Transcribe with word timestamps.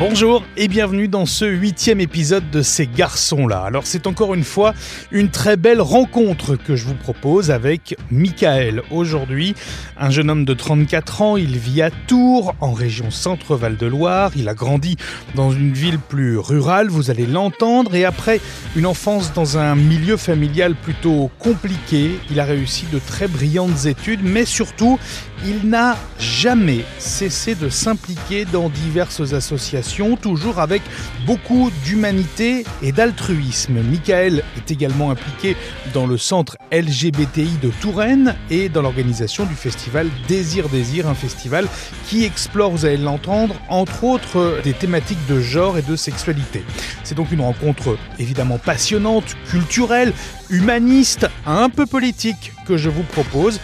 Bonjour 0.00 0.42
et 0.56 0.66
bienvenue 0.66 1.08
dans 1.08 1.26
ce 1.26 1.44
huitième 1.44 2.00
épisode 2.00 2.48
de 2.48 2.62
Ces 2.62 2.86
garçons-là. 2.86 3.60
Alors 3.60 3.82
c'est 3.84 4.06
encore 4.06 4.32
une 4.32 4.44
fois 4.44 4.72
une 5.10 5.28
très 5.28 5.58
belle 5.58 5.82
rencontre 5.82 6.56
que 6.56 6.74
je 6.74 6.86
vous 6.86 6.94
propose 6.94 7.50
avec 7.50 7.98
Michael. 8.10 8.80
Aujourd'hui, 8.90 9.54
un 9.98 10.08
jeune 10.08 10.30
homme 10.30 10.46
de 10.46 10.54
34 10.54 11.20
ans, 11.20 11.36
il 11.36 11.58
vit 11.58 11.82
à 11.82 11.90
Tours, 11.90 12.54
en 12.60 12.72
région 12.72 13.10
Centre-Val 13.10 13.76
de 13.76 13.86
Loire. 13.86 14.30
Il 14.36 14.48
a 14.48 14.54
grandi 14.54 14.96
dans 15.34 15.50
une 15.50 15.74
ville 15.74 15.98
plus 15.98 16.38
rurale, 16.38 16.88
vous 16.88 17.10
allez 17.10 17.26
l'entendre, 17.26 17.94
et 17.94 18.06
après 18.06 18.40
une 18.76 18.86
enfance 18.86 19.34
dans 19.34 19.58
un 19.58 19.74
milieu 19.74 20.16
familial 20.16 20.76
plutôt 20.76 21.30
compliqué, 21.38 22.18
il 22.30 22.40
a 22.40 22.46
réussi 22.46 22.86
de 22.90 22.98
très 22.98 23.28
brillantes 23.28 23.84
études, 23.84 24.20
mais 24.22 24.46
surtout, 24.46 24.98
il 25.44 25.68
n'a 25.68 25.98
jamais 26.18 26.84
cessé 26.98 27.54
de 27.54 27.68
s'impliquer 27.68 28.46
dans 28.46 28.70
diverses 28.70 29.34
associations 29.34 29.89
toujours 30.20 30.60
avec 30.60 30.82
beaucoup 31.26 31.70
d'humanité 31.84 32.64
et 32.82 32.92
d'altruisme. 32.92 33.80
Michael 33.82 34.44
est 34.56 34.70
également 34.70 35.10
impliqué 35.10 35.56
dans 35.92 36.06
le 36.06 36.16
centre 36.16 36.56
LGBTI 36.72 37.58
de 37.60 37.70
Touraine 37.80 38.36
et 38.50 38.68
dans 38.68 38.82
l'organisation 38.82 39.44
du 39.44 39.54
festival 39.54 40.08
Désir 40.28 40.68
Désir, 40.68 41.08
un 41.08 41.14
festival 41.14 41.66
qui 42.08 42.24
explore, 42.24 42.70
vous 42.70 42.84
allez 42.84 42.96
l'entendre, 42.96 43.56
entre 43.68 44.04
autres 44.04 44.60
des 44.62 44.72
thématiques 44.72 45.26
de 45.28 45.40
genre 45.40 45.76
et 45.76 45.82
de 45.82 45.96
sexualité. 45.96 46.64
C'est 47.02 47.16
donc 47.16 47.32
une 47.32 47.40
rencontre 47.40 47.96
évidemment 48.18 48.58
passionnante, 48.58 49.36
culturelle, 49.50 50.12
humaniste, 50.50 51.26
un 51.46 51.68
peu 51.68 51.86
politique 51.86 52.52
que 52.66 52.76
je 52.76 52.88
vous 52.88 53.02
propose. 53.02 53.60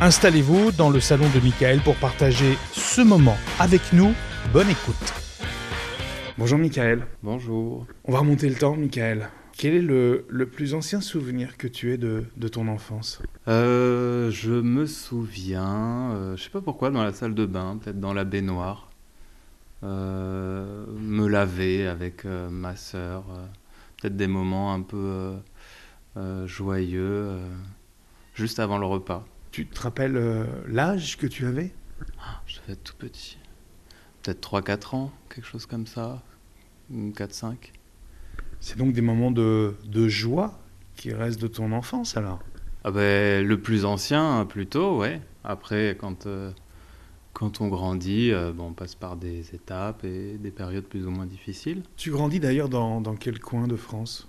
Installez-vous 0.00 0.72
dans 0.72 0.90
le 0.90 1.00
salon 1.00 1.26
de 1.34 1.40
Michael 1.40 1.80
pour 1.80 1.96
partager 1.96 2.58
ce 2.72 3.02
moment 3.02 3.36
avec 3.58 3.80
nous. 3.92 4.14
Bonne 4.52 4.70
écoute. 4.70 5.25
Bonjour 6.38 6.58
Michael. 6.58 7.06
Bonjour. 7.22 7.86
On 8.04 8.12
va 8.12 8.18
remonter 8.20 8.48
le 8.48 8.54
temps, 8.56 8.76
Michael. 8.76 9.28
Quel 9.56 9.74
est 9.74 9.80
le, 9.82 10.26
le 10.28 10.46
plus 10.46 10.74
ancien 10.74 11.00
souvenir 11.00 11.56
que 11.56 11.66
tu 11.66 11.92
aies 11.92 11.96
de, 11.96 12.24
de 12.36 12.48
ton 12.48 12.68
enfance? 12.68 13.22
Euh, 13.48 14.30
Je 14.30 14.52
me 14.52 14.84
souviens, 14.86 16.10
euh, 16.12 16.36
je 16.36 16.42
sais 16.42 16.50
pas 16.50 16.60
pourquoi, 16.60 16.90
dans 16.90 17.02
la 17.02 17.12
salle 17.12 17.34
de 17.34 17.46
bain, 17.46 17.78
peut-être 17.82 17.98
dans 18.00 18.12
la 18.12 18.24
baignoire, 18.24 18.90
euh, 19.82 20.84
me 21.00 21.26
laver 21.26 21.86
avec 21.86 22.26
euh, 22.26 22.50
ma 22.50 22.76
sœur, 22.76 23.24
peut-être 24.00 24.16
des 24.16 24.26
moments 24.26 24.74
un 24.74 24.82
peu 24.82 25.34
joyeux, 26.46 27.30
juste 28.34 28.58
avant 28.58 28.78
le 28.78 28.86
repas. 28.86 29.24
Tu 29.52 29.66
te 29.66 29.80
rappelles 29.80 30.46
l'âge 30.68 31.16
que 31.16 31.26
tu 31.26 31.46
avais? 31.46 31.72
Ah, 32.20 32.42
Je 32.46 32.58
devais 32.60 32.72
être 32.74 32.82
tout 32.84 32.96
petit. 32.98 33.38
Peut-être 34.26 34.60
3-4 34.60 34.96
ans, 34.96 35.12
quelque 35.32 35.46
chose 35.46 35.66
comme 35.66 35.86
ça. 35.86 36.20
4-5. 36.92 37.54
C'est 38.58 38.76
donc 38.76 38.92
des 38.92 39.00
moments 39.00 39.30
de, 39.30 39.76
de, 39.84 40.08
joie 40.08 40.58
qui 40.96 41.12
restent 41.12 41.40
de 41.40 41.46
ton 41.46 41.70
enfance 41.70 42.16
alors? 42.16 42.40
Ah 42.82 42.90
ben, 42.90 43.46
Le 43.46 43.60
plus 43.60 43.84
ancien, 43.84 44.44
plutôt, 44.44 44.98
ouais. 44.98 45.20
Après, 45.44 45.96
quand, 46.00 46.26
euh, 46.26 46.50
quand 47.34 47.60
on 47.60 47.68
grandit, 47.68 48.32
euh, 48.32 48.52
bon, 48.52 48.70
on 48.70 48.72
passe 48.72 48.96
par 48.96 49.14
des 49.14 49.54
étapes 49.54 50.02
et 50.02 50.38
des 50.38 50.50
périodes 50.50 50.86
plus 50.86 51.06
ou 51.06 51.10
moins 51.10 51.26
difficiles. 51.26 51.84
Tu 51.96 52.10
grandis 52.10 52.40
d'ailleurs 52.40 52.68
dans, 52.68 53.00
dans, 53.00 53.14
quel 53.14 53.38
coin 53.38 53.68
de 53.68 53.76
France? 53.76 54.26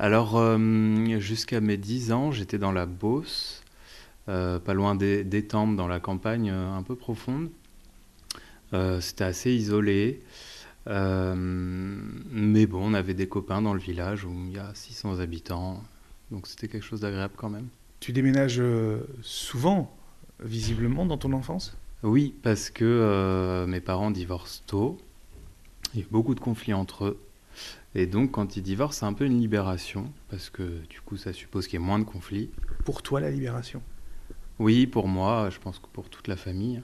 Alors, 0.00 0.36
euh, 0.36 1.20
jusqu'à 1.20 1.60
mes 1.60 1.76
10 1.76 2.10
ans, 2.10 2.32
j'étais 2.32 2.58
dans 2.58 2.72
la 2.72 2.86
Beauce, 2.86 3.62
pas 4.26 4.74
loin 4.74 4.96
des, 4.96 5.22
des 5.22 5.46
Tempes, 5.46 5.76
dans 5.76 5.86
la 5.86 6.00
campagne 6.00 6.50
un 6.50 6.82
peu 6.82 6.96
profonde. 6.96 7.48
C'était 8.72 9.24
assez 9.24 9.52
isolé. 9.52 10.22
Euh, 10.88 11.34
mais 11.36 12.66
bon, 12.66 12.90
on 12.90 12.94
avait 12.94 13.14
des 13.14 13.28
copains 13.28 13.60
dans 13.60 13.74
le 13.74 13.80
village 13.80 14.24
où 14.24 14.32
il 14.46 14.54
y 14.54 14.58
a 14.58 14.70
600 14.74 15.20
habitants, 15.20 15.82
donc 16.30 16.46
c'était 16.46 16.68
quelque 16.68 16.84
chose 16.84 17.00
d'agréable 17.00 17.34
quand 17.36 17.50
même. 17.50 17.68
Tu 18.00 18.12
déménages 18.12 18.62
souvent, 19.20 19.94
visiblement, 20.40 21.04
dans 21.04 21.18
ton 21.18 21.32
enfance? 21.32 21.76
Oui, 22.02 22.34
parce 22.42 22.70
que 22.70 22.84
euh, 22.84 23.66
mes 23.66 23.80
parents 23.80 24.10
divorcent 24.10 24.62
tôt, 24.66 24.98
il 25.94 26.00
y 26.00 26.02
a 26.04 26.06
beaucoup 26.10 26.34
de 26.34 26.40
conflits 26.40 26.72
entre 26.72 27.06
eux, 27.06 27.20
et 27.94 28.06
donc 28.06 28.30
quand 28.30 28.56
ils 28.56 28.62
divorcent, 28.62 29.00
c'est 29.00 29.06
un 29.06 29.12
peu 29.12 29.26
une 29.26 29.40
libération, 29.40 30.10
parce 30.30 30.48
que 30.48 30.80
du 30.88 31.00
coup 31.00 31.16
ça 31.16 31.32
suppose 31.32 31.66
qu'il 31.66 31.80
y 31.80 31.82
ait 31.82 31.86
moins 31.86 31.98
de 31.98 32.04
conflits. 32.04 32.50
Pour 32.84 33.02
toi, 33.02 33.20
la 33.20 33.30
libération? 33.30 33.82
Oui, 34.58 34.86
pour 34.86 35.08
moi, 35.08 35.50
je 35.50 35.58
pense 35.58 35.78
que 35.78 35.86
pour 35.92 36.08
toute 36.08 36.28
la 36.28 36.36
famille. 36.36 36.82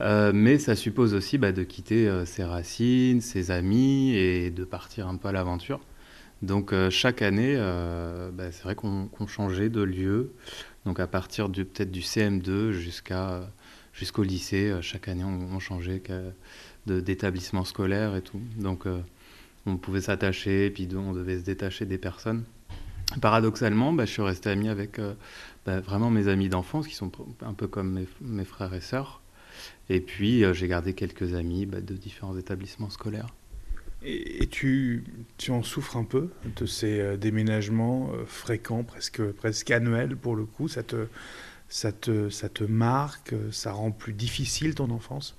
Euh, 0.00 0.32
mais 0.34 0.58
ça 0.58 0.76
suppose 0.76 1.14
aussi 1.14 1.36
bah, 1.36 1.52
de 1.52 1.62
quitter 1.62 2.08
euh, 2.08 2.24
ses 2.24 2.44
racines, 2.44 3.20
ses 3.20 3.50
amis 3.50 4.14
et 4.14 4.50
de 4.50 4.64
partir 4.64 5.08
un 5.08 5.16
peu 5.16 5.28
à 5.28 5.32
l'aventure. 5.32 5.80
Donc 6.42 6.72
euh, 6.72 6.88
chaque 6.88 7.20
année, 7.20 7.56
bah, 7.56 8.50
c'est 8.50 8.62
vrai 8.62 8.74
qu'on 8.74 9.08
qu 9.08 9.26
changeait 9.26 9.68
de 9.68 9.82
lieu. 9.82 10.32
Donc 10.86 11.00
à 11.00 11.06
partir 11.06 11.50
peut-être 11.50 11.90
du 11.90 12.00
CM2 12.00 12.70
jusqu'à 12.72 13.50
jusqu'au 13.92 14.22
lycée, 14.22 14.74
chaque 14.80 15.08
année 15.08 15.24
on, 15.24 15.54
on 15.54 15.58
changeait 15.58 16.02
d'établissement 16.86 17.64
scolaire 17.64 18.16
et 18.16 18.22
tout. 18.22 18.40
Donc 18.56 18.86
on 19.66 19.76
pouvait 19.76 20.00
s'attacher, 20.00 20.70
puis 20.70 20.88
on 20.96 21.12
devait 21.12 21.38
se 21.38 21.44
détacher 21.44 21.84
des 21.84 21.98
personnes. 21.98 22.44
Paradoxalement, 23.20 23.92
bah, 23.92 24.06
je 24.06 24.12
suis 24.12 24.22
resté 24.22 24.48
ami 24.48 24.70
avec 24.70 24.98
vraiment 25.66 26.08
mes 26.08 26.28
amis 26.28 26.48
d'enfance, 26.48 26.88
qui 26.88 26.94
sont 26.94 27.12
un 27.42 27.52
peu 27.52 27.66
comme 27.66 28.06
mes 28.22 28.44
frères 28.46 28.72
et 28.72 28.80
sœurs. 28.80 29.19
Et 29.88 30.00
puis, 30.00 30.44
euh, 30.44 30.52
j'ai 30.52 30.68
gardé 30.68 30.94
quelques 30.94 31.34
amis 31.34 31.66
bah, 31.66 31.80
de 31.80 31.94
différents 31.94 32.36
établissements 32.36 32.90
scolaires. 32.90 33.34
Et, 34.02 34.42
et 34.42 34.46
tu, 34.46 35.04
tu, 35.36 35.50
en 35.50 35.62
souffres 35.62 35.96
un 35.96 36.04
peu 36.04 36.30
de 36.56 36.66
ces 36.66 37.00
euh, 37.00 37.16
déménagements 37.16 38.10
euh, 38.14 38.24
fréquents, 38.26 38.82
presque, 38.82 39.22
presque 39.32 39.70
annuels 39.70 40.16
pour 40.16 40.36
le 40.36 40.44
coup? 40.44 40.68
Ça 40.68 40.82
te, 40.82 41.06
ça, 41.68 41.92
te, 41.92 42.30
ça 42.30 42.48
te 42.48 42.64
marque 42.64 43.34
Ça 43.50 43.72
rend 43.72 43.90
plus 43.90 44.12
difficile 44.12 44.74
ton 44.74 44.90
enfance? 44.90 45.36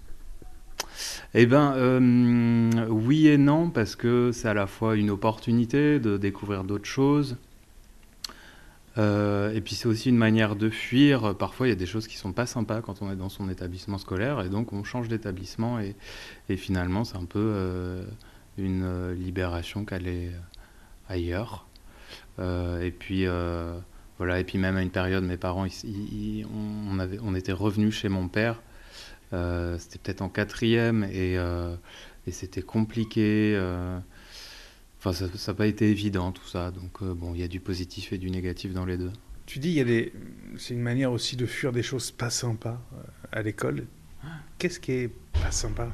Eh 1.34 1.46
bien, 1.46 1.74
euh, 1.76 2.88
oui 2.90 3.28
et 3.28 3.38
non, 3.38 3.70
parce 3.70 3.96
que 3.96 4.32
c'est 4.34 4.48
à 4.48 4.54
la 4.54 4.68
fois 4.68 4.96
une 4.96 5.10
opportunité 5.10 6.00
de 6.00 6.18
découvrir 6.18 6.64
d'autres 6.64 6.86
choses, 6.86 7.38
euh, 8.98 9.54
et 9.54 9.62
puis 9.62 9.76
c'est 9.76 9.88
aussi 9.88 10.10
une 10.10 10.18
manière 10.18 10.56
de 10.56 10.70
fuir. 10.70 11.36
Parfois, 11.38 11.68
il 11.68 11.70
y 11.70 11.74
a 11.74 11.78
des 11.78 11.86
choses 11.86 12.08
qui 12.08 12.18
sont 12.18 12.34
pas 12.34 12.46
sympas 12.46 12.82
quand 12.82 13.02
on 13.02 13.12
est 13.12 13.16
dans 13.16 13.30
son 13.30 13.50
établissement 13.50 13.98
scolaire, 13.98 14.42
et 14.42 14.50
donc 14.50 14.74
on 14.74 14.84
change 14.84 15.08
d'établissement, 15.08 15.80
et, 15.80 15.96
finalement, 16.58 17.04
c'est 17.04 17.18
un 17.18 17.26
peu 17.26 17.40
euh, 17.40 18.04
une 18.58 19.14
libération 19.14 19.86
qu'aller 19.86 20.32
ailleurs. 21.08 21.68
Euh, 22.40 22.82
et 22.82 22.92
puis 22.92 23.26
voilà, 24.18 24.40
et 24.40 24.44
puis 24.44 24.58
même 24.58 24.78
à 24.78 24.82
une 24.82 24.92
période, 24.92 25.24
mes 25.24 25.38
parents, 25.38 25.66
on, 25.66 27.36
était 27.36 27.52
revenus 27.52 27.96
chez 27.96 28.10
mon 28.10 28.28
père. 28.28 28.62
c'était 29.32 30.00
peut-être 30.00 30.22
en 30.22 30.30
quatrième, 30.30 31.04
et 31.06 31.38
c'était 32.32 32.62
compliqué. 32.62 33.58
Enfin, 35.04 35.14
ça 35.14 35.52
n'a 35.52 35.58
pas 35.58 35.66
été 35.66 35.90
évident 35.90 36.32
tout 36.32 36.46
ça. 36.46 36.70
Donc, 36.70 37.02
euh, 37.02 37.16
bon, 37.16 37.34
il 37.34 37.42
y 37.42 37.44
a 37.44 37.48
du 37.48 37.60
positif 37.60 38.14
et 38.14 38.20
du 38.20 38.30
négatif 38.30 38.72
dans 38.72 38.86
les 38.86 39.00
deux. 39.00 39.12
Tu 39.48 39.58
dis, 39.58 39.70
il 39.70 39.74
y 39.74 39.80
a 39.80 39.84
des... 39.84 40.14
c'est 40.58 40.76
une 40.76 40.82
manière 40.82 41.12
aussi 41.12 41.36
de 41.36 41.48
fuir 41.48 41.72
des 41.72 41.82
choses 41.82 42.12
pas 42.12 42.30
sympas 42.30 42.80
euh, 42.94 43.02
à 43.32 43.42
l'école. 43.42 43.88
Qu'est-ce 44.60 44.80
qui 44.80 44.92
est 44.92 45.12
pas 45.34 45.50
sympa? 45.50 45.92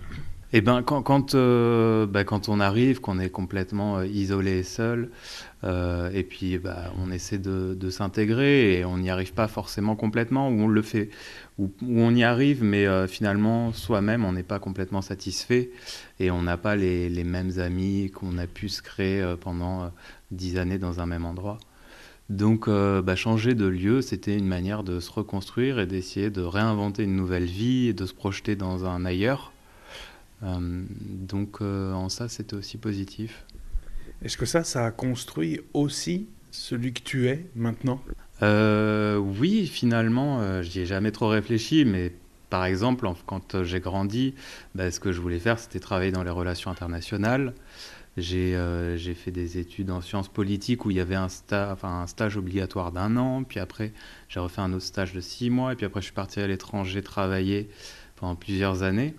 Eh 0.53 0.61
bien, 0.61 0.81
quand, 0.81 1.35
euh, 1.35 2.05
bah, 2.05 2.23
quand 2.23 2.47
on 2.47 2.61
arrive, 2.61 3.01
qu'on 3.01 3.19
est 3.19 3.29
complètement 3.29 4.01
isolé 4.01 4.59
et 4.59 4.63
seul, 4.63 5.09
euh, 5.65 6.09
et 6.13 6.23
puis 6.23 6.57
bah, 6.57 6.93
on 7.03 7.11
essaie 7.11 7.37
de, 7.37 7.89
s'intégrer 7.89 8.79
et 8.79 8.85
on 8.85 8.97
n'y 8.97 9.09
arrive 9.09 9.33
pas 9.33 9.49
forcément 9.49 9.97
complètement, 9.97 10.49
ou 10.49 10.61
on 10.61 10.67
le 10.69 10.81
fait, 10.81 11.09
ou, 11.57 11.69
on 11.85 12.15
y 12.15 12.23
arrive, 12.23 12.63
mais 12.63 12.85
euh, 12.85 13.07
finalement, 13.07 13.73
soi-même, 13.73 14.23
on 14.23 14.31
n'est 14.31 14.43
pas 14.43 14.59
complètement 14.59 15.01
satisfait 15.01 15.69
et 16.19 16.31
on 16.31 16.43
n'a 16.43 16.57
pas 16.57 16.77
les, 16.77 17.23
mêmes 17.25 17.59
amis 17.59 18.09
qu'on 18.11 18.37
a 18.37 18.47
pu 18.47 18.69
se 18.69 18.81
créer 18.81 19.21
euh, 19.21 19.35
pendant 19.35 19.91
dix 20.31 20.57
années 20.57 20.77
dans 20.77 21.01
un 21.01 21.05
même 21.05 21.25
endroit. 21.25 21.57
Donc, 22.29 22.67
euh, 22.67 23.01
bah, 23.01 23.15
changer 23.15 23.53
de 23.55 23.65
lieu, 23.65 24.01
c'était 24.01 24.37
une 24.37 24.47
manière 24.47 24.83
de 24.83 24.99
se 24.99 25.11
reconstruire 25.11 25.79
et 25.79 25.87
d'essayer 25.87 26.29
de 26.29 26.41
réinventer 26.41 27.03
une 27.03 27.15
nouvelle 27.15 27.45
vie 27.45 27.87
et 27.87 27.93
de 27.93 28.05
se 28.05 28.13
projeter 28.13 28.55
dans 28.55 28.85
un 28.85 29.05
ailleurs. 29.05 29.53
Euh, 30.43 30.83
donc, 30.91 31.61
euh, 31.61 31.93
en 31.93 32.09
ça, 32.09 32.29
c'était 32.29 32.55
aussi 32.55 32.77
positif. 32.77 33.45
Est-ce 34.21 34.37
que 34.37 34.45
ça, 34.45 34.63
ça 34.63 34.85
a 34.85 34.91
construit 34.91 35.61
aussi 35.73 36.27
celui 36.51 36.93
que 36.93 37.01
tu 37.01 37.27
es 37.27 37.45
maintenant? 37.55 38.01
Euh, 38.41 39.17
Oui, 39.17 39.67
finalement, 39.67 40.41
euh, 40.41 40.61
j'y 40.61 40.81
ai 40.81 40.85
jamais 40.85 41.11
trop 41.11 41.27
réfléchi, 41.27 41.85
mais 41.85 42.13
par 42.49 42.65
exemple, 42.65 43.07
quand 43.25 43.63
j'ai 43.63 43.79
grandi, 43.79 44.33
bah, 44.73 44.89
ce 44.89 44.99
que 44.99 45.11
je 45.11 45.19
voulais 45.19 45.39
faire, 45.39 45.59
c'était 45.59 45.79
travailler 45.79 46.11
dans 46.11 46.23
les 46.23 46.29
relations 46.29 46.71
internationales. 46.71 47.53
J'ai 48.15 48.55
euh, 48.55 48.97
fait 48.97 49.29
des 49.29 49.59
études 49.59 49.91
en 49.91 50.01
sciences 50.01 50.27
politiques 50.29 50.85
où 50.85 50.91
il 50.91 50.97
y 50.97 50.99
avait 50.99 51.15
un, 51.15 51.29
sta 51.29 51.69
enfin, 51.71 52.01
un 52.01 52.07
stage 52.07 52.35
obligatoire 52.35 52.91
d'un 52.91 53.15
an, 53.15 53.43
puis 53.43 53.59
après 53.59 53.93
j'ai 54.27 54.39
refait 54.39 54.61
un 54.61 54.73
autre 54.73 54.85
stage 54.85 55.13
de 55.13 55.21
six 55.21 55.51
mois, 55.51 55.73
et 55.73 55.75
puis 55.75 55.85
après 55.85 56.01
je 56.01 56.05
suis 56.05 56.15
parti 56.15 56.39
à 56.39 56.47
l'étranger 56.47 57.03
travailler 57.03 57.69
pendant 58.15 58.35
plusieurs 58.35 58.81
années. 58.81 59.13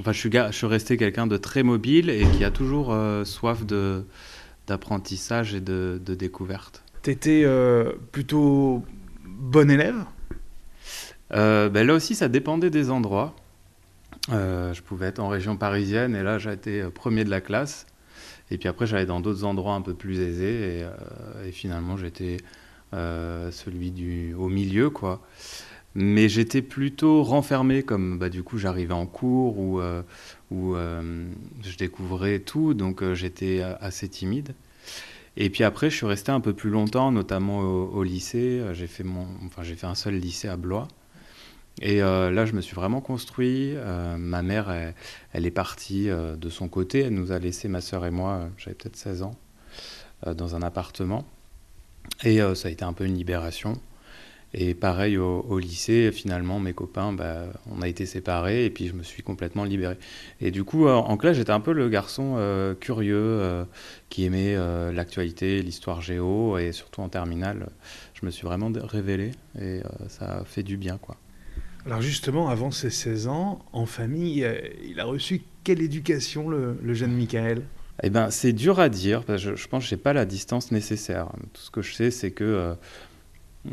Enfin, 0.00 0.12
je 0.12 0.18
suis, 0.18 0.30
je 0.30 0.52
suis 0.52 0.66
resté 0.66 0.96
quelqu'un 0.96 1.26
de 1.26 1.36
très 1.36 1.62
mobile 1.62 2.10
et 2.10 2.26
qui 2.36 2.44
a 2.44 2.50
toujours 2.50 2.94
soif 3.24 3.64
de 3.64 4.04
d'apprentissage 4.66 5.54
et 5.54 5.60
de, 5.60 6.00
de 6.04 6.14
découverte. 6.14 6.82
Tu 7.02 7.10
étais 7.10 7.46
plutôt 8.12 8.82
bon 9.24 9.70
élève? 9.70 10.04
Ben 11.30 11.86
Là 11.86 11.94
aussi, 11.94 12.14
ça 12.14 12.28
dépendait 12.28 12.70
des 12.70 12.90
endroits. 12.90 13.36
je 14.30 14.80
pouvais 14.80 15.06
être 15.06 15.20
en 15.20 15.28
région 15.28 15.56
parisienne 15.56 16.16
et 16.16 16.22
là, 16.22 16.38
j'ai 16.38 16.52
été 16.52 16.82
premier 16.84 17.24
de 17.24 17.30
la 17.30 17.42
classe. 17.42 17.86
Et 18.50 18.58
puis 18.58 18.68
après, 18.68 18.86
j'allais 18.86 19.06
dans 19.06 19.20
d'autres 19.20 19.44
endroits 19.44 19.74
un 19.74 19.82
peu 19.82 19.94
plus 19.94 20.20
aisés. 20.20 20.80
Et, 20.80 21.48
et 21.48 21.52
finalement, 21.52 21.98
j'étais 21.98 22.38
euh, 22.94 23.50
celui 23.50 23.90
du, 23.90 24.34
au 24.34 24.48
milieu, 24.48 24.88
quoi. 24.88 25.20
Mais 25.94 26.28
j'étais 26.28 26.62
plutôt 26.62 27.22
renfermé, 27.22 27.82
comme 27.82 28.18
bah, 28.18 28.28
du 28.28 28.42
coup 28.42 28.58
j'arrivais 28.58 28.94
en 28.94 29.06
cours 29.06 29.58
où, 29.58 29.80
euh, 29.80 30.02
euh, 30.52 31.26
je 31.62 31.76
découvrais 31.76 32.40
tout, 32.40 32.74
donc 32.74 33.04
j'étais 33.14 33.62
assez 33.80 34.08
timide. 34.08 34.54
Et 35.36 35.50
puis 35.50 35.64
après, 35.64 35.90
je 35.90 35.96
suis 35.96 36.06
resté 36.06 36.30
un 36.30 36.40
peu 36.40 36.52
plus 36.52 36.70
longtemps, 36.70 37.10
notamment 37.10 37.60
au, 37.60 38.02
lycée. 38.04 38.62
J'ai 38.72 38.86
fait, 38.86 39.02
mon, 39.02 39.26
enfin, 39.46 39.64
j'ai 39.64 39.74
fait 39.74 39.86
un 39.86 39.96
seul 39.96 40.14
lycée 40.14 40.48
à 40.48 40.56
Blois. 40.56 40.86
Et 41.82 41.98
là, 41.98 42.46
je 42.46 42.52
me 42.52 42.60
suis 42.60 42.76
vraiment 42.76 43.00
construit. 43.00 43.74
ma 44.16 44.42
mère, 44.42 44.70
elle, 44.70 44.94
elle 45.32 45.44
est 45.44 45.50
partie 45.50 46.06
de 46.06 46.48
son 46.50 46.68
côté. 46.68 47.00
Elle 47.00 47.14
nous 47.14 47.32
a 47.32 47.40
laissé, 47.40 47.66
ma 47.66 47.80
sœur 47.80 48.06
et 48.06 48.12
moi, 48.12 48.48
j'avais 48.58 48.76
peut-être 48.76 48.96
16 48.96 49.22
ans, 49.22 49.34
dans 50.24 50.54
un 50.54 50.62
appartement. 50.62 51.24
Et 52.22 52.40
euh, 52.40 52.54
ça 52.54 52.68
a 52.68 52.70
été 52.70 52.84
un 52.84 52.92
peu 52.92 53.04
une 53.04 53.16
libération. 53.16 53.74
Et 54.54 54.74
pareil 54.74 55.18
au, 55.18 55.58
lycée, 55.58 56.10
finalement, 56.12 56.60
mes 56.60 56.72
copains, 56.72 57.12
bah, 57.12 57.46
on 57.70 57.82
a 57.82 57.88
été 57.88 58.06
séparés 58.06 58.64
et 58.64 58.70
puis 58.70 58.86
je 58.86 58.92
me 58.92 59.02
suis 59.02 59.22
complètement 59.22 59.64
libéré. 59.64 59.96
Et 60.40 60.50
du 60.50 60.62
coup, 60.62 60.86
en, 60.86 61.16
classe, 61.16 61.36
j'étais 61.36 61.50
un 61.50 61.60
peu 61.60 61.72
le 61.72 61.88
garçon 61.88 62.36
euh, 62.36 62.74
curieux 62.74 63.16
euh, 63.16 63.64
qui 64.10 64.24
aimait 64.24 64.56
l'actualité, 64.92 65.60
l'histoire 65.60 66.00
géo 66.00 66.56
et 66.56 66.72
surtout 66.72 67.00
en 67.00 67.08
terminale, 67.08 67.70
je 68.14 68.24
me 68.24 68.30
suis 68.30 68.46
vraiment 68.46 68.70
révélé 68.76 69.32
et 69.60 69.80
ça 70.08 70.38
a 70.38 70.44
fait 70.44 70.62
du 70.62 70.76
bien, 70.76 70.98
quoi. 70.98 71.16
Alors 71.86 72.00
justement, 72.00 72.48
avant 72.48 72.70
ses 72.70 72.88
16 72.88 73.26
ans, 73.26 73.58
en 73.72 73.84
famille, 73.84 74.48
il 74.88 75.00
a 75.00 75.04
reçu 75.04 75.42
quelle 75.64 75.82
éducation, 75.82 76.48
le, 76.48 76.78
le 76.82 76.94
jeune 76.94 77.12
Michael? 77.12 77.62
Eh 78.02 78.10
ben, 78.10 78.30
c'est 78.30 78.52
dur 78.52 78.80
à 78.80 78.88
dire, 78.88 79.24
parce 79.24 79.44
que 79.44 79.54
je, 79.56 79.68
pense 79.68 79.84
que 79.84 79.90
je 79.90 79.94
n'ai 79.94 80.00
pas 80.00 80.12
la 80.12 80.24
distance 80.24 80.72
nécessaire. 80.72 81.28
Tout 81.52 81.62
ce 81.62 81.70
que 81.70 81.80
je 81.80 81.94
sais, 81.94 82.10
c'est 82.10 82.32
que 82.32 82.44
euh, 82.44 82.74
euh, 82.74 82.74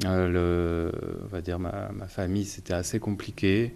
le, 0.04 0.92
on 1.24 1.28
va 1.28 1.42
dire 1.42 1.60
ma, 1.60 2.08
famille, 2.08 2.46
c'était 2.46 2.74
assez 2.74 3.00
compliqué. 3.00 3.74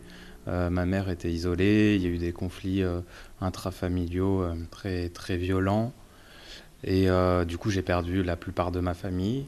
Euh, 0.47 0.69
ma 0.69 0.85
mère 0.85 1.09
était 1.09 1.31
isolée, 1.31 1.95
il 1.95 2.03
y 2.03 2.05
a 2.05 2.09
eu 2.09 2.17
des 2.17 2.31
conflits 2.31 2.83
intrafamiliaux 3.41 4.45
très, 4.71 5.09
très 5.09 5.37
violents. 5.37 5.93
Et 6.83 7.07
du 7.47 7.57
coup, 7.57 7.69
j'ai 7.71 7.81
perdu 7.81 8.23
la 8.23 8.35
plupart 8.35 8.71
de 8.71 8.79
ma 8.79 8.93
famille. 8.93 9.45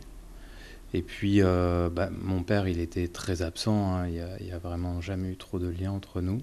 Et 0.94 1.02
puis, 1.02 1.42
bah, 1.42 2.10
mon 2.12 2.44
père, 2.44 2.68
il 2.68 2.80
était 2.80 3.08
très 3.08 3.42
absent. 3.42 3.96
Hein. 3.96 4.08
Il 4.08 4.46
n'y 4.46 4.52
a, 4.52 4.58
vraiment 4.58 5.02
jamais 5.02 5.30
eu 5.30 5.38
trop 5.38 5.60
de 5.60 5.68
liens 5.68 5.92
entre 5.92 6.22
nous. 6.22 6.42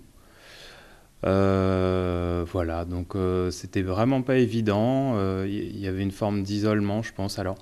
Euh, 1.27 2.45
voilà, 2.53 2.85
donc 2.85 3.17
euh, 3.17 3.51
c'était 3.51 3.83
vraiment 3.83 4.23
pas 4.23 4.37
évident. 4.37 5.15
Il 5.15 5.19
euh, 5.21 5.47
y, 5.49 5.87
avait 5.87 6.03
une 6.03 6.11
forme 6.11 6.43
d'isolement, 6.43 7.03
je 7.03 7.13
pense. 7.13 7.39
Alors 7.39 7.57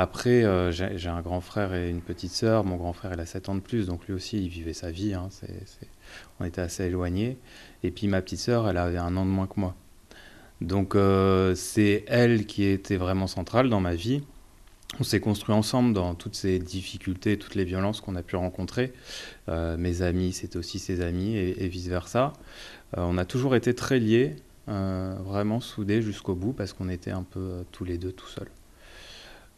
après, 0.00 0.72
j'ai 0.72 1.08
un 1.08 1.20
grand 1.20 1.40
frère 1.40 1.74
et 1.74 1.90
une 1.90 2.00
petite 2.00 2.32
sœur. 2.32 2.64
Mon 2.64 2.76
grand 2.76 2.92
frère, 2.92 3.12
il 3.14 3.20
a 3.20 3.26
7 3.26 3.48
ans 3.48 3.54
de 3.54 3.60
plus, 3.60 3.86
donc 3.86 4.06
lui 4.06 4.14
aussi, 4.14 4.42
il 4.42 4.48
vivait 4.48 4.72
sa 4.72 4.90
vie. 4.90 5.14
Hein. 5.14 5.28
On 6.40 6.44
était 6.44 6.60
assez 6.60 6.84
éloignés. 6.84 7.36
Et 7.82 7.90
puis 7.90 8.06
ma 8.06 8.22
petite 8.22 8.40
sœur, 8.40 8.68
elle 8.68 8.76
avait 8.76 8.98
un 8.98 9.16
an 9.16 9.24
de 9.24 9.30
moins 9.30 9.46
que 9.46 9.58
moi. 9.58 9.74
Donc 10.60 10.96
c'est 11.56 12.04
elle 12.06 12.46
qui 12.46 12.64
était 12.64 12.96
vraiment 12.96 13.26
centrale 13.26 13.68
dans 13.68 13.80
ma 13.80 13.94
vie. 13.94 14.22
On 15.00 15.02
s'est 15.04 15.20
construit 15.20 15.54
ensemble 15.54 15.92
dans 15.92 16.14
toutes 16.14 16.34
ces 16.34 16.58
difficultés, 16.58 17.38
toutes 17.38 17.54
les 17.54 17.64
violences 17.64 18.00
qu'on 18.00 18.16
a 18.16 18.22
pu 18.22 18.36
rencontrer. 18.36 18.92
mes 19.48 20.02
amis, 20.02 20.32
c'était 20.32 20.56
aussi 20.58 20.78
ses 20.78 21.00
amis 21.00 21.36
et, 21.36 21.64
et 21.64 21.68
vice-versa. 21.68 22.32
Euh, 22.96 23.02
on 23.02 23.18
a 23.18 23.24
toujours 23.24 23.54
été 23.54 23.74
très 23.74 23.98
liés, 23.98 24.36
euh, 24.68 25.14
vraiment 25.20 25.60
soudés 25.60 26.02
jusqu'au 26.02 26.34
bout, 26.34 26.52
parce 26.52 26.72
qu'on 26.72 26.88
était 26.88 27.10
un 27.10 27.22
peu 27.22 27.40
euh, 27.40 27.62
tous 27.72 27.84
les 27.84 27.98
deux 27.98 28.12
tout 28.12 28.28
seuls. 28.28 28.50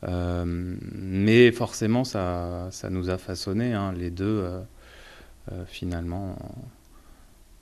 Mais 0.02 1.52
forcément, 1.52 2.04
ça, 2.04 2.68
ça, 2.70 2.90
nous 2.90 3.10
a 3.10 3.18
façonné, 3.18 3.74
hein, 3.74 3.92
les 3.92 4.10
deux, 4.10 4.48
finalement. 5.66 6.36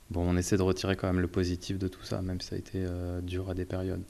Bon, 0.09 0.27
on 0.27 0.37
essaie 0.37 0.57
de 0.57 0.63
retirer 0.63 0.95
quand 0.95 1.07
même 1.07 1.21
le 1.21 1.27
positif 1.27 1.77
de 1.77 1.87
tout 1.87 2.03
ça, 2.03 2.21
même 2.21 2.41
si 2.41 2.47
ça 2.47 2.55
a 2.55 2.59
été 2.59 2.85
dur 3.23 3.49
à 3.49 3.53
des 3.53 3.65
périodes. 3.65 4.03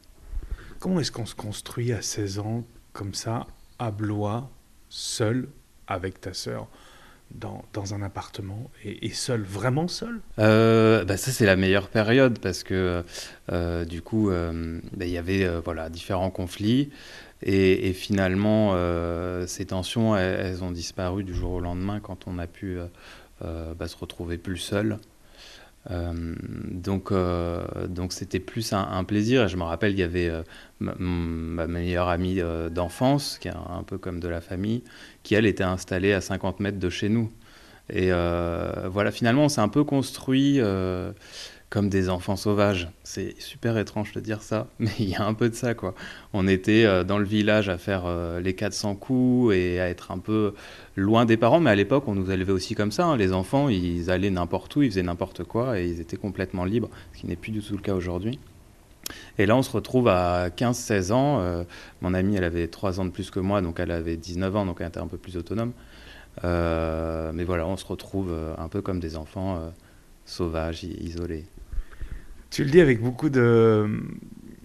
Comment 0.79 1.01
est-ce 1.01 1.11
qu'on 1.11 1.25
se 1.25 1.35
construit 1.35 1.91
à 1.91 2.01
16 2.01 2.39
ans, 2.39 2.63
comme 2.93 3.13
ça, 3.13 3.47
à 3.79 3.91
Blois, 3.91 4.49
seul, 4.87 5.49
avec 5.87 6.21
ta 6.21 6.33
sœur 6.33 6.67
dans, 7.31 7.63
dans, 7.73 7.93
un 7.93 8.01
appartement 8.01 8.71
et, 8.83 9.09
seul, 9.09 9.41
vraiment 9.41 9.89
seul? 9.89 10.21
Euh, 10.39 11.03
bah 11.03 11.17
Ça, 11.17 11.31
c'est 11.31 11.45
la 11.45 11.57
meilleure 11.57 11.89
période 11.89 12.39
parce 12.39 12.63
que 12.63 13.03
euh, 13.51 13.85
du 13.85 14.01
coup, 14.01 14.29
euh, 14.29 14.79
bah, 14.95 15.05
il 15.05 15.11
y 15.11 15.17
avait 15.17 15.47
voilà, 15.59 15.89
différents 15.89 16.31
conflits 16.31 16.91
et, 17.41 17.93
finalement, 17.93 18.75
ces 19.47 19.65
tensions, 19.67 20.15
elles, 20.15 20.63
ont 20.63 20.71
disparu 20.71 21.23
du 21.23 21.33
jour 21.33 21.53
au 21.53 21.59
lendemain 21.59 21.99
quand 21.99 22.27
on 22.27 22.37
a 22.39 22.47
pu 22.47 22.77
bah, 23.41 23.87
se 23.87 23.97
retrouver 23.97 24.37
plus 24.37 24.57
seul. 24.57 24.99
Euh, 25.91 26.35
donc, 26.71 27.11
euh, 27.11 27.87
donc 27.87 28.13
c'était 28.13 28.39
plus 28.39 28.73
un, 28.73 29.03
plaisir. 29.03 29.43
Et 29.45 29.47
je 29.47 29.57
me 29.57 29.63
rappelle, 29.63 29.93
il 29.93 29.99
y 29.99 30.03
avait 30.03 30.29
euh, 30.29 30.43
ma, 30.79 31.67
meilleure 31.67 32.09
amie 32.09 32.41
d'enfance, 32.71 33.37
qui 33.39 33.47
est 33.47 33.51
un, 33.51 33.83
peu 33.83 33.97
comme 33.97 34.19
de 34.19 34.27
la 34.27 34.41
famille, 34.41 34.83
qui 35.23 35.35
elle 35.35 35.45
était 35.45 35.63
installée 35.63 36.13
à 36.13 36.21
50 36.21 36.59
mètres 36.59 36.79
de 36.79 36.89
chez 36.89 37.09
nous. 37.09 37.31
Et 37.91 38.11
voilà, 38.11 39.11
finalement, 39.11 39.45
on 39.45 39.49
s'est 39.49 39.61
un 39.61 39.69
peu 39.69 39.83
construit 39.83 40.59
comme 41.69 41.89
des 41.89 42.09
enfants 42.09 42.35
sauvages. 42.35 42.89
C'est 43.03 43.39
super 43.39 43.77
étrange 43.77 44.11
de 44.13 44.19
dire 44.19 44.41
ça, 44.41 44.67
mais 44.79 44.91
il 44.99 45.09
y 45.09 45.15
a 45.15 45.23
un 45.23 45.33
peu 45.33 45.49
de 45.49 45.55
ça, 45.55 45.73
quoi. 45.73 45.93
On 46.33 46.47
était 46.47 46.85
euh, 46.85 47.03
dans 47.03 47.19
le 47.19 47.25
village 47.25 47.69
à 47.69 47.77
faire 47.77 48.03
euh, 48.05 48.39
les 48.39 48.53
400 48.53 48.95
coups 48.95 49.53
et 49.53 49.79
à 49.79 49.89
être 49.89 50.11
un 50.11 50.17
peu 50.17 50.53
loin 50.95 51.25
des 51.25 51.37
parents, 51.37 51.59
mais 51.59 51.69
à 51.69 51.75
l'époque, 51.75 52.07
on 52.07 52.15
nous 52.15 52.31
élevait 52.31 52.51
aussi 52.51 52.75
comme 52.75 52.91
ça. 52.91 53.05
Hein. 53.05 53.17
Les 53.17 53.33
enfants, 53.33 53.69
ils 53.69 54.09
allaient 54.09 54.31
n'importe 54.31 54.75
où, 54.75 54.81
ils 54.81 54.89
faisaient 54.89 55.03
n'importe 55.03 55.43
quoi 55.43 55.79
et 55.79 55.87
ils 55.87 56.01
étaient 56.01 56.17
complètement 56.17 56.65
libres, 56.65 56.89
ce 57.13 57.19
qui 57.19 57.27
n'est 57.27 57.35
plus 57.35 57.51
du 57.51 57.61
tout 57.61 57.75
le 57.75 57.81
cas 57.81 57.93
aujourd'hui. 57.93 58.39
Et 59.39 59.45
là, 59.45 59.55
on 59.55 59.63
se 59.63 59.71
retrouve 59.71 60.07
à 60.07 60.49
15-16 60.49 61.11
ans. 61.11 61.39
Euh, 61.39 61.63
mon 62.01 62.13
amie, 62.13 62.35
elle 62.35 62.43
avait 62.43 62.67
3 62.67 62.99
ans 62.99 63.05
de 63.05 63.11
plus 63.11 63.31
que 63.31 63.39
moi, 63.39 63.61
donc 63.61 63.79
elle 63.79 63.91
avait 63.91 64.17
19 64.17 64.55
ans, 64.55 64.65
donc 64.65 64.77
elle 64.81 64.87
était 64.87 64.99
un 64.99 65.07
peu 65.07 65.17
plus 65.17 65.37
autonome. 65.37 65.73
mais 66.43 67.43
voilà, 67.43 67.67
on 67.67 67.77
se 67.77 67.85
retrouve 67.85 68.33
un 68.57 68.67
peu 68.69 68.81
comme 68.81 68.99
des 68.99 69.17
enfants 69.17 69.71
sauvages, 70.25 70.83
isolés. 70.83 71.45
Tu 72.49 72.63
le 72.63 72.71
dis 72.71 72.81
avec 72.81 73.01
beaucoup 73.01 73.29
de, 73.29 73.87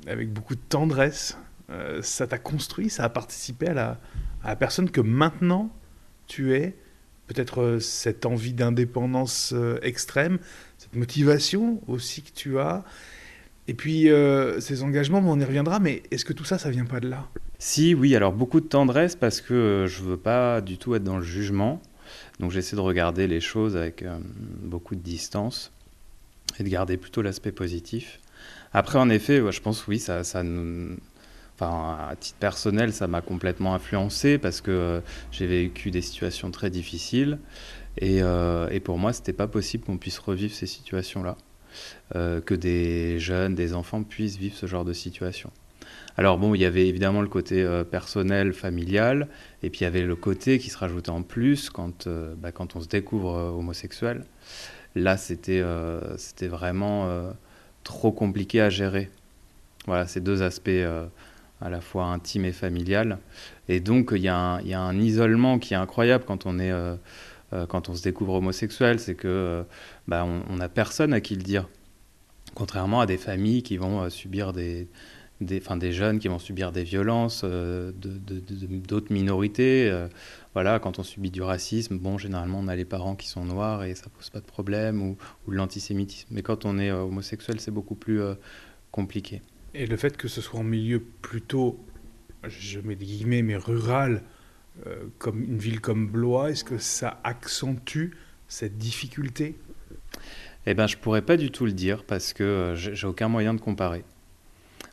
avec 0.06 0.32
beaucoup 0.32 0.54
de 0.54 0.60
tendresse. 0.68 1.36
Euh, 1.70 2.00
ça 2.02 2.26
t'a 2.26 2.38
construit, 2.38 2.90
ça 2.90 3.04
a 3.04 3.08
participé 3.08 3.68
à 3.68 3.98
la, 4.42 4.56
personne 4.56 4.90
que 4.90 5.00
maintenant 5.00 5.70
tu 6.26 6.54
es. 6.54 6.76
Peut-être 7.26 7.62
euh, 7.62 7.80
cette 7.80 8.26
envie 8.26 8.52
d'indépendance 8.52 9.52
euh, 9.54 9.78
extrême, 9.82 10.38
cette 10.76 10.94
motivation 10.94 11.80
aussi 11.86 12.22
que 12.22 12.30
tu 12.34 12.58
as. 12.58 12.84
Et 13.66 13.72
puis 13.72 14.10
ces 14.60 14.82
engagements, 14.82 15.20
on 15.24 15.40
y 15.40 15.44
reviendra, 15.44 15.78
mais 15.78 16.02
est-ce 16.10 16.26
que 16.26 16.34
tout 16.34 16.44
ça, 16.44 16.58
ça 16.58 16.68
vient 16.68 16.84
pas 16.84 17.00
de 17.00 17.08
là? 17.08 17.30
Si, 17.58 17.94
oui, 17.94 18.14
alors 18.14 18.34
beaucoup 18.34 18.60
de 18.60 18.66
tendresse 18.66 19.16
parce 19.16 19.40
que 19.40 19.86
je 19.88 20.02
veux 20.02 20.18
pas 20.18 20.60
du 20.60 20.76
tout 20.76 20.94
être 20.94 21.02
dans 21.02 21.16
le 21.16 21.22
jugement. 21.22 21.80
Donc 22.40 22.50
j'essaie 22.50 22.76
de 22.76 22.82
regarder 22.82 23.26
les 23.26 23.40
choses 23.40 23.74
avec 23.74 24.04
beaucoup 24.62 24.94
de 24.94 25.00
distance 25.00 25.72
et 26.58 26.64
de 26.64 26.68
garder 26.68 26.96
plutôt 26.96 27.22
l'aspect 27.22 27.52
positif. 27.52 28.20
Après, 28.72 28.98
en 28.98 29.08
effet, 29.08 29.40
je 29.50 29.60
pense 29.60 29.86
oui, 29.86 29.98
ça. 29.98 30.22
Enfin, 31.56 32.08
à 32.10 32.16
titre 32.16 32.38
personnel, 32.38 32.92
ça 32.92 33.06
m'a 33.06 33.20
complètement 33.20 33.74
influencé 33.74 34.38
parce 34.38 34.60
que 34.60 34.72
euh, 34.72 35.00
j'ai 35.30 35.46
vécu 35.46 35.92
des 35.92 36.02
situations 36.02 36.50
très 36.50 36.68
difficiles 36.68 37.38
et, 37.98 38.22
euh, 38.22 38.68
et 38.70 38.80
pour 38.80 38.98
moi, 38.98 39.12
c'était 39.12 39.32
pas 39.32 39.46
possible 39.46 39.84
qu'on 39.84 39.96
puisse 39.96 40.18
revivre 40.18 40.52
ces 40.52 40.66
situations-là, 40.66 41.36
euh, 42.16 42.40
que 42.40 42.54
des 42.54 43.20
jeunes, 43.20 43.54
des 43.54 43.72
enfants 43.74 44.02
puissent 44.02 44.36
vivre 44.36 44.56
ce 44.56 44.66
genre 44.66 44.84
de 44.84 44.92
situation. 44.92 45.52
Alors 46.16 46.38
bon, 46.38 46.56
il 46.56 46.60
y 46.60 46.64
avait 46.64 46.88
évidemment 46.88 47.22
le 47.22 47.28
côté 47.28 47.64
personnel, 47.90 48.52
familial, 48.52 49.28
et 49.62 49.70
puis 49.70 49.80
il 49.80 49.84
y 49.84 49.86
avait 49.86 50.02
le 50.02 50.16
côté 50.16 50.58
qui 50.58 50.70
se 50.70 50.78
rajoutait 50.78 51.10
en 51.10 51.22
plus 51.22 51.70
quand, 51.70 52.08
bah, 52.08 52.52
quand 52.52 52.76
on 52.76 52.80
se 52.80 52.88
découvre 52.88 53.32
homosexuel. 53.32 54.24
Là, 54.94 55.16
c'était 55.16 55.60
euh, 55.60 56.16
vraiment 56.42 57.06
euh, 57.08 57.30
trop 57.82 58.12
compliqué 58.12 58.60
à 58.60 58.70
gérer. 58.70 59.10
Voilà, 59.86 60.06
ces 60.06 60.20
deux 60.20 60.42
aspects 60.42 60.68
euh, 60.68 61.06
à 61.60 61.68
la 61.68 61.80
fois 61.80 62.06
intime 62.06 62.44
et 62.44 62.52
familial. 62.52 63.18
Et 63.68 63.80
donc, 63.80 64.10
il 64.14 64.22
y, 64.22 64.28
a 64.28 64.36
un, 64.36 64.60
y 64.62 64.74
a 64.74 64.80
un 64.80 64.98
isolement 64.98 65.58
qui 65.58 65.74
est 65.74 65.76
incroyable 65.76 66.24
quand 66.26 66.46
on, 66.46 66.58
est, 66.58 66.72
quand 67.68 67.88
on 67.88 67.94
se 67.94 68.02
découvre 68.02 68.34
homosexuel, 68.34 69.00
c'est 69.00 69.14
que 69.14 69.64
bah, 70.06 70.24
on 70.24 70.56
n'a 70.56 70.68
personne 70.68 71.12
à 71.12 71.20
qui 71.20 71.34
le 71.36 71.42
dire. 71.42 71.68
Contrairement 72.54 73.00
à 73.00 73.06
des 73.06 73.16
familles 73.16 73.62
qui 73.62 73.78
vont 73.78 74.08
subir 74.10 74.52
des, 74.52 74.86
des, 75.40 75.58
enfin, 75.58 75.76
des 75.76 75.92
jeunes 75.92 76.18
qui 76.18 76.28
vont 76.28 76.38
subir 76.38 76.72
des 76.72 76.84
violences 76.84 77.42
euh, 77.44 77.92
d'autres 77.92 79.12
minorités. 79.12 79.90
Euh, 79.90 80.08
voilà, 80.54 80.78
quand 80.78 80.98
on 80.98 81.02
subit 81.02 81.30
du 81.30 81.42
racisme, 81.42 81.98
bon, 81.98 82.18
généralement, 82.18 82.60
on 82.60 82.68
a 82.68 82.76
les 82.76 82.84
parents 82.84 83.16
qui 83.16 83.28
sont 83.28 83.44
noirs 83.44 83.84
et 83.84 83.94
ça 83.94 84.06
pose 84.08 84.30
pas 84.30 84.40
de 84.40 84.46
problème, 84.46 85.02
ou, 85.02 85.16
ou 85.46 85.50
l'antisémitisme. 85.50 86.28
Mais 86.30 86.42
quand 86.42 86.64
on 86.64 86.78
est 86.78 86.90
euh, 86.90 87.02
homosexuel, 87.02 87.60
c'est 87.60 87.72
beaucoup 87.72 87.96
plus 87.96 88.20
compliqué. 88.90 89.42
Et 89.74 89.86
le 89.86 89.96
fait 89.96 90.16
que 90.16 90.28
ce 90.28 90.40
soit 90.40 90.60
en 90.60 90.64
milieu 90.64 91.00
plutôt, 91.00 91.84
je 92.46 92.78
mets 92.80 92.94
des 92.94 93.06
guillemets, 93.06 93.42
mais 93.42 93.56
rural, 93.56 94.22
comme 95.18 95.42
une 95.42 95.58
ville 95.58 95.80
comme 95.80 96.08
Blois, 96.08 96.50
est-ce 96.50 96.64
que 96.64 96.78
ça 96.78 97.20
accentue 97.24 98.10
cette 98.48 98.76
difficulté? 98.76 99.56
Eh 100.66 100.74
ben, 100.74 100.86
je 100.86 100.96
pourrais 100.96 101.22
pas 101.22 101.36
du 101.36 101.50
tout 101.50 101.66
le 101.66 101.72
dire 101.72 102.04
parce 102.04 102.32
que 102.32 102.74
j'ai 102.76 103.06
aucun 103.06 103.28
moyen 103.28 103.54
de 103.54 103.60
comparer. 103.60 104.04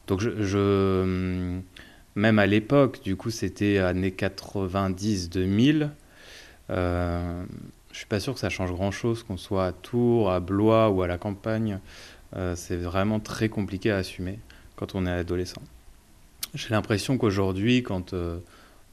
Donc 0.08 0.20
je, 0.22 1.60
même 2.15 2.39
à 2.39 2.46
l'époque, 2.46 3.01
du 3.03 3.15
coup 3.15 3.29
c'était 3.29 3.77
années 3.77 4.12
90-2000, 4.17 5.89
euh, 6.70 7.43
je 7.91 7.98
suis 7.98 8.05
pas 8.05 8.20
sûr 8.20 8.34
que 8.34 8.39
ça 8.39 8.50
change 8.50 8.72
grand-chose, 8.72 9.24
qu'on 9.24 9.38
soit 9.38 9.65
à 9.65 9.72
Tours, 9.72 10.31
à 10.31 10.39
Blois 10.39 10.89
ou 10.89 11.01
à 11.01 11.08
la 11.08 11.17
campagne. 11.17 11.79
Euh, 12.36 12.55
c'est 12.55 12.77
vraiment 12.77 13.20
très 13.20 13.50
compliqué 13.50 13.91
à 13.91 13.98
assumer 13.98 14.39
quand 14.75 14.96
on 14.96 15.05
est 15.05 15.12
adolescent. 15.12 15.62
J'ai 16.53 16.70
l'impression 16.70 17.17
qu'aujourd'hui, 17.17 17.84
quand 17.84 18.13
euh, 18.13 18.39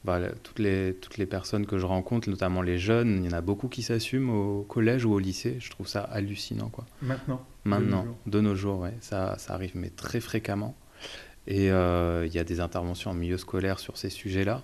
bah, 0.03 0.19
toutes, 0.43 0.59
les, 0.59 0.93
toutes 0.93 1.17
les 1.17 1.25
personnes 1.25 1.65
que 1.65 1.77
je 1.77 1.85
rencontre, 1.85 2.29
notamment 2.29 2.61
les 2.61 2.77
jeunes, 2.77 3.23
il 3.23 3.31
y 3.31 3.33
en 3.33 3.37
a 3.37 3.41
beaucoup 3.41 3.67
qui 3.67 3.81
s'assument 3.81 4.29
au 4.29 4.63
collège 4.63 5.05
ou 5.05 5.13
au 5.13 5.19
lycée. 5.19 5.57
Je 5.59 5.69
trouve 5.69 5.87
ça 5.87 6.01
hallucinant. 6.01 6.69
Quoi. 6.69 6.85
Maintenant 7.01 7.45
Maintenant, 7.65 8.05
de 8.25 8.39
nos 8.39 8.55
jours, 8.55 8.79
ouais. 8.79 8.93
ça, 9.01 9.37
ça 9.37 9.53
arrive, 9.53 9.71
mais 9.75 9.89
très 9.89 10.21
fréquemment. 10.21 10.75
Et 11.49 11.71
euh, 11.71 12.27
il 12.27 12.33
y 12.33 12.37
a 12.37 12.43
des 12.43 12.59
interventions 12.59 13.09
en 13.09 13.15
milieu 13.15 13.37
scolaire 13.37 13.79
sur 13.79 13.97
ces 13.97 14.11
sujets-là. 14.11 14.61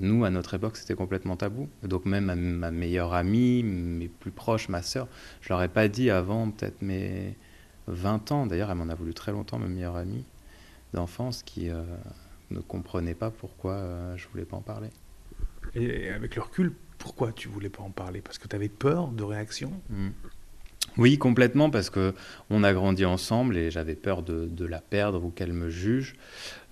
Nous, 0.00 0.24
à 0.24 0.30
notre 0.30 0.54
époque, 0.54 0.76
c'était 0.76 0.96
complètement 0.96 1.36
tabou. 1.36 1.70
Donc 1.84 2.04
même 2.04 2.24
ma, 2.24 2.70
meilleure 2.70 3.14
amie, 3.14 3.62
mes 3.62 4.08
plus 4.08 4.32
proches, 4.32 4.68
ma 4.68 4.82
sœur, 4.82 5.08
je 5.40 5.48
leur 5.48 5.62
ai 5.62 5.68
pas 5.68 5.88
dit 5.88 6.10
avant 6.10 6.50
peut-être 6.50 6.82
mes 6.82 7.36
20 7.86 8.32
ans. 8.32 8.46
D'ailleurs, 8.46 8.70
elle 8.70 8.76
m'en 8.76 8.88
a 8.88 8.94
voulu 8.94 9.14
très 9.14 9.32
longtemps, 9.32 9.58
ma 9.58 9.68
meilleure 9.68 9.96
amie 9.96 10.24
d'enfance, 10.92 11.42
qui 11.44 11.70
euh, 11.70 11.82
ne 12.50 12.60
comprenait 12.60 13.14
pas 13.14 13.30
pourquoi 13.30 13.74
euh, 13.74 14.16
je 14.16 14.26
voulais 14.28 14.44
pas 14.44 14.56
en 14.56 14.62
parler. 14.62 14.88
Et 15.74 16.10
avec 16.10 16.34
le 16.34 16.42
recul, 16.42 16.72
pourquoi 16.98 17.32
tu 17.32 17.48
voulais 17.48 17.70
pas 17.70 17.82
en 17.82 17.90
parler? 17.90 18.20
Parce 18.20 18.38
que 18.38 18.48
tu 18.48 18.56
avais 18.56 18.68
peur 18.68 19.08
de 19.08 19.22
réaction? 19.22 19.72
Mmh. 19.90 20.08
Oui, 20.98 21.18
complètement, 21.18 21.68
parce 21.68 21.90
que 21.90 22.14
on 22.48 22.64
a 22.64 22.72
grandi 22.72 23.04
ensemble 23.04 23.56
et 23.56 23.70
j'avais 23.70 23.94
peur 23.94 24.22
de, 24.22 24.64
la 24.64 24.80
perdre 24.80 25.22
ou 25.24 25.30
qu'elle 25.30 25.52
me 25.52 25.68
juge. 25.68 26.14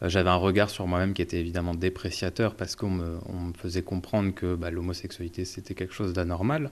Euh, 0.03 0.09
j'avais 0.09 0.31
un 0.31 0.37
regard 0.37 0.71
sur 0.71 0.87
moi-même 0.87 1.13
qui 1.13 1.23
était 1.23 1.39
évidemment 1.39 1.75
dépréciateur 1.75 2.55
parce 2.55 2.75
qu'on 2.75 2.91
me, 2.91 3.19
faisait 3.57 3.83
comprendre 3.83 4.35
que 4.35 4.55
bah, 4.55 4.71
l'homosexualité 4.71 5.45
c'était 5.45 5.75
quelque 5.75 5.95
chose 5.95 6.13
d'anormal. 6.15 6.71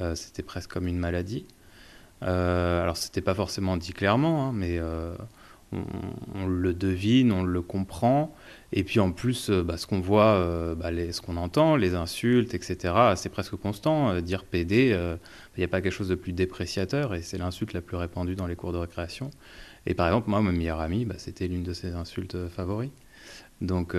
Euh, 0.00 0.14
c'était 0.14 0.42
presque 0.42 0.70
comme 0.70 0.86
une 0.86 0.98
maladie. 0.98 1.46
Euh, 2.22 2.82
alors 2.82 2.96
c'était 2.96 3.20
pas 3.20 3.34
forcément 3.34 3.76
dit 3.76 3.92
clairement, 3.92 4.48
hein, 4.48 4.52
mais 4.54 4.78
euh, 4.78 5.14
on, 5.72 6.46
le 6.46 6.72
devine, 6.72 7.32
on 7.32 7.42
le 7.42 7.62
comprend. 7.62 8.34
Et 8.72 8.84
puis 8.84 9.00
en 9.00 9.12
plus, 9.12 9.50
euh, 9.50 9.62
bah, 9.62 9.76
ce 9.76 9.86
qu'on 9.86 10.00
voit, 10.00 10.34
euh, 10.34 10.74
bah, 10.74 10.90
ce 11.12 11.20
qu'on 11.20 11.36
entend, 11.36 11.76
les 11.76 11.94
insultes, 11.94 12.54
etc., 12.54 12.94
c'est 13.16 13.28
presque 13.28 13.56
constant. 13.56 14.10
Euh, 14.10 14.20
dire 14.20 14.44
PD, 14.44 14.96
il 15.56 15.58
n'y 15.58 15.64
a 15.64 15.68
pas 15.68 15.80
quelque 15.80 15.92
chose 15.92 16.08
de 16.08 16.14
plus 16.14 16.32
dépréciateur 16.32 17.14
et 17.14 17.22
c'est 17.22 17.38
l'insulte 17.38 17.72
la 17.72 17.80
plus 17.80 17.96
répandue 17.96 18.34
dans 18.34 18.46
les 18.46 18.56
cours 18.56 18.72
de 18.72 18.78
récréation. 18.78 19.30
Et 19.86 19.94
par 19.94 20.06
exemple, 20.06 20.28
moi, 20.28 20.40
ma 20.42 20.52
meilleure 20.52 20.80
amie, 20.80 21.04
bah, 21.04 21.14
c'était 21.18 21.48
l'une 21.48 21.62
de 21.62 21.72
ses 21.72 21.94
insultes 21.94 22.48
favoris. 22.48 22.90
Donc, 23.60 23.96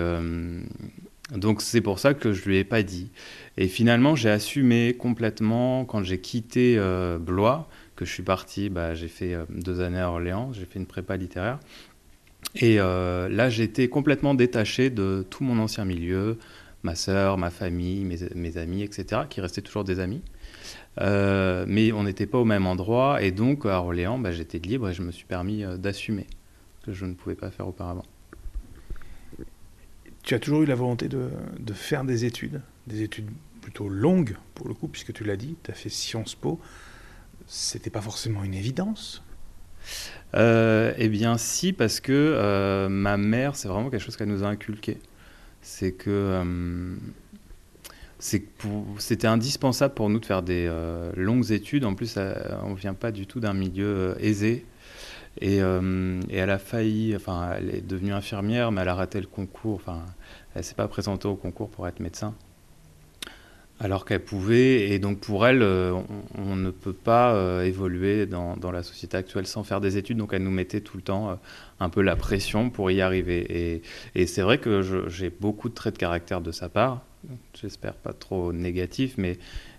donc 1.34 1.60
c'est 1.60 1.82
pour 1.82 1.98
ça 1.98 2.14
que 2.14 2.32
je 2.32 2.48
lui 2.48 2.56
ai 2.56 2.64
pas 2.64 2.82
dit. 2.82 3.10
Et 3.58 3.68
finalement, 3.68 4.14
j'ai 4.16 4.30
assumé 4.30 4.94
complètement 4.94 5.84
quand 5.84 6.02
j'ai 6.02 6.18
quitté 6.18 6.80
Blois 7.20 7.68
que 8.00 8.06
je 8.06 8.12
suis 8.12 8.22
parti. 8.22 8.70
Bah, 8.70 8.94
j'ai 8.94 9.08
fait 9.08 9.36
deux 9.50 9.80
années 9.80 10.00
à 10.00 10.10
Orléans, 10.10 10.52
j'ai 10.52 10.64
fait 10.64 10.78
une 10.78 10.86
prépa 10.86 11.16
littéraire. 11.16 11.60
Et 12.56 12.80
euh, 12.80 13.28
là, 13.28 13.48
j'étais 13.48 13.88
complètement 13.88 14.34
détaché 14.34 14.90
de 14.90 15.24
tout 15.28 15.44
mon 15.44 15.58
ancien 15.58 15.84
milieu, 15.84 16.38
ma 16.82 16.94
sœur, 16.94 17.38
ma 17.38 17.50
famille, 17.50 18.04
mes, 18.04 18.56
amis, 18.56 18.82
etc., 18.82 19.22
qui 19.28 19.40
restaient 19.40 19.60
toujours 19.60 19.84
des 19.84 20.00
amis. 20.00 20.22
Euh, 21.00 21.64
mais 21.68 21.92
on 21.92 22.02
n'était 22.02 22.26
pas 22.26 22.38
au 22.38 22.44
même 22.44 22.66
endroit, 22.66 23.22
et 23.22 23.30
donc 23.30 23.66
à 23.66 23.80
Orléans, 23.80 24.18
bah, 24.18 24.32
j'étais 24.32 24.58
libre 24.58 24.88
et 24.88 24.94
je 24.94 25.02
me 25.02 25.12
suis 25.12 25.24
permis 25.24 25.62
euh, 25.62 25.76
d'assumer 25.76 26.26
ce 26.80 26.86
que 26.86 26.92
je 26.92 27.04
ne 27.04 27.14
pouvais 27.14 27.36
pas 27.36 27.50
faire 27.50 27.68
auparavant. 27.68 28.04
Tu 30.22 30.34
as 30.34 30.38
toujours 30.38 30.62
eu 30.62 30.66
la 30.66 30.74
volonté 30.74 31.08
de, 31.08 31.30
de 31.58 31.72
faire 31.72 32.04
des 32.04 32.24
études, 32.24 32.60
des 32.86 33.02
études 33.02 33.30
plutôt 33.62 33.88
longues 33.88 34.36
pour 34.54 34.66
le 34.66 34.74
coup, 34.74 34.88
puisque 34.88 35.12
tu 35.12 35.24
l'as 35.24 35.36
dit, 35.36 35.56
tu 35.62 35.70
as 35.70 35.74
fait 35.74 35.88
Sciences 35.88 36.34
Po. 36.34 36.60
C'était 37.52 37.90
pas 37.90 38.00
forcément 38.00 38.44
une 38.44 38.54
évidence 38.54 39.24
euh, 40.36 40.92
eh 40.98 41.08
bien, 41.08 41.36
si, 41.36 41.72
parce 41.72 41.98
que 41.98 42.12
euh, 42.12 42.88
ma 42.88 43.16
mère, 43.16 43.56
c'est 43.56 43.66
vraiment 43.66 43.90
quelque 43.90 44.04
chose 44.04 44.16
qu'elle 44.16 44.28
nous 44.28 44.44
a 44.44 44.46
inculqué. 44.46 44.98
C'est 45.60 45.90
que 45.90 46.10
euh, 46.10 46.94
c'était 48.20 49.26
indispensable 49.26 49.94
pour 49.94 50.08
nous 50.10 50.20
de 50.20 50.26
faire 50.26 50.44
des 50.44 50.70
longues 51.16 51.50
études. 51.50 51.84
En 51.84 51.96
plus, 51.96 52.16
on 52.62 52.70
ne 52.70 52.76
vient 52.76 52.94
pas 52.94 53.10
du 53.10 53.26
tout 53.26 53.40
d'un 53.40 53.54
milieu 53.54 54.14
aisé. 54.20 54.64
Et, 55.40 55.56
et, 55.56 56.36
elle 56.36 56.50
a 56.50 56.58
failli, 56.60 57.16
enfin, 57.16 57.54
elle 57.56 57.74
est 57.74 57.84
devenue 57.84 58.12
infirmière, 58.12 58.70
mais 58.70 58.82
elle 58.82 58.88
a 58.88 58.94
raté 58.94 59.20
le 59.20 59.26
concours. 59.26 59.74
Enfin, 59.74 60.04
elle 60.54 60.62
s'est 60.62 60.74
pas 60.76 60.86
présentée 60.86 61.26
au 61.26 61.34
concours 61.34 61.68
pour 61.68 61.88
être 61.88 61.98
médecin 61.98 62.36
alors 63.80 64.04
qu'elle 64.04 64.22
pouvait. 64.22 64.90
Et 64.90 64.98
donc 64.98 65.18
pour 65.20 65.46
elle, 65.46 65.62
euh, 65.62 65.98
on, 66.36 66.54
ne 66.54 66.70
peut 66.70 66.92
pas 66.92 67.34
euh, 67.34 67.64
évoluer 67.64 68.26
dans, 68.26 68.56
la 68.70 68.82
société 68.82 69.16
actuelle 69.16 69.46
sans 69.46 69.64
faire 69.64 69.80
des 69.80 69.96
études. 69.96 70.18
Donc 70.18 70.32
elle 70.32 70.42
nous 70.42 70.50
mettait 70.50 70.82
tout 70.82 70.98
le 70.98 71.02
temps 71.02 71.30
euh, 71.30 71.34
un 71.80 71.88
peu 71.88 72.02
la 72.02 72.14
pression 72.14 72.70
pour 72.70 72.90
y 72.90 73.00
arriver. 73.00 73.82
Et, 74.14 74.26
c'est 74.26 74.42
vrai 74.42 74.58
que 74.58 74.82
j'ai 75.08 75.30
beaucoup 75.30 75.70
de 75.70 75.74
traits 75.74 75.94
de 75.94 75.98
caractère 75.98 76.42
de 76.42 76.52
sa 76.52 76.68
part. 76.68 77.02
J'espère 77.60 77.94
pas 77.94 78.12
trop 78.12 78.52
négatif, 78.52 79.14
mais, 79.16 79.38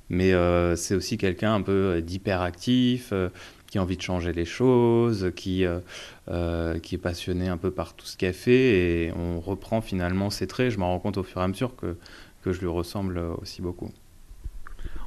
mais 0.09 0.31
c'est 0.75 0.95
aussi 0.95 1.17
quelqu'un 1.17 1.53
un 1.55 1.61
peu 1.61 2.01
d'hyperactif. 2.01 3.13
qui 3.67 3.77
a 3.77 3.81
envie 3.81 3.97
de 3.97 4.01
changer 4.01 4.33
les 4.33 4.45
choses, 4.45 5.31
qui, 5.35 5.65
qui 6.83 6.95
est 6.95 7.01
passionné 7.01 7.47
un 7.47 7.57
peu 7.57 7.71
par 7.71 7.93
tout 7.93 8.05
ce 8.05 8.17
qu'elle 8.17 8.33
fait, 8.33 9.05
et 9.05 9.13
on 9.15 9.39
reprend 9.39 9.81
finalement 9.81 10.29
ses 10.29 10.45
traits. 10.45 10.71
Je 10.71 10.77
me 10.77 10.83
rends 10.83 10.99
compte 10.99 11.17
au 11.17 11.23
fur 11.23 11.41
et 11.41 11.43
à 11.43 11.47
mesure 11.47 11.75
que 11.75 11.95
que 12.41 12.51
je 12.51 12.59
lui 12.59 12.67
ressemble 12.67 13.17
aussi 13.17 13.61
beaucoup. 13.61 13.91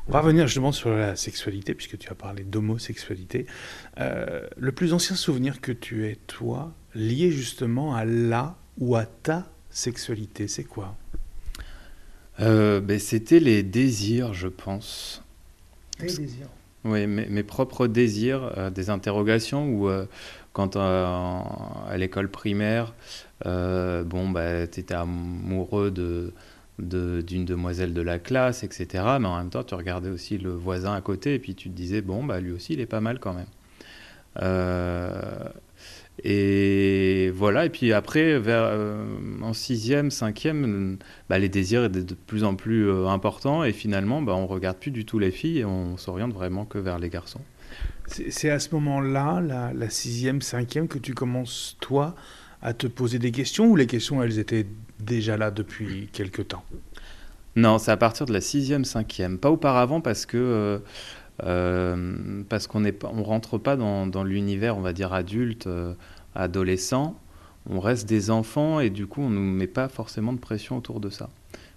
On 0.06 0.12
va 0.12 0.20
revenir 0.20 0.46
justement 0.46 0.72
sur 0.72 0.90
la 0.90 1.16
sexualité, 1.16 1.74
puisque 1.74 1.96
tu 1.96 2.10
as 2.10 2.14
parlé 2.14 2.44
d'homosexualité. 2.44 3.46
Euh, 3.98 4.46
le 4.58 4.72
plus 4.72 4.92
ancien 4.92 5.16
souvenir 5.16 5.60
que 5.62 5.72
tu 5.72 6.06
aies, 6.06 6.18
toi, 6.26 6.72
lié 6.94 7.30
justement 7.30 7.94
à 7.94 8.04
la 8.04 8.56
ou 8.78 8.96
à 8.96 9.06
ta 9.06 9.46
sexualité, 9.70 10.46
c'est 10.46 10.64
quoi? 10.64 10.94
Euh, 12.40 12.80
ben, 12.80 12.98
C'était 12.98 13.40
les 13.40 13.62
désirs, 13.62 14.34
je 14.34 14.48
pense. 14.48 15.22
Les 16.00 16.06
désirs 16.06 16.48
Oui, 16.84 17.06
mes, 17.06 17.42
propres 17.42 17.86
désirs, 17.86 18.52
euh, 18.58 18.68
des 18.68 18.90
interrogations 18.90 19.68
où, 19.68 19.88
quand 20.52 20.76
à 20.76 21.96
l'école 21.96 22.28
primaire, 22.28 22.94
bon, 23.42 24.28
bah, 24.28 24.66
tu 24.66 24.80
étais 24.80 24.94
amoureux 24.94 25.90
de 25.90 26.34
d'une 26.78 27.44
demoiselle 27.44 27.94
de 27.94 28.02
la 28.02 28.18
classe, 28.18 28.64
etc. 28.64 29.04
Mais 29.20 29.28
en 29.28 29.38
même 29.38 29.50
temps, 29.50 29.64
tu 29.64 29.74
regardais 29.74 30.10
aussi 30.10 30.38
le 30.38 30.50
voisin 30.50 30.94
à 30.94 31.00
côté 31.00 31.34
et 31.34 31.38
puis 31.38 31.54
tu 31.54 31.70
te 31.70 31.74
disais, 31.74 32.02
bon, 32.02 32.24
bah, 32.24 32.40
lui 32.40 32.52
aussi, 32.52 32.74
il 32.74 32.80
est 32.80 32.86
pas 32.86 33.00
mal 33.00 33.20
quand 33.20 33.34
même. 33.34 33.46
Euh, 34.42 35.48
et 36.22 37.30
voilà, 37.34 37.66
et 37.66 37.70
puis 37.70 37.92
après, 37.92 38.38
vers, 38.38 38.62
euh, 38.64 39.04
en 39.42 39.52
sixième, 39.52 40.10
cinquième, 40.10 40.98
bah, 41.28 41.38
les 41.38 41.48
désirs 41.48 41.84
étaient 41.84 42.04
de 42.04 42.14
plus 42.14 42.44
en 42.44 42.54
plus 42.54 42.88
euh, 42.88 43.06
importants 43.08 43.64
et 43.64 43.72
finalement, 43.72 44.22
bah, 44.22 44.34
on 44.34 44.46
regarde 44.46 44.78
plus 44.78 44.90
du 44.90 45.04
tout 45.04 45.18
les 45.18 45.30
filles 45.30 45.60
et 45.60 45.64
on 45.64 45.96
s'oriente 45.96 46.32
vraiment 46.32 46.64
que 46.64 46.78
vers 46.78 46.98
les 46.98 47.08
garçons. 47.08 47.40
C'est 48.06 48.50
à 48.50 48.58
ce 48.58 48.74
moment-là, 48.74 49.40
la, 49.40 49.72
la 49.72 49.90
sixième, 49.90 50.42
cinquième, 50.42 50.88
que 50.88 50.98
tu 50.98 51.14
commences, 51.14 51.76
toi, 51.80 52.14
à 52.64 52.72
te 52.72 52.86
poser 52.86 53.18
des 53.20 53.30
questions 53.30 53.66
ou 53.66 53.76
les 53.76 53.86
questions, 53.86 54.22
elles 54.22 54.38
étaient 54.38 54.66
déjà 54.98 55.36
là 55.36 55.50
depuis 55.52 56.08
quelque 56.12 56.42
temps? 56.42 56.64
Non, 57.56 57.78
c'est 57.78 57.92
à 57.92 57.96
partir 57.96 58.26
de 58.26 58.32
la 58.32 58.40
sixième, 58.40 58.84
cinquième. 58.84 59.38
Pas 59.38 59.50
auparavant 59.50 60.00
parce 60.00 60.26
que 60.26 60.38
euh, 60.38 60.78
euh, 61.44 62.42
parce 62.48 62.66
qu'on 62.66 62.80
n'est 62.80 62.96
on 63.04 63.22
rentre 63.22 63.58
pas 63.58 63.76
dans, 63.76 64.24
l'univers, 64.24 64.76
on 64.76 64.80
va 64.80 64.92
dire 64.92 65.12
adulte, 65.12 65.66
euh, 65.66 65.94
adolescent. 66.34 67.16
On 67.68 67.80
reste 67.80 68.08
des 68.08 68.30
enfants 68.30 68.80
et 68.80 68.90
du 68.90 69.06
coup, 69.06 69.22
on 69.22 69.30
nous 69.30 69.40
met 69.40 69.66
pas 69.66 69.88
forcément 69.88 70.32
de 70.32 70.40
pression 70.40 70.76
autour 70.78 71.00
de 71.00 71.10
ça. 71.10 71.30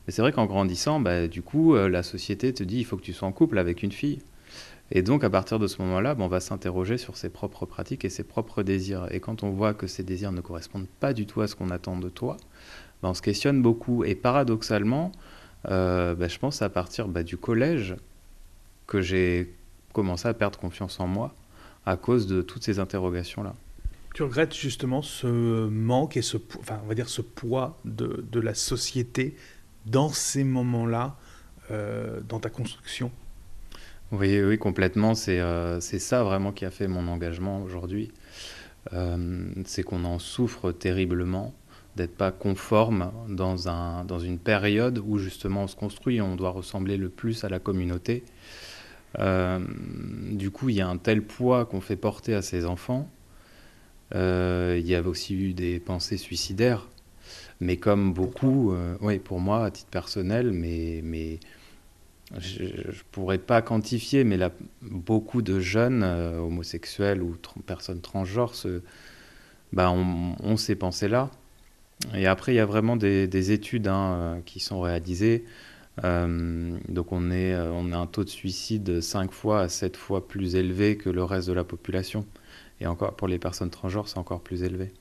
Mais 0.05 0.13
c'est 0.13 0.21
vrai 0.21 0.31
qu'en 0.31 0.45
grandissant, 0.45 0.99
bah, 0.99 1.27
du 1.27 1.41
coup, 1.41 1.75
la 1.75 2.01
société 2.01 2.53
te 2.53 2.63
dit 2.63 2.79
il 2.79 2.85
faut 2.85 2.97
que 2.97 3.03
tu 3.03 3.13
sois 3.13 3.27
en 3.27 3.31
couple 3.31 3.57
avec 3.57 3.83
une 3.83 3.91
fille. 3.91 4.19
Et 4.91 5.01
donc, 5.01 5.23
à 5.23 5.29
partir 5.29 5.59
de 5.59 5.67
ce 5.67 5.81
moment-là, 5.81 6.15
ben, 6.15 6.25
on 6.25 6.27
va 6.27 6.39
s'interroger 6.39 6.97
sur 6.97 7.17
ses 7.17 7.29
propres 7.29 7.65
pratiques 7.65 8.05
et 8.05 8.09
ses 8.09 8.23
propres 8.23 8.63
désirs. 8.63 9.07
Et 9.11 9.19
quand 9.19 9.43
on 9.43 9.49
voit 9.49 9.73
que 9.73 9.87
ces 9.87 10.03
désirs 10.03 10.31
ne 10.31 10.41
correspondent 10.41 10.87
pas 10.99 11.13
du 11.13 11.25
tout 11.25 11.41
à 11.41 11.47
ce 11.47 11.55
qu'on 11.55 11.69
attend 11.69 11.97
de 11.97 12.09
toi, 12.09 12.37
ben, 13.01 13.09
on 13.09 13.13
se 13.13 13.21
questionne 13.21 13.61
beaucoup. 13.61 14.03
Et 14.05 14.15
paradoxalement, 14.15 15.11
euh, 15.67 16.15
ben, 16.15 16.29
je 16.29 16.39
pense 16.39 16.61
à 16.61 16.69
partir 16.69 17.07
du 17.09 17.37
collège 17.37 17.95
que 18.85 19.01
j'ai 19.01 19.53
commencé 19.91 20.27
à 20.27 20.33
perdre 20.33 20.57
confiance 20.57 20.99
en 20.99 21.07
moi 21.07 21.33
à 21.85 21.97
cause 21.97 22.27
de 22.27 22.41
toutes 22.41 22.63
ces 22.63 22.79
interrogations-là. 22.79 23.55
Tu 24.13 24.23
regrettes 24.23 24.55
justement 24.55 25.01
ce 25.01 25.67
manque 25.67 26.17
et 26.17 26.21
ce, 26.21 26.37
poids 26.37 27.77
de, 27.85 28.25
de 28.31 28.39
la 28.39 28.53
société 28.53 29.35
dans 29.85 30.09
ces 30.09 30.43
moments-là, 30.43 31.17
euh, 31.71 32.19
dans 32.27 32.39
ta 32.39 32.49
construction? 32.49 33.11
Oui, 34.11 34.41
oui, 34.41 34.57
complètement. 34.57 35.15
C'est 35.15 35.39
euh, 35.39 35.79
c'est 35.79 35.99
ça 35.99 36.23
vraiment 36.23 36.51
qui 36.51 36.65
a 36.65 36.71
fait 36.71 36.87
mon 36.87 37.07
engagement 37.07 37.61
aujourd'hui. 37.61 38.11
Euh, 38.93 39.49
c'est 39.65 39.83
qu'on 39.83 40.05
en 40.05 40.19
souffre 40.19 40.71
terriblement 40.71 41.53
d'être 41.97 42.15
pas 42.15 42.31
conforme 42.31 43.11
dans, 43.27 43.67
un, 43.69 44.05
dans 44.05 44.19
une 44.19 44.37
période 44.39 45.01
où 45.05 45.17
justement 45.17 45.63
on 45.63 45.67
se 45.67 45.75
construit 45.75 46.21
on 46.21 46.35
doit 46.35 46.51
ressembler 46.51 46.95
le 46.95 47.09
plus 47.09 47.43
à 47.43 47.49
la 47.49 47.59
communauté. 47.59 48.23
du 49.17 50.51
coup, 50.51 50.69
il 50.69 50.75
y 50.75 50.81
a 50.81 50.87
un 50.87 50.97
tel 50.97 51.23
poids 51.23 51.65
qu'on 51.65 51.81
fait 51.81 51.95
porter 51.95 52.35
à 52.35 52.41
ces 52.43 52.65
enfants. 52.65 53.09
il 54.13 54.87
y 54.87 54.95
a 54.95 55.01
aussi 55.01 55.35
eu 55.35 55.53
des 55.53 55.79
pensées 55.79 56.17
suicidaires 56.17 56.87
mais 57.59 57.77
comme 57.77 58.13
beaucoup, 58.13 58.71
euh, 58.71 58.95
oui, 59.01 59.19
pour 59.19 59.39
moi, 59.39 59.65
à 59.65 59.71
titre 59.71 59.89
personnel, 59.89 60.51
mais, 60.51 61.01
mais 61.03 61.39
je 62.37 62.63
ne 62.63 62.93
pourrais 63.11 63.37
pas 63.37 63.61
quantifier, 63.61 64.23
mais 64.23 64.37
beaucoup 64.81 65.41
de 65.41 65.59
jeunes 65.59 66.03
euh, 66.03 66.39
homosexuels 66.39 67.21
ou 67.21 67.37
personnes 67.65 68.01
transgenres 68.01 68.53
se, 68.53 68.81
bah, 69.71 69.91
ont, 69.91 70.57
ces 70.57 70.75
pensées-là. 70.75 71.31
Et 72.13 72.27
après, 72.27 72.53
il 72.53 72.57
y 72.57 72.59
a 72.59 72.65
vraiment 72.65 72.95
des, 72.97 73.51
études 73.51 73.87
hein, 73.87 74.13
euh, 74.13 74.39
qui 74.45 74.59
sont 74.59 74.81
réalisées. 74.81 75.45
donc 76.03 77.11
on, 77.11 77.31
est, 77.31 77.55
on 77.55 77.91
a 77.91 77.97
un 77.97 78.05
taux 78.05 78.23
de 78.23 78.29
suicide 78.29 79.01
5 79.01 79.31
fois 79.31 79.61
à 79.61 79.69
7 79.69 79.97
fois 79.97 80.27
plus 80.27 80.55
élevé 80.55 80.97
que 80.97 81.09
le 81.09 81.23
reste 81.23 81.47
de 81.47 81.53
la 81.53 81.63
population. 81.63 82.25
Et 82.81 82.87
encore 82.87 83.15
pour 83.15 83.27
les 83.27 83.39
personnes 83.39 83.71
transgenres, 83.71 84.07
c'est 84.07 84.19
encore 84.19 84.41
plus 84.41 84.63
élevé. 84.63 84.91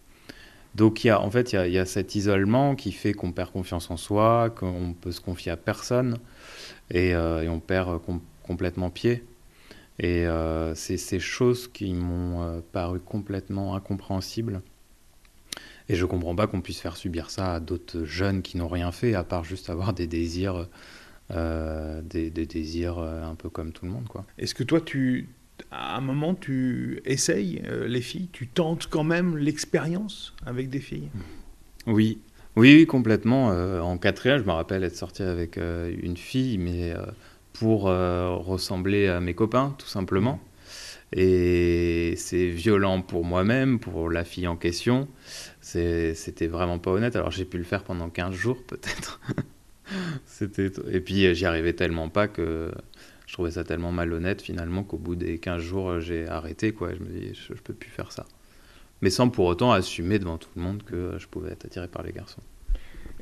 Donc 0.74 1.04
il 1.04 1.08
y 1.08 1.10
a, 1.10 1.20
en 1.20 1.30
fait, 1.30 1.52
il 1.52 1.72
y 1.72 1.78
a, 1.78 1.86
cet 1.86 2.14
isolement 2.14 2.76
qui 2.76 2.92
fait 2.92 3.14
qu'on 3.14 3.32
perd 3.32 3.50
confiance 3.50 3.90
en 3.90 3.96
soi, 3.96 4.50
qu'on 4.50 4.94
peut 4.98 5.12
se 5.12 5.20
confier 5.20 5.50
à 5.50 5.56
personne 5.56 6.18
et, 6.90 7.14
euh, 7.14 7.48
on 7.50 7.60
perd 7.60 8.00
complètement 8.42 8.90
pied. 8.90 9.24
Et 9.98 10.26
euh, 10.26 10.74
c'est 10.74 10.98
ces 10.98 11.18
choses 11.18 11.68
qui 11.68 11.94
m'ont 11.94 12.42
euh, 12.42 12.60
paru 12.72 13.00
complètement 13.00 13.74
incompréhensibles. 13.74 14.60
Et 15.88 15.94
je 15.94 16.04
comprends 16.04 16.34
pas 16.34 16.46
qu'on 16.46 16.60
puisse 16.60 16.80
faire 16.80 16.96
subir 16.96 17.30
ça 17.30 17.54
à 17.54 17.60
d'autres 17.60 18.04
jeunes 18.04 18.42
qui 18.42 18.56
n'ont 18.56 18.68
rien 18.68 18.92
fait 18.92 19.14
à 19.14 19.24
part 19.24 19.44
juste 19.44 19.70
avoir 19.70 19.92
des 19.92 20.08
désirs, 20.08 20.68
des, 21.30 22.30
des, 22.30 22.46
désirs 22.46 22.98
un 22.98 23.36
peu 23.36 23.48
comme 23.48 23.72
tout 23.72 23.86
le 23.86 23.92
monde, 23.92 24.08
quoi. 24.08 24.26
Est-ce 24.36 24.52
que 24.52 24.64
toi 24.64 24.80
tu 24.80 25.28
à 25.70 25.96
un 25.96 26.00
moment, 26.00 26.34
tu 26.34 27.00
essayes 27.04 27.62
euh, 27.66 27.86
les 27.86 28.00
filles, 28.00 28.28
tu 28.32 28.46
tentes 28.46 28.88
quand 28.88 29.04
même 29.04 29.36
l'expérience 29.36 30.34
avec 30.44 30.68
des 30.68 30.80
filles? 30.80 31.08
Oui, 31.86 32.18
oui, 32.56 32.86
complètement. 32.86 33.52
Euh, 33.52 33.80
en 33.80 33.98
quatrième, 33.98 34.38
je 34.38 34.44
me 34.44 34.52
rappelle 34.52 34.84
être 34.84 34.96
sorti 34.96 35.22
avec 35.22 35.58
euh, 35.58 35.94
une 36.02 36.16
fille, 36.16 36.58
mais 36.58 36.94
pour 37.52 37.84
ressembler 37.84 39.08
à 39.08 39.20
mes 39.20 39.34
copains, 39.34 39.74
tout 39.78 39.86
simplement. 39.86 40.40
Et 41.12 42.14
c'est 42.16 42.48
violent 42.48 43.00
pour 43.00 43.24
moi-même, 43.24 43.78
pour 43.78 44.10
la 44.10 44.24
fille 44.24 44.46
en 44.46 44.56
question. 44.56 45.08
C'était 45.62 46.48
vraiment 46.48 46.78
pas 46.78 46.90
honnête. 46.90 47.16
Alors 47.16 47.30
j'ai 47.30 47.46
pu 47.46 47.56
le 47.56 47.64
faire 47.64 47.82
pendant 47.82 48.10
15 48.10 48.34
jours, 48.34 48.62
peut-être. 48.66 49.20
Et 50.90 51.00
puis 51.00 51.34
j'y 51.34 51.46
arrivais 51.46 51.72
tellement 51.72 52.08
pas 52.10 52.28
que 52.28 52.72
je 53.26 53.32
trouvais 53.32 53.50
ça 53.50 53.64
tellement 53.64 53.92
malhonnête 53.92 54.40
finalement 54.40 54.84
qu'au 54.84 54.98
bout 54.98 55.16
des 55.16 55.38
15 55.38 55.60
jours, 55.60 55.90
euh, 55.90 56.00
j'ai 56.00 56.26
arrêté. 56.28 56.72
Quoi. 56.72 56.94
Je 56.94 57.00
me 57.00 57.08
dis, 57.08 57.34
je, 57.34 57.52
ne 57.52 57.58
peux 57.58 57.74
plus 57.74 57.90
faire 57.90 58.12
ça. 58.12 58.24
Mais 59.02 59.10
sans 59.10 59.28
pour 59.28 59.46
autant 59.46 59.72
assumer 59.72 60.18
devant 60.18 60.38
tout 60.38 60.48
le 60.56 60.62
monde 60.62 60.82
que 60.82 60.94
euh, 60.94 61.18
je 61.18 61.26
pouvais 61.26 61.52
être 61.52 61.66
attiré 61.66 61.88
par 61.88 62.02
les 62.02 62.12
garçons. 62.12 62.42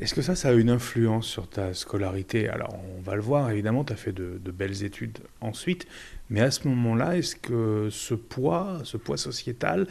Est-ce 0.00 0.12
que 0.12 0.22
ça, 0.22 0.34
ça 0.34 0.48
a 0.48 0.52
une 0.52 0.70
influence 0.70 1.26
sur 1.26 1.48
ta 1.48 1.72
scolarité? 1.72 2.48
Alors, 2.48 2.76
on 2.96 3.00
va 3.00 3.14
le 3.14 3.22
voir, 3.22 3.48
évidemment, 3.50 3.84
tu 3.84 3.92
as 3.92 3.96
fait 3.96 4.12
de, 4.12 4.50
belles 4.50 4.82
études 4.82 5.18
ensuite, 5.40 5.86
mais 6.30 6.40
à 6.40 6.50
ce 6.50 6.66
moment-là, 6.66 7.16
est-ce 7.16 7.36
que 7.36 7.88
ce 7.92 8.14
poids, 8.14 8.80
ce 8.82 8.96
poids 8.96 9.16
sociétal, 9.16 9.86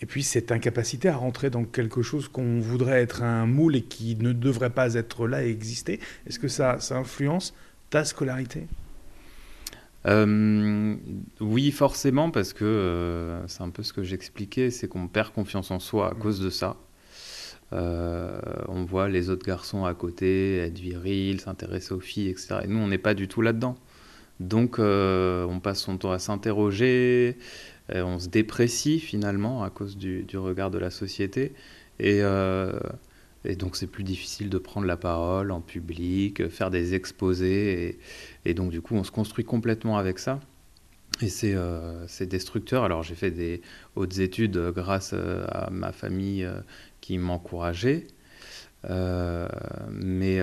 et 0.00 0.06
puis 0.06 0.24
cette 0.24 0.50
incapacité 0.50 1.08
à 1.08 1.16
rentrer 1.16 1.48
dans 1.48 1.64
quelque 1.64 2.02
chose 2.02 2.26
qu'on 2.26 2.58
voudrait 2.58 3.00
être 3.00 3.22
un 3.22 3.46
moule 3.46 3.76
et 3.76 3.82
qui 3.82 4.16
ne 4.16 4.32
devrait 4.32 4.70
pas 4.70 4.94
être 4.94 5.28
là 5.28 5.44
et 5.44 5.48
exister, 5.48 6.00
est-ce 6.26 6.40
que 6.40 6.48
ça, 6.48 6.80
ça 6.80 6.96
influence 6.96 7.54
ta 7.90 8.04
scolarité? 8.04 8.66
Euh, 10.06 10.94
oui, 11.40 11.70
forcément, 11.70 12.30
parce 12.30 12.52
que 12.52 12.64
euh, 12.64 13.46
c'est 13.48 13.62
un 13.62 13.70
peu 13.70 13.82
ce 13.82 13.92
que 13.92 14.02
j'expliquais, 14.02 14.70
c'est 14.70 14.88
qu'on 14.88 15.08
perd 15.08 15.32
confiance 15.32 15.70
en 15.70 15.80
soi 15.80 16.10
à 16.10 16.14
mm. 16.14 16.18
cause 16.18 16.40
de 16.40 16.50
ça. 16.50 16.76
Euh, 17.72 18.40
on 18.68 18.84
voit 18.84 19.08
les 19.08 19.28
autres 19.28 19.44
garçons 19.44 19.84
à 19.84 19.94
côté 19.94 20.58
être 20.58 20.78
virils, 20.78 21.40
s'intéresser 21.40 21.94
aux 21.94 22.00
filles, 22.00 22.28
etc. 22.28 22.60
Et 22.64 22.68
nous, 22.68 22.78
on 22.78 22.86
n'est 22.86 22.98
pas 22.98 23.14
du 23.14 23.26
tout 23.26 23.42
là-dedans. 23.42 23.76
Donc, 24.38 24.78
on 24.78 25.60
passe 25.62 25.80
son 25.80 25.96
temps 25.96 26.12
à 26.12 26.18
s'interroger, 26.18 27.38
on 27.88 28.18
se 28.18 28.28
déprécie 28.28 29.00
finalement 29.00 29.64
à 29.64 29.70
cause 29.70 29.96
du, 29.96 30.24
du 30.24 30.36
regard 30.36 30.70
de 30.70 30.78
la 30.78 30.90
société. 30.90 31.54
Et 31.98 32.22
et 33.46 33.54
donc 33.54 33.76
c'est 33.76 33.86
plus 33.86 34.02
difficile 34.02 34.50
de 34.50 34.58
prendre 34.58 34.86
la 34.86 34.96
parole 34.96 35.52
en 35.52 35.60
public, 35.60 36.48
faire 36.48 36.70
des 36.70 36.94
exposés. 36.94 37.88
Et, 37.88 37.98
donc 38.54 38.70
du 38.70 38.80
coup 38.80 38.94
on 38.94 39.04
se 39.04 39.10
construit 39.10 39.44
complètement 39.44 39.98
avec 39.98 40.18
ça. 40.18 40.40
Et 41.22 41.28
c'est 41.28 41.54
euh, 41.54 42.06
destructeur. 42.20 42.84
Alors 42.84 43.02
j'ai 43.02 43.14
fait 43.14 43.30
des 43.30 43.62
hautes 43.94 44.18
études 44.18 44.58
grâce 44.74 45.12
euh, 45.14 45.46
à 45.48 45.70
ma 45.70 45.92
famille 45.92 46.44
euh, 46.44 46.60
qui 47.00 47.18
m'encourageait. 47.18 48.06
Euh, 48.84 49.48
mais 49.90 50.40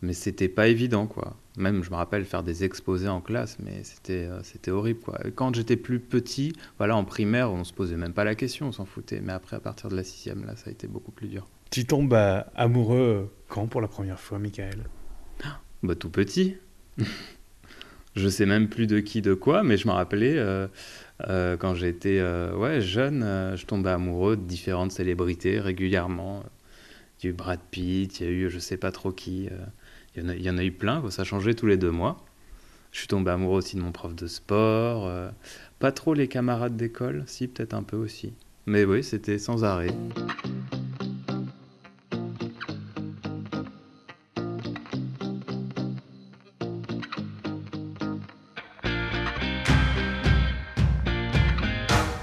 mais 0.00 0.14
c'était 0.14 0.48
pas 0.48 0.68
évident 0.68 1.06
quoi. 1.06 1.36
Même 1.56 1.84
je 1.84 1.90
me 1.90 1.96
rappelle 1.96 2.24
faire 2.24 2.42
des 2.42 2.64
exposés 2.64 3.08
en 3.08 3.20
classe, 3.20 3.58
mais 3.58 3.84
c'était 3.84 4.28
c'était 4.42 4.70
horrible 4.70 5.00
quoi. 5.00 5.18
quand 5.34 5.54
j'étais 5.54 5.76
plus 5.76 6.00
petit, 6.00 6.54
voilà 6.78 6.96
en 6.96 7.04
primaire, 7.04 7.52
on 7.52 7.64
se 7.64 7.72
posait 7.72 7.96
même 7.96 8.12
pas 8.12 8.24
la 8.24 8.34
question, 8.34 8.68
on 8.68 8.72
s'en 8.72 8.84
foutait. 8.84 9.20
Mais 9.20 9.32
après 9.32 9.56
à 9.56 9.60
partir 9.60 9.90
de 9.90 9.96
la 9.96 10.04
sixième 10.04 10.44
là, 10.44 10.56
ça 10.56 10.70
a 10.70 10.72
été 10.72 10.86
beaucoup 10.86 11.12
plus 11.12 11.28
dur. 11.28 11.48
Tu 11.70 11.84
tombes 11.84 12.18
amoureux 12.54 13.32
quand 13.48 13.66
pour 13.66 13.80
la 13.80 13.88
première 13.88 14.20
fois, 14.20 14.38
Michael? 14.38 14.84
Bah, 15.82 15.94
Tout 15.94 16.10
petit. 16.10 16.56
je 18.16 18.28
sais 18.28 18.46
même 18.46 18.68
plus 18.68 18.86
de 18.86 19.00
qui, 19.00 19.22
de 19.22 19.34
quoi, 19.34 19.62
mais 19.62 19.76
je 19.76 19.86
me 19.86 19.92
rappelais 19.92 20.36
euh, 20.36 20.66
euh, 21.28 21.56
quand 21.56 21.74
j'étais 21.74 22.18
euh, 22.18 22.80
jeune, 22.80 23.22
je 23.56 23.64
tombais 23.66 23.90
amoureux 23.90 24.36
de 24.36 24.42
différentes 24.42 24.92
célébrités 24.92 25.60
régulièrement. 25.60 26.44
Il 27.20 27.26
y 27.26 27.28
a 27.28 27.30
eu 27.30 27.34
Brad 27.34 27.60
Pitt, 27.70 28.20
il 28.20 28.26
y 28.26 28.28
a 28.28 28.32
eu 28.32 28.50
je 28.50 28.58
sais 28.58 28.76
pas 28.76 28.90
trop 28.90 29.12
qui. 29.12 29.48
il, 30.16 30.24
y 30.24 30.28
a, 30.28 30.34
il 30.34 30.42
y 30.42 30.50
en 30.50 30.58
a 30.58 30.64
eu 30.64 30.72
plein, 30.72 31.02
ça 31.10 31.24
changeait 31.24 31.54
tous 31.54 31.66
les 31.66 31.76
deux 31.76 31.90
mois. 31.90 32.24
Je 32.90 32.98
suis 32.98 33.08
tombé 33.08 33.30
amoureux 33.30 33.58
aussi 33.58 33.76
de 33.76 33.80
mon 33.80 33.92
prof 33.92 34.14
de 34.14 34.26
sport. 34.26 35.10
pas 35.78 35.92
trop 35.92 36.12
les 36.14 36.28
camarades 36.28 36.76
d'école, 36.76 37.24
si, 37.26 37.48
peut-être 37.48 37.74
un 37.74 37.82
peu 37.82 37.96
aussi. 37.96 38.34
Mais 38.66 38.84
oui, 38.84 39.02
c'était 39.02 39.38
sans 39.38 39.64
arrêt. 39.64 39.94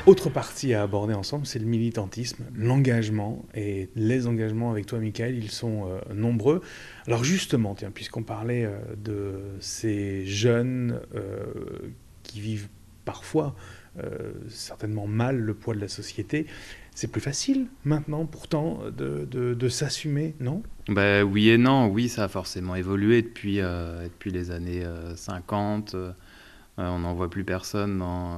Autre 0.10 0.32
partie 0.32 0.74
à 0.74 0.82
aborder 0.82 1.14
ensemble, 1.14 1.46
c'est 1.46 1.60
le 1.60 1.68
militantisme, 1.68 2.44
l'engagement. 2.56 3.46
Et 3.54 3.90
les 3.96 4.26
engagements 4.26 4.72
avec 4.72 4.88
toi, 4.88 4.98
Michael, 4.98 5.38
ils 5.38 5.52
sont 5.52 5.86
euh, 5.86 6.00
nombreux. 6.16 6.64
Alors 7.06 7.24
justement, 7.24 7.76
tiens, 7.76 7.92
puisqu'on 7.92 8.24
parlait 8.24 8.66
euh, 8.66 8.80
de 8.98 9.34
ces 9.60 10.26
jeunes 10.26 11.00
euh, 11.14 11.44
qui 12.24 12.42
vivent 12.42 12.70
parfois 13.06 13.56
certainement 14.48 15.08
mal 15.08 15.38
le 15.38 15.54
poids 15.54 15.76
de 15.76 15.82
la 15.82 15.90
société, 15.90 16.48
c'est 16.96 17.12
plus 17.12 17.22
facile 17.22 17.68
maintenant 17.84 18.26
pourtant 18.26 18.80
de, 18.96 19.70
s'assumer, 19.70 20.36
non? 20.40 20.64
Ben, 20.88 21.24
Oui 21.24 21.50
et 21.50 21.58
non, 21.58 21.88
oui, 21.88 22.08
ça 22.08 22.24
a 22.24 22.28
forcément 22.30 22.76
évolué 22.76 23.22
depuis, 23.22 23.58
depuis 23.58 24.32
les 24.32 24.52
années 24.52 24.86
50. 25.16 25.98
on 26.78 27.00
n'en 27.00 27.14
voit 27.14 27.30
plus 27.30 27.44
personne 27.44 27.98
dans 27.98 28.38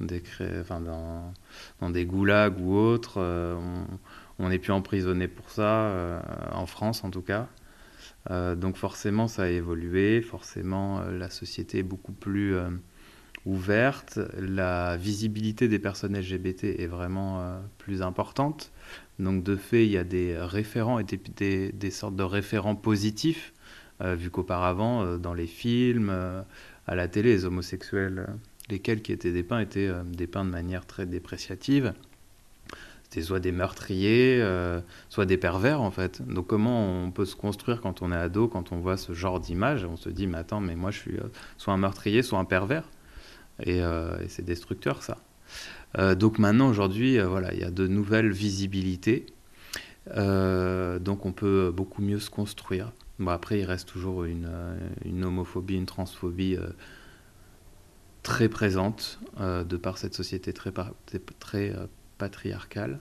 dans, 0.00 1.90
des 1.90 2.06
goulags 2.06 2.60
ou 2.60 2.74
autres. 2.74 3.14
Euh, 3.18 3.56
on 4.38 4.48
n'est 4.48 4.58
plus 4.58 4.72
emprisonné 4.72 5.28
pour 5.28 5.50
ça, 5.50 5.86
euh, 5.86 6.20
en 6.52 6.66
France 6.66 7.04
en 7.04 7.10
tout 7.10 7.22
cas. 7.22 7.48
donc 8.30 8.76
forcément, 8.76 9.28
ça 9.28 9.44
a 9.44 9.48
évolué, 9.48 10.22
forcément, 10.22 11.02
la 11.02 11.30
société 11.30 11.78
est 11.78 11.84
beaucoup 11.84 12.12
plus 12.12 12.56
ouverte, 13.46 14.18
la 14.38 14.96
visibilité 14.96 15.68
des 15.68 15.78
personnes 15.78 16.16
LGBT 16.18 16.64
est 16.64 16.86
vraiment 16.86 17.60
plus 17.78 18.02
importante. 18.02 18.72
Donc 19.18 19.44
de 19.44 19.54
fait, 19.56 19.84
il 19.84 19.92
y 19.92 19.98
a 19.98 20.04
des 20.04 20.36
référents 20.36 20.98
et 20.98 21.04
des, 21.04 21.90
sortes 21.90 22.16
de 22.16 22.24
référents 22.24 22.76
positifs, 22.76 23.52
vu 24.00 24.30
qu'auparavant, 24.30 25.18
dans 25.18 25.34
les 25.34 25.46
films, 25.46 26.10
à 26.86 26.94
la 26.94 27.08
télé, 27.08 27.32
les 27.32 27.44
homosexuels, 27.44 28.26
lesquels 28.70 29.02
qui 29.02 29.12
étaient 29.12 29.32
dépeints, 29.32 29.60
étaient 29.60 29.90
dépeints 30.06 30.44
de 30.44 30.50
manière 30.50 30.86
très 30.86 31.06
dépréciative 31.06 31.94
c'était 33.14 33.26
soit 33.26 33.38
des 33.38 33.52
meurtriers, 33.52 34.38
euh, 34.40 34.80
soit 35.08 35.24
des 35.24 35.36
pervers 35.36 35.80
en 35.80 35.92
fait. 35.92 36.20
Donc 36.26 36.48
comment 36.48 37.04
on 37.04 37.12
peut 37.12 37.26
se 37.26 37.36
construire 37.36 37.80
quand 37.80 38.02
on 38.02 38.10
est 38.10 38.16
ado, 38.16 38.48
quand 38.48 38.72
on 38.72 38.78
voit 38.78 38.96
ce 38.96 39.12
genre 39.12 39.38
d'image? 39.38 39.84
On 39.84 39.96
se 39.96 40.08
dit 40.08 40.26
mais 40.26 40.38
attends, 40.38 40.60
mais 40.60 40.74
moi 40.74 40.90
je 40.90 40.98
suis 40.98 41.16
euh, 41.16 41.30
soit 41.56 41.72
un 41.72 41.76
meurtrier, 41.76 42.22
soit 42.22 42.40
un 42.40 42.44
pervers. 42.44 42.88
Euh, 43.68 44.18
et, 44.20 44.28
c'est 44.28 44.44
destructeur 44.44 45.04
ça. 45.04 45.18
donc 46.16 46.40
maintenant 46.40 46.68
aujourd'hui, 46.68 47.20
voilà, 47.20 47.54
il 47.54 47.60
y 47.60 47.64
a 47.64 47.70
de 47.70 47.86
nouvelles 47.86 48.32
visibilités. 48.32 49.26
donc 50.08 51.24
on 51.24 51.32
peut 51.32 51.72
beaucoup 51.72 52.02
mieux 52.02 52.18
se 52.18 52.30
construire. 52.30 52.90
Bon, 53.20 53.30
après, 53.30 53.60
il 53.60 53.64
reste 53.64 53.88
toujours 53.88 54.24
une, 54.24 54.50
une 55.04 55.24
homophobie, 55.24 55.76
une 55.76 55.86
transphobie 55.86 56.58
très 58.24 58.48
présente 58.48 59.20
de 59.38 59.76
par 59.76 59.98
cette 59.98 60.14
société 60.14 60.52
très, 60.52 60.72
très 61.38 61.72
patriarcale. 62.18 62.98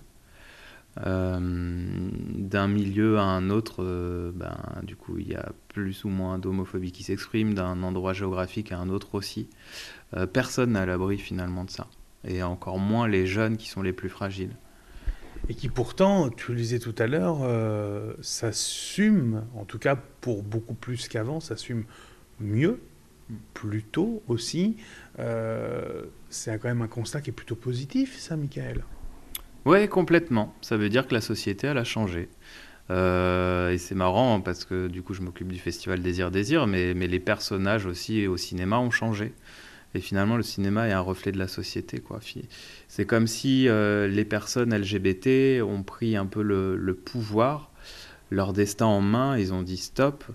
Euh, 1.05 1.39
d'un 1.39 2.67
milieu 2.67 3.17
à 3.17 3.23
un 3.23 3.49
autre, 3.49 3.83
euh, 3.83 4.31
ben, 4.33 4.55
du 4.83 4.95
coup, 4.95 5.17
il 5.17 5.27
y 5.27 5.35
a 5.35 5.51
plus 5.69 6.03
ou 6.03 6.09
moins 6.09 6.37
d'homophobie 6.37 6.91
qui 6.91 7.03
s'exprime, 7.03 7.55
d'un 7.55 7.81
endroit 7.81 8.13
géographique 8.13 8.71
à 8.71 8.77
un 8.77 8.89
autre 8.89 9.15
aussi. 9.15 9.49
Euh, 10.15 10.27
personne 10.27 10.73
n'a 10.73 10.81
à 10.81 10.85
l'abri 10.85 11.17
finalement 11.17 11.63
de 11.63 11.71
ça. 11.71 11.87
Et 12.25 12.43
encore 12.43 12.77
moins 12.77 13.07
les 13.07 13.25
jeunes 13.25 13.57
qui 13.57 13.69
sont 13.69 13.81
les 13.81 13.93
plus 13.93 14.09
fragiles. 14.09 14.55
Et 15.49 15.55
qui 15.55 15.67
pourtant, 15.67 16.29
tu 16.29 16.51
le 16.51 16.57
disais 16.57 16.79
tout 16.79 16.95
à 16.99 17.07
l'heure, 17.07 17.39
s'assument, 18.21 19.43
en 19.55 19.65
tout 19.65 19.77
cas 19.77 19.97
pour 20.21 20.41
beaucoup 20.41 20.73
plus 20.73 21.09
qu'avant, 21.09 21.41
s'assument 21.41 21.83
mieux, 22.39 22.79
plus 23.53 23.83
tôt 23.83 24.23
aussi. 24.29 24.77
C'est 25.17 26.59
quand 26.59 26.67
même 26.67 26.81
un 26.81 26.87
constat 26.87 27.21
qui 27.21 27.29
est 27.29 27.33
plutôt 27.33 27.55
positif, 27.55 28.17
ça, 28.17 28.35
Michael 28.35 28.83
oui, 29.65 29.87
complètement. 29.87 30.53
Ça 30.61 30.75
veut 30.75 30.89
dire 30.89 31.07
que 31.07 31.13
la 31.13 31.21
société, 31.21 31.67
elle 31.67 31.77
a 31.77 31.85
changé. 31.85 32.27
Euh, 32.91 33.71
et 33.71 33.77
c'est 33.77 33.95
marrant 33.95 34.41
parce 34.41 34.65
que 34.65 34.87
du 34.87 35.01
coup, 35.01 35.13
je 35.13 35.21
m'occupe 35.21 35.51
du 35.51 35.59
festival 35.59 36.01
Désir 36.01 36.31
Désir, 36.31 36.67
mais, 36.67 36.93
mais 36.93 37.07
les 37.07 37.19
personnages 37.21 37.85
aussi 37.85 38.27
au 38.27 38.35
cinéma 38.35 38.79
ont 38.79 38.91
changé. 38.91 39.33
Et 39.95 40.01
finalement, 40.01 40.35
le 40.35 40.43
cinéma 40.43 40.89
est 40.89 40.91
un 40.91 40.99
reflet 40.99 41.31
de 41.31 41.37
la 41.37 41.47
société. 41.47 42.03
C'est 42.87 43.05
comme 43.05 43.27
si 43.27 43.69
euh, 43.69 44.07
les 44.07 44.25
personnes 44.25 44.75
LGBT 44.75 45.61
ont 45.61 45.83
pris 45.83 46.17
un 46.17 46.25
peu 46.25 46.41
le, 46.41 46.93
pouvoir, 46.93 47.71
leur 48.31 48.51
destin 48.51 48.87
en 48.87 49.01
main, 49.01 49.37
ils 49.37 49.53
ont 49.53 49.61
dit 49.61 49.77
stop. 49.77 50.25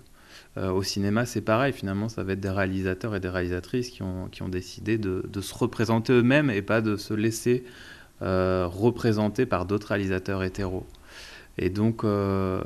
Euh, 0.57 0.71
au 0.71 0.83
cinéma, 0.83 1.25
c'est 1.25 1.41
pareil. 1.41 1.73
Finalement, 1.73 2.09
ça 2.09 2.23
va 2.23 2.33
être 2.33 2.39
des 2.39 2.49
réalisateurs 2.49 3.15
et 3.15 3.19
des 3.19 3.29
réalisatrices 3.29 3.89
qui 3.89 4.03
ont, 4.03 4.27
qui 4.29 4.41
ont 4.41 4.49
décidé 4.49 4.97
de, 4.97 5.25
de 5.31 5.41
se 5.41 5.53
représenter 5.53 6.13
eux-mêmes 6.13 6.49
et 6.49 6.61
pas 6.61 6.81
de 6.81 6.95
se 6.97 7.13
laisser 7.13 7.63
euh, 8.21 8.67
représentés 8.67 9.45
par 9.45 9.65
d'autres 9.65 9.87
réalisateurs 9.87 10.43
hétéros. 10.43 10.85
Et 11.57 11.69
donc, 11.69 12.03
euh, 12.03 12.61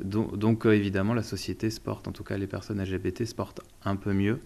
donc, 0.00 0.64
euh, 0.66 0.72
évidemment, 0.72 1.12
la 1.12 1.24
société 1.24 1.70
se 1.70 1.80
porte, 1.80 2.06
en 2.06 2.12
tout 2.12 2.22
cas 2.22 2.36
les 2.36 2.46
personnes 2.46 2.80
LGBT 2.80 3.24
se 3.24 3.34
portent 3.34 3.62
un 3.84 3.96
peu 3.96 4.12
mieux. 4.12 4.40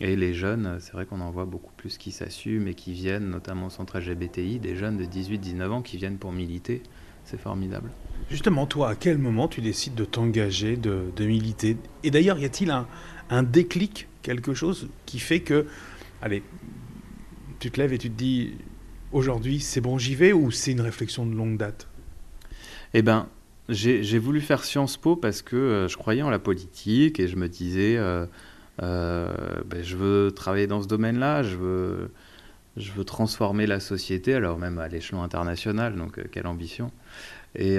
Et 0.00 0.16
les 0.16 0.34
jeunes, 0.34 0.78
c'est 0.80 0.94
vrai 0.94 1.06
qu'on 1.06 1.20
en 1.20 1.30
voit 1.30 1.44
beaucoup 1.44 1.72
plus 1.76 1.96
qui 1.96 2.10
s'assument 2.10 2.66
et 2.66 2.74
qui 2.74 2.92
viennent, 2.92 3.28
notamment 3.28 3.66
au 3.66 3.70
centre 3.70 4.00
LGBTI, 4.00 4.58
des 4.58 4.74
jeunes 4.74 4.96
de 4.96 5.04
18-19 5.04 5.68
ans 5.68 5.82
qui 5.82 5.96
viennent 5.96 6.18
pour 6.18 6.32
militer. 6.32 6.82
C'est 7.24 7.40
formidable. 7.40 7.90
Justement, 8.30 8.66
toi, 8.66 8.90
à 8.90 8.94
quel 8.94 9.18
moment 9.18 9.48
tu 9.48 9.60
décides 9.60 9.94
de 9.94 10.04
t'engager, 10.04 10.76
de, 10.76 11.10
militer? 11.24 11.76
Et 12.02 12.10
d'ailleurs, 12.10 12.38
y 12.38 12.44
a-t-il 12.44 12.70
un, 12.70 12.86
un, 13.30 13.42
déclic, 13.42 14.08
quelque 14.22 14.54
chose 14.54 14.88
qui 15.06 15.18
fait 15.18 15.40
que, 15.40 15.66
allez, 16.20 16.42
tu 17.58 17.70
te 17.70 17.80
lèves 17.80 17.92
et 17.92 17.98
tu 17.98 18.10
te 18.10 18.16
dis, 18.16 18.54
aujourd'hui, 19.12 19.60
c'est 19.60 19.80
bon, 19.80 19.98
j'y 19.98 20.14
vais 20.14 20.32
ou 20.32 20.50
c'est 20.50 20.72
une 20.72 20.80
réflexion 20.80 21.26
de 21.26 21.34
longue 21.34 21.56
date? 21.56 21.88
Eh 22.94 23.02
ben, 23.02 23.28
j'ai 23.68 24.18
voulu 24.18 24.40
faire 24.40 24.64
Sciences 24.64 24.96
Po 24.96 25.16
parce 25.16 25.42
que 25.42 25.56
euh, 25.56 25.88
je 25.88 25.96
croyais 25.96 26.22
en 26.22 26.30
la 26.30 26.38
politique 26.38 27.20
et 27.20 27.28
je 27.28 27.36
me 27.36 27.48
disais, 27.48 27.96
euh, 27.96 28.26
euh, 28.82 29.32
ben, 29.66 29.82
je 29.82 29.96
veux 29.96 30.32
travailler 30.32 30.66
dans 30.66 30.82
ce 30.82 30.88
domaine-là, 30.88 31.42
je 31.42 31.56
veux, 31.56 32.10
je 32.76 32.92
veux 32.92 33.04
transformer 33.04 33.66
la 33.66 33.80
société, 33.80 34.34
alors 34.34 34.58
même 34.58 34.78
à 34.78 34.88
l'échelon 34.88 35.22
international, 35.22 35.96
donc 35.96 36.20
quelle 36.30 36.46
ambition. 36.46 36.90
Et, 37.54 37.76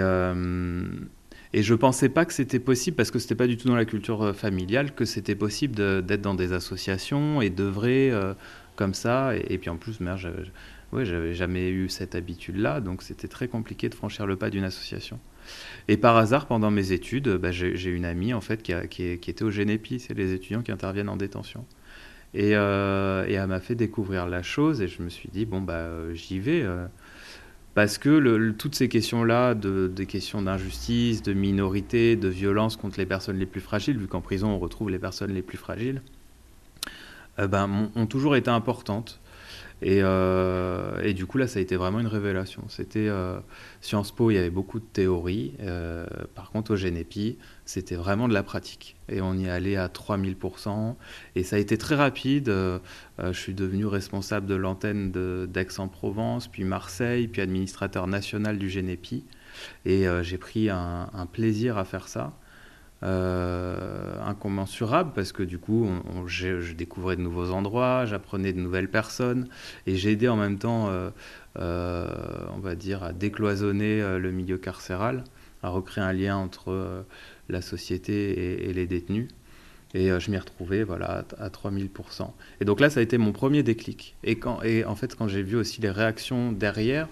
et 1.53 1.63
je 1.63 1.73
pensais 1.73 2.09
pas 2.09 2.25
que 2.25 2.33
c'était 2.33 2.59
possible, 2.59 2.95
parce 2.95 3.11
que 3.11 3.19
c'était 3.19 3.35
pas 3.35 3.47
du 3.47 3.57
tout 3.57 3.67
dans 3.67 3.75
la 3.75 3.85
culture 3.85 4.35
familiale, 4.35 4.93
que 4.93 5.05
c'était 5.05 5.35
possible 5.35 5.75
d'être 6.03 6.21
dans 6.21 6.35
des 6.35 6.53
associations 6.53 7.41
et 7.41 7.49
d'œuvrer 7.49 8.11
comme 8.75 8.93
ça. 8.93 9.35
Et, 9.35 9.57
puis 9.57 9.69
en 9.69 9.77
plus, 9.77 9.99
merde, 9.99 10.19
j'avais 11.01 11.33
jamais 11.33 11.69
eu 11.69 11.89
cette 11.89 12.15
habitude-là, 12.15 12.81
donc 12.81 13.01
c'était 13.01 13.27
très 13.27 13.47
compliqué 13.47 13.89
de 13.89 13.95
franchir 13.95 14.25
le 14.27 14.35
pas 14.35 14.49
d'une 14.49 14.63
association. 14.63 15.19
Et 15.87 15.97
par 15.97 16.17
hasard, 16.17 16.45
pendant 16.45 16.71
mes 16.71 16.91
études, 16.91 17.29
bah, 17.29 17.51
j'ai 17.51 17.89
une 17.89 18.05
amie 18.05 18.33
en 18.33 18.41
fait 18.41 18.61
qui, 18.61 18.73
qui, 18.89 19.03
était 19.11 19.43
au 19.43 19.51
Génépi, 19.51 19.99
c'est 19.99 20.13
les 20.13 20.33
étudiants 20.33 20.61
qui 20.61 20.71
interviennent 20.71 21.09
en 21.09 21.17
détention. 21.17 21.65
Et, 22.33 22.55
euh, 22.55 23.25
et 23.27 23.33
elle 23.33 23.47
m'a 23.47 23.59
fait 23.59 23.75
découvrir 23.75 24.27
la 24.27 24.41
chose 24.41 24.81
et 24.81 24.87
je 24.87 25.03
me 25.03 25.09
suis 25.09 25.29
dit, 25.29 25.45
bon, 25.45 25.61
bah, 25.61 25.73
euh, 25.73 26.13
j'y 26.13 26.39
vais. 26.39 26.63
Euh, 26.63 26.85
parce 27.75 27.97
que 27.97 28.51
toutes 28.51 28.75
ces 28.75 28.89
questions-là, 28.89 29.55
de, 29.55 29.87
des 29.87 30.05
questions 30.05 30.41
d'injustice, 30.41 31.23
de 31.23 31.33
minorité, 31.33 32.15
de 32.15 32.27
violence 32.27 32.77
contre 32.77 32.99
les 32.99 33.05
personnes 33.05 33.37
les 33.37 33.45
plus 33.47 33.61
fragiles, 33.61 33.97
vu 33.97 34.07
qu'en 34.07 34.21
prison 34.21 34.49
on 34.49 34.59
retrouve 34.59 34.91
les 34.91 34.99
personnes 34.99 35.33
les 35.33 35.41
plus 35.41 35.57
fragiles, 35.57 36.03
ben, 37.37 37.89
ont 37.95 38.05
toujours 38.05 38.35
été 38.35 38.51
importantes. 38.51 39.19
Euh, 39.83 41.01
et, 41.01 41.15
du 41.15 41.25
coup, 41.25 41.39
là, 41.39 41.47
ça 41.47 41.57
a 41.57 41.63
été 41.63 41.75
vraiment 41.75 41.99
une 41.99 42.07
révélation. 42.07 42.63
C'était 42.69 43.09
Sciences 43.81 44.11
Po, 44.11 44.29
il 44.29 44.35
y 44.35 44.37
avait 44.37 44.51
beaucoup 44.51 44.79
de 44.79 44.85
théories. 44.85 45.53
Par 46.35 46.51
contre, 46.51 46.73
au 46.73 46.75
Génépi, 46.75 47.39
c'était 47.65 47.95
vraiment 47.95 48.27
de 48.27 48.33
la 48.33 48.43
pratique. 48.43 48.95
Et 49.09 49.21
on 49.21 49.33
y 49.33 49.49
allait 49.49 49.75
à 49.75 49.87
3000%. 49.87 50.95
Et 51.35 51.43
ça 51.43 51.55
a 51.55 51.59
été 51.59 51.77
très 51.77 51.95
rapide. 51.95 52.47
je 52.49 53.31
suis 53.31 53.53
devenu 53.53 53.85
responsable 53.85 54.47
de 54.47 54.55
l'antenne 54.55 55.11
d'Aix-en-Provence, 55.47 56.47
puis 56.47 56.63
Marseille, 56.63 57.27
puis 57.27 57.41
administrateur 57.41 58.07
national 58.07 58.57
du 58.57 58.69
Génépi. 58.69 59.23
Et 59.85 60.05
j'ai 60.23 60.37
pris 60.37 60.69
un, 60.69 61.27
plaisir 61.31 61.77
à 61.77 61.85
faire 61.85 62.07
ça. 62.07 62.33
Euh, 63.03 64.15
incommensurable 64.25 65.11
parce 65.13 65.33
que 65.33 65.43
du 65.43 65.59
coup, 65.59 65.89
je, 66.25 66.71
découvrais 66.71 67.17
de 67.17 67.21
nouveaux 67.21 67.51
endroits, 67.51 68.05
j'apprenais 68.05 68.53
de 68.53 68.59
nouvelles 68.59 68.89
personnes 68.89 69.49
et 69.87 69.97
j'ai 69.97 70.11
aidé 70.11 70.29
en 70.29 70.37
même 70.37 70.57
temps, 70.57 70.87
euh, 70.87 71.09
euh, 71.59 72.07
on 72.55 72.59
va 72.59 72.75
dire, 72.75 73.03
à 73.03 73.11
décloisonner 73.11 73.99
le 74.19 74.31
milieu 74.31 74.57
carcéral, 74.57 75.25
à 75.63 75.69
recréer 75.69 76.03
un 76.03 76.13
lien 76.13 76.37
entre 76.37 77.05
la 77.49 77.61
société 77.61 78.67
et, 78.69 78.73
les 78.73 78.85
détenus. 78.85 79.29
Et 79.95 80.09
je 80.19 80.31
m'y 80.31 80.37
retrouvais 80.37 80.83
voilà, 80.83 81.25
à, 81.39 81.49
3000%. 81.49 82.31
Et 82.61 82.65
donc 82.65 82.79
là, 82.79 82.89
ça 82.89 82.99
a 82.99 83.03
été 83.03 83.17
mon 83.17 83.31
premier 83.31 83.63
déclic. 83.63 84.15
Et, 84.23 84.37
quand, 84.37 84.61
et 84.63 84.85
en 84.85 84.95
fait, 84.95 85.15
quand 85.15 85.27
j'ai 85.27 85.43
vu 85.43 85.55
aussi 85.55 85.81
les 85.81 85.91
réactions 85.91 86.51
derrière, 86.51 87.07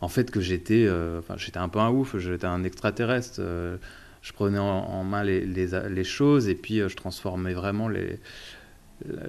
en 0.00 0.08
fait, 0.08 0.30
que 0.30 0.40
j'étais 0.40 0.88
j'étais 1.36 1.58
un 1.58 1.68
peu 1.68 1.78
un 1.78 1.90
ouf, 1.90 2.16
j'étais 2.18 2.46
un 2.46 2.64
extraterrestre 2.64 3.40
je 4.24 4.32
prenais 4.32 4.58
en, 4.58 5.04
main 5.04 5.22
les, 5.22 5.44
les, 5.44 6.04
choses 6.04 6.48
et 6.48 6.54
puis 6.54 6.80
euh, 6.80 6.88
je 6.88 6.96
transformais 6.96 7.52
vraiment 7.52 7.88
les. 7.88 8.18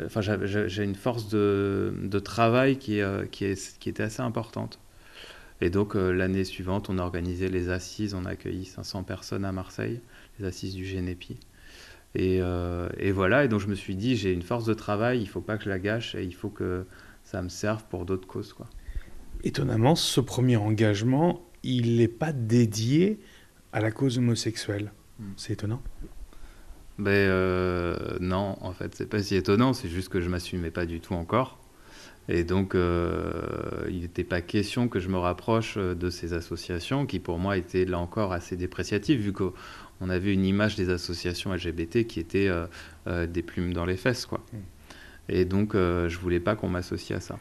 Enfin, 0.05 0.21
j'ai 0.21 0.83
une 0.83 0.95
force 0.95 1.27
de, 1.27 1.93
de 2.01 2.19
travail 2.19 2.77
qui, 2.77 3.01
euh, 3.01 3.25
qui, 3.25 3.43
est, 3.43 3.77
qui, 3.77 3.89
était 3.89 4.03
assez 4.03 4.21
importante. 4.21 4.79
Et 5.61 5.69
donc, 5.69 5.95
euh, 5.95 6.11
l'année 6.11 6.43
suivante, 6.43 6.89
on 6.89 6.97
a 6.97 7.01
organisé 7.01 7.49
les 7.49 7.69
assises, 7.69 8.13
on 8.13 8.25
a 8.25 8.31
accueilli 8.31 8.65
500 8.65 9.03
personnes 9.03 9.45
à 9.45 9.51
Marseille, 9.51 10.01
les 10.39 10.45
assises 10.45 10.75
du 10.75 10.85
Génépi. 10.85 11.39
Et, 12.17 12.39
et, 12.97 13.11
voilà, 13.11 13.43
et 13.43 13.49
donc 13.49 13.59
je 13.59 13.67
me 13.67 13.75
suis 13.75 13.93
dit, 13.93 14.15
j'ai 14.15 14.31
une 14.31 14.41
force 14.41 14.63
de 14.63 14.73
travail, 14.73 15.17
il 15.19 15.23
ne 15.23 15.27
faut 15.27 15.41
pas 15.41 15.57
que 15.57 15.65
je 15.65 15.69
la 15.69 15.79
gâche 15.79 16.15
et 16.15 16.23
il 16.23 16.33
faut 16.33 16.47
que 16.47 16.85
ça 17.25 17.41
me 17.41 17.49
serve 17.49 17.83
pour 17.89 18.05
d'autres 18.05 18.25
causes. 18.25 18.53
Quoi. 18.53 18.67
Étonnamment, 19.43 19.95
ce 19.95 20.21
premier 20.21 20.55
engagement, 20.55 21.45
il 21.63 21.97
n'est 21.97 22.07
pas 22.07 22.31
dédié 22.31 23.19
à 23.73 23.81
la 23.81 23.91
cause 23.91 24.17
homosexuelle. 24.17 24.93
Hmm. 25.19 25.33
C'est 25.35 25.51
étonnant 25.51 25.81
ben 26.97 27.11
euh, 27.11 28.17
non, 28.21 28.55
en 28.61 28.71
fait, 28.71 28.95
c'est 28.95 29.09
pas 29.09 29.21
si 29.21 29.35
étonnant, 29.35 29.73
c'est 29.73 29.89
juste 29.89 30.09
que 30.09 30.21
je 30.21 30.29
m'assumais 30.29 30.71
pas 30.71 30.85
du 30.85 31.01
tout 31.01 31.13
encore. 31.13 31.59
Et 32.27 32.43
donc, 32.43 32.73
il 32.75 33.99
n'était 33.99 34.23
pas 34.23 34.41
question 34.41 34.87
que 34.87 34.99
je 34.99 35.09
me 35.09 35.17
rapproche 35.17 35.77
de 35.77 36.09
ces 36.09 36.33
associations 36.33 37.05
qui, 37.05 37.19
pour 37.19 37.37
moi, 37.37 37.55
étaient 37.55 37.85
là 37.85 37.99
encore 37.99 38.33
assez 38.33 38.55
dépréciatives, 38.55 39.19
vu 39.19 39.31
qu'on 39.31 40.09
avait 40.09 40.33
une 40.33 40.45
image 40.45 40.75
des 40.75 40.89
associations 40.89 41.53
LGBT 41.53 42.07
qui 42.07 42.19
était 42.19 42.49
des 43.05 43.41
plumes 43.43 43.73
dans 43.73 43.85
les 43.85 43.97
fesses, 43.97 44.25
quoi. 44.25 44.43
Mm. 44.51 44.57
Et 45.29 45.45
donc, 45.45 45.73
je 45.73 46.17
voulais 46.17 46.39
pas 46.39 46.55
qu'on 46.55 46.69
m'associe 46.69 47.15
à 47.15 47.21
ça. 47.21 47.37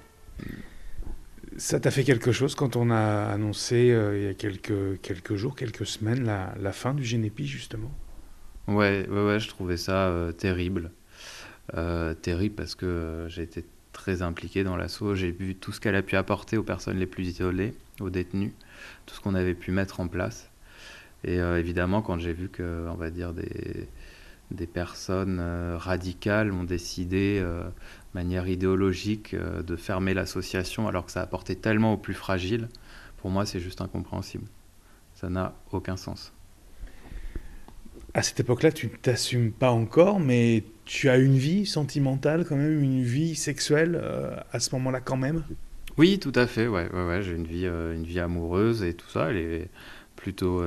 Ça 1.57 1.79
t'a 1.79 1.91
fait 1.91 2.03
quelque 2.03 2.33
chose 2.33 2.55
quand 2.55 2.75
on 2.75 2.91
a 2.91 3.27
annoncé 3.27 3.93
euh, 3.93 4.19
il 4.19 4.25
y 4.25 4.29
a 4.29 4.35
quelques, 4.35 5.01
quelques 5.03 5.37
jours, 5.37 5.55
quelques 5.55 5.87
semaines, 5.87 6.25
la, 6.25 6.53
la 6.61 6.73
fin 6.73 6.95
du 6.95 7.05
Génépi, 7.05 7.47
justement? 7.47 7.93
Ouais, 8.67 9.07
ouais, 9.09 9.25
ouais, 9.25 9.39
je 9.39 9.49
trouvais 9.49 9.77
ça 9.77 10.09
euh, 10.09 10.33
terrible. 10.33 10.91
Euh, 11.75 12.13
terrible 12.15 12.57
parce 12.57 12.75
que 12.75 13.27
j'ai 13.29 13.43
été 13.43 13.65
très 13.95 14.21
impliqué 14.21 14.63
dans 14.63 14.77
l'assaut. 14.77 15.15
J'ai 15.15 15.31
vu 15.31 15.55
tout 15.55 15.73
ce 15.73 15.81
qu'elle 15.81 15.97
a 15.97 16.03
pu 16.03 16.17
apporter 16.17 16.59
aux 16.59 16.63
personnes 16.63 16.99
les 16.99 17.07
plus 17.07 17.27
isolées, 17.27 17.73
aux 18.01 18.11
détenus, 18.11 18.53
tout 19.07 19.15
ce 19.15 19.21
qu'on 19.21 19.35
avait 19.35 19.55
pu 19.55 19.71
mettre 19.71 20.01
en 20.01 20.09
place. 20.09 20.51
Et 21.27 21.39
évidemment, 21.39 22.03
quand 22.03 22.19
j'ai 22.19 22.35
vu 22.35 22.51
que, 22.51 22.87
on 22.91 22.97
va 22.97 23.09
dire, 23.09 23.33
des, 23.33 24.67
personnes 24.67 25.41
radicales 25.79 26.53
ont 26.53 26.65
décidé 26.65 27.43
manière 28.15 28.49
idéologique 28.49 29.35
euh, 29.35 29.63
de 29.63 29.77
fermer 29.77 30.15
l'association 30.15 30.89
alors 30.89 31.05
que 31.07 31.13
ça 31.13 31.21
apportait 31.21 31.57
tellement 31.57 31.95
aux 31.95 31.99
plus 31.99 32.15
fragiles, 32.15 32.69
pour 33.19 33.31
moi 33.31 33.45
c'est 33.45 33.61
juste 33.61 33.81
incompréhensible. 33.81 34.47
Ça 35.15 35.29
n'a 35.29 35.55
aucun 35.73 35.97
sens. 35.97 36.33
À 38.15 38.23
cette 38.23 38.39
époque-là, 38.41 38.71
tu 38.71 38.87
ne 38.87 38.93
t'assumes 38.93 39.51
pas 39.51 39.73
encore, 39.73 40.21
mais 40.21 40.63
tu 40.85 41.09
as 41.09 41.19
une 41.19 41.37
vie 41.37 41.67
sentimentale 41.67 42.45
quand 42.45 42.57
même, 42.57 42.83
une 42.83 43.03
vie 43.03 43.35
sexuelle 43.35 43.99
euh, 44.03 44.37
à 44.53 44.61
ce 44.61 44.75
moment-là 44.75 45.01
quand 45.01 45.17
même? 45.17 45.43
Oui, 45.97 46.19
tout 46.19 46.33
à 46.35 46.47
fait, 46.47 46.67
ouais, 46.67 46.89
ouais, 46.93 47.07
ouais 47.07 47.23
j'ai 47.23 47.33
une 47.33 47.47
vie, 47.47 47.67
euh, 47.67 47.95
une 47.95 48.05
vie 48.05 48.21
amoureuse 48.21 48.83
et 48.83 48.95
tout 48.95 49.09
ça, 49.09 49.31
elle 49.31 49.37
est 49.37 49.69
plutôt... 50.17 50.63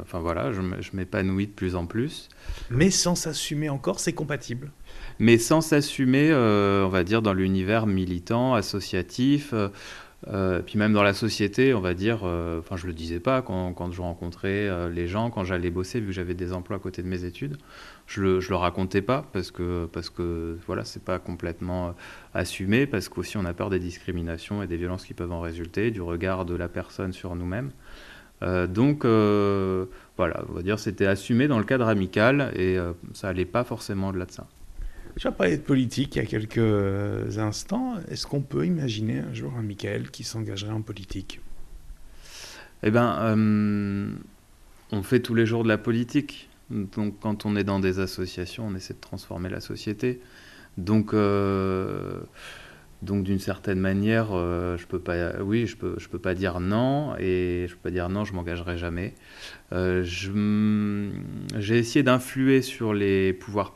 enfin 0.00 0.20
voilà, 0.20 0.50
je 0.52 0.62
m'épanouis 0.94 1.46
de 1.46 1.52
plus 1.52 1.76
en 1.76 1.84
plus. 1.84 2.30
Mais 2.70 2.90
sans 2.90 3.14
s'assumer 3.14 3.68
encore, 3.68 4.00
c'est 4.00 4.14
compatible? 4.14 4.70
Mais 5.18 5.36
sans 5.36 5.60
s'assumer, 5.60 6.30
euh, 6.30 6.84
on 6.86 6.88
va 6.88 7.04
dire, 7.04 7.20
dans 7.20 7.34
l'univers 7.34 7.86
militant, 7.86 8.54
associatif, 8.54 9.50
euh, 9.52 9.68
euh, 10.28 10.62
puis 10.62 10.78
même 10.78 10.94
dans 10.94 11.02
la 11.02 11.12
société, 11.12 11.74
on 11.74 11.80
va 11.80 11.92
dire, 11.92 12.22
enfin 12.58 12.76
je 12.76 12.86
le 12.86 12.94
disais 12.94 13.20
pas 13.20 13.42
quand, 13.42 13.74
quand 13.74 13.92
je 13.92 14.00
rencontrais 14.00 14.70
les 14.90 15.06
gens, 15.06 15.28
quand 15.28 15.44
j'allais 15.44 15.70
bosser, 15.70 16.00
vu 16.00 16.06
que 16.06 16.12
j'avais 16.12 16.34
des 16.34 16.54
emplois 16.54 16.78
à 16.78 16.80
côté 16.80 17.02
de 17.02 17.08
mes 17.08 17.24
études, 17.24 17.58
je 18.06 18.20
le, 18.20 18.40
je 18.40 18.50
le 18.50 18.56
racontais 18.56 19.02
pas 19.02 19.26
parce 19.32 19.50
que, 19.50 19.86
parce 19.86 20.10
que 20.10 20.58
voilà, 20.66 20.84
c'est 20.84 21.02
pas 21.02 21.18
complètement 21.18 21.94
assumé, 22.34 22.86
parce 22.86 23.08
qu'aussi 23.08 23.36
on 23.36 23.44
a 23.44 23.54
peur 23.54 23.70
des 23.70 23.78
discriminations 23.78 24.62
et 24.62 24.66
des 24.66 24.76
violences 24.76 25.04
qui 25.04 25.14
peuvent 25.14 25.32
en 25.32 25.40
résulter, 25.40 25.90
du 25.90 26.02
regard 26.02 26.44
de 26.44 26.54
la 26.54 26.68
personne 26.68 27.12
sur 27.12 27.34
nous-mêmes. 27.34 27.70
donc 28.42 29.04
voilà, 29.04 30.44
on 30.48 30.52
va 30.52 30.62
dire 30.62 30.78
c'était 30.78 31.06
assumé 31.06 31.48
dans 31.48 31.58
le 31.58 31.64
cadre 31.64 31.88
amical 31.88 32.52
et 32.56 32.76
ça 33.14 33.28
allait 33.28 33.46
pas 33.46 33.64
forcément 33.64 34.08
au-delà 34.08 34.26
de 34.26 34.32
ça. 34.32 34.46
Tu 35.16 35.28
as 35.28 35.32
parlé 35.32 35.56
de 35.56 35.62
politique 35.62 36.16
il 36.16 36.18
y 36.18 36.22
a 36.22 36.26
quelques 36.26 37.38
instants. 37.38 37.94
Est-ce 38.08 38.26
qu'on 38.26 38.40
peut 38.40 38.66
imaginer 38.66 39.20
un 39.20 39.32
jour 39.32 39.52
un 39.56 39.62
Michael 39.62 40.10
qui 40.10 40.24
s'engagerait 40.24 40.72
en 40.72 40.82
politique? 40.82 41.40
Eh 42.82 42.90
bien, 42.90 43.18
euh, 43.20 44.10
on 44.90 45.02
fait 45.02 45.20
tous 45.20 45.34
les 45.34 45.46
jours 45.46 45.62
de 45.62 45.68
la 45.68 45.78
politique. 45.78 46.50
Donc, 46.70 47.20
quand 47.20 47.46
on 47.46 47.56
est 47.56 47.64
dans 47.64 47.80
des 47.80 47.98
associations, 47.98 48.66
on 48.66 48.74
essaie 48.74 48.94
de 48.94 49.00
transformer 49.00 49.48
la 49.48 49.60
société. 49.60 50.20
Donc, 50.78 51.14
euh, 51.14 52.20
d'une 53.02 53.38
certaine 53.38 53.78
manière, 53.78 54.28
euh, 54.32 54.76
je 54.76 54.86
peux 54.86 54.98
pas, 54.98 55.32
peux, 55.32 56.18
pas 56.18 56.34
dire 56.34 56.60
non 56.60 57.14
et 57.18 57.66
je 57.68 57.74
peux 57.74 57.80
pas 57.82 57.90
dire 57.90 58.08
non, 58.08 58.24
je 58.24 58.32
m'engagerai 58.32 58.78
jamais. 58.78 59.14
j'ai 59.72 61.78
essayé 61.78 62.02
d'influer 62.02 62.62
sur 62.62 62.94
les 62.94 63.32
pouvoirs 63.32 63.74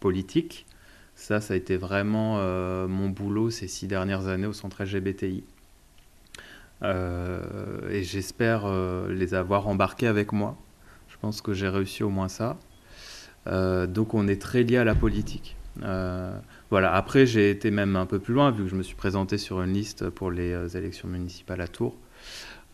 politique. 0.00 0.66
Ça, 1.14 1.40
ça 1.40 1.54
a 1.54 1.56
été 1.56 1.76
vraiment 1.76 2.36
euh, 2.38 2.88
mon 2.88 3.10
boulot 3.10 3.50
ces 3.50 3.68
six 3.68 3.86
dernières 3.86 4.26
années 4.26 4.46
au 4.46 4.54
centre 4.54 4.82
LGBTI. 4.82 5.44
Euh, 6.82 7.90
et 7.90 8.02
j'espère 8.02 8.62
euh, 8.64 9.12
les 9.12 9.34
avoir 9.34 9.68
embarqués 9.68 10.06
avec 10.06 10.32
moi. 10.32 10.56
Je 11.20 11.26
pense 11.26 11.42
que 11.42 11.52
j'ai 11.52 11.68
réussi 11.68 12.02
au 12.02 12.08
moins 12.08 12.28
ça. 12.28 12.58
donc 13.46 14.14
on 14.14 14.26
est 14.26 14.40
très 14.40 14.62
lié 14.62 14.78
à 14.78 14.84
la 14.84 14.94
politique. 14.94 15.56
voilà. 16.70 16.94
Après, 16.94 17.26
j'ai 17.26 17.50
été 17.50 17.70
même 17.70 17.96
un 17.96 18.06
peu 18.06 18.18
plus 18.18 18.32
loin 18.34 18.50
vu 18.50 18.64
que 18.64 18.70
je 18.70 18.76
me 18.76 18.82
suis 18.82 18.96
présenté 18.96 19.36
sur 19.36 19.60
une 19.62 19.72
liste 19.72 20.08
pour 20.08 20.30
les 20.30 20.76
élections 20.76 21.08
municipales 21.08 21.60
à 21.60 21.68
Tours. 21.68 21.96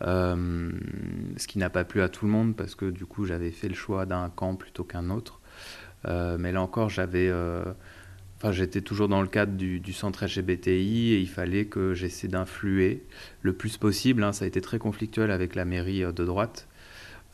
ce 0.00 1.46
qui 1.48 1.58
n'a 1.58 1.70
pas 1.70 1.84
plu 1.84 2.02
à 2.02 2.08
tout 2.08 2.24
le 2.24 2.30
monde 2.30 2.54
parce 2.54 2.74
que 2.74 2.86
du 2.90 3.04
coup 3.04 3.24
j'avais 3.24 3.50
fait 3.50 3.68
le 3.68 3.74
choix 3.74 4.06
d'un 4.06 4.30
camp 4.30 4.54
plutôt 4.54 4.84
qu'un 4.84 5.10
autre. 5.10 5.40
Euh, 6.06 6.36
mais 6.38 6.52
là 6.52 6.62
encore, 6.62 6.88
j'avais, 6.88 7.28
euh, 7.28 7.64
enfin, 8.38 8.52
j'étais 8.52 8.80
toujours 8.80 9.08
dans 9.08 9.22
le 9.22 9.28
cadre 9.28 9.52
du, 9.52 9.92
centre 9.92 10.24
LGBTI 10.24 11.12
et 11.12 11.20
il 11.20 11.28
fallait 11.28 11.66
que 11.66 11.94
j'essaie 11.94 12.28
d'influer 12.28 13.04
le 13.42 13.52
plus 13.52 13.76
possible. 13.76 14.22
Hein. 14.22 14.32
Ça 14.32 14.44
a 14.44 14.48
été 14.48 14.60
très 14.60 14.78
conflictuel 14.78 15.30
avec 15.30 15.54
la 15.54 15.64
mairie 15.64 16.04
euh, 16.04 16.12
de 16.12 16.24
droite. 16.24 16.68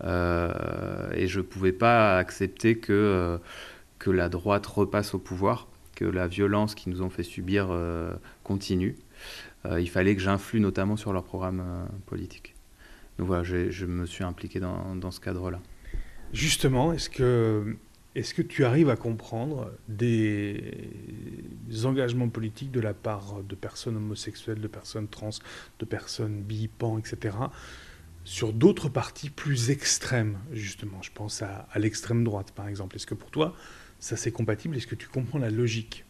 Et 0.01 1.27
je 1.27 1.39
ne 1.39 1.43
pouvais 1.43 1.73
pas 1.73 2.19
accepter 2.19 2.77
que, 2.77 3.39
que 3.99 4.11
la 4.11 4.29
droite 4.29 4.67
repasse 4.67 5.15
au 5.15 5.19
pouvoir, 5.19 5.69
que 5.95 6.05
la 6.05 6.27
violence 6.27 6.75
qu'ils 6.75 6.93
nous 6.93 7.03
ont 7.03 7.11
fait 7.11 7.23
subir 7.23 7.71
continue. 8.43 8.97
il 9.79 9.89
fallait 9.89 10.17
que 10.17 10.23
j'influe 10.23 10.61
notamment 10.61 10.97
sur 10.97 11.13
leur 11.13 11.25
programme 11.25 11.63
politique. 12.07 12.55
Donc 13.19 13.27
voilà, 13.27 13.43
je 13.45 13.87
me 13.87 14.07
suis 14.07 14.25
impliqué 14.25 14.61
dans, 14.61 15.11
ce 15.11 15.21
cadre-là. 15.21 15.61
Justement, 16.33 16.93
est-ce 16.93 17.11
que 17.11 17.77
est-ce 18.15 18.35
que 18.35 18.43
tu 18.43 18.65
arrives 18.67 18.91
à 18.91 18.97
comprendre 18.97 19.73
des 19.89 20.61
engagements 21.85 22.29
politiques 22.29 22.71
de 22.71 22.81
la 22.81 22.93
part 22.93 23.43
de 23.43 23.55
personnes 23.55 23.97
homosexuelles, 23.97 24.61
de 24.61 24.69
personnes 24.69 25.09
trans, 25.09 25.31
de 25.79 25.85
personnes 25.87 26.43
bi, 26.43 26.69
pan, 26.69 26.99
etc., 26.99 27.37
sur 28.25 28.53
d'autres 28.53 28.89
partis 28.89 29.31
plus 29.31 29.71
extrêmes, 29.71 30.39
justement. 30.53 31.03
Je 31.03 31.11
pense 31.13 31.43
à, 31.43 31.67
l'extrême 31.77 32.25
droite, 32.25 32.53
par 32.53 32.69
exemple. 32.69 32.97
Est-ce 32.97 33.07
que 33.07 33.15
pour 33.15 33.31
toi, 33.31 33.55
ça 33.99 34.17
c'est 34.17 34.33
compatible? 34.33 34.77
Est-ce 34.77 34.87
que 34.87 34.95
tu 34.95 35.09
comprends 35.09 35.39
la 35.39 35.51
logique? 35.51 36.05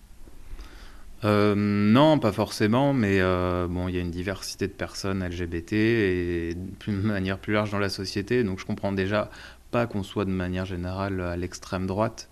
Euh, 1.25 1.55
non, 1.57 2.19
pas 2.19 2.33
forcément, 2.33 2.93
mais 2.93 3.21
euh, 3.21 3.69
bon, 3.69 3.89
il 3.89 3.95
y 3.95 3.99
a 3.99 4.01
une 4.01 4.11
diversité 4.11 4.67
de 4.67 4.73
personnes 4.73 5.25
LGBT 5.25 5.73
et 5.73 6.57
de 6.89 6.93
manière 6.93 7.39
plus 7.39 7.53
large 7.53 7.71
dans 7.71 7.79
la 7.79 7.89
société, 7.89 8.43
donc 8.43 8.59
je 8.59 8.67
comprends 8.67 8.93
déjà 8.93 9.31
pas 9.71 9.87
qu'on 9.87 10.03
soit 10.03 10.25
de 10.25 10.31
manière 10.31 10.67
générale 10.67 11.21
à 11.21 11.37
l'extrême 11.37 11.87
droite. 11.87 12.29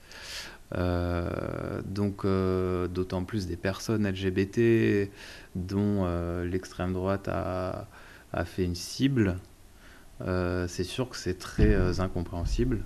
Euh, 0.77 1.83
donc 1.85 2.25
d'autant 2.25 3.25
plus 3.25 3.47
des 3.47 3.57
personnes 3.57 4.09
LGBT 4.09 5.11
dont 5.55 6.07
l'extrême 6.45 6.93
droite 6.93 7.29
a, 7.29 7.87
fait 8.45 8.65
une 8.65 8.75
cible, 8.75 9.37
c'est 10.67 10.85
sûr 10.85 11.09
que 11.09 11.17
c'est 11.17 11.39
très 11.39 12.01
incompréhensible. 12.01 12.85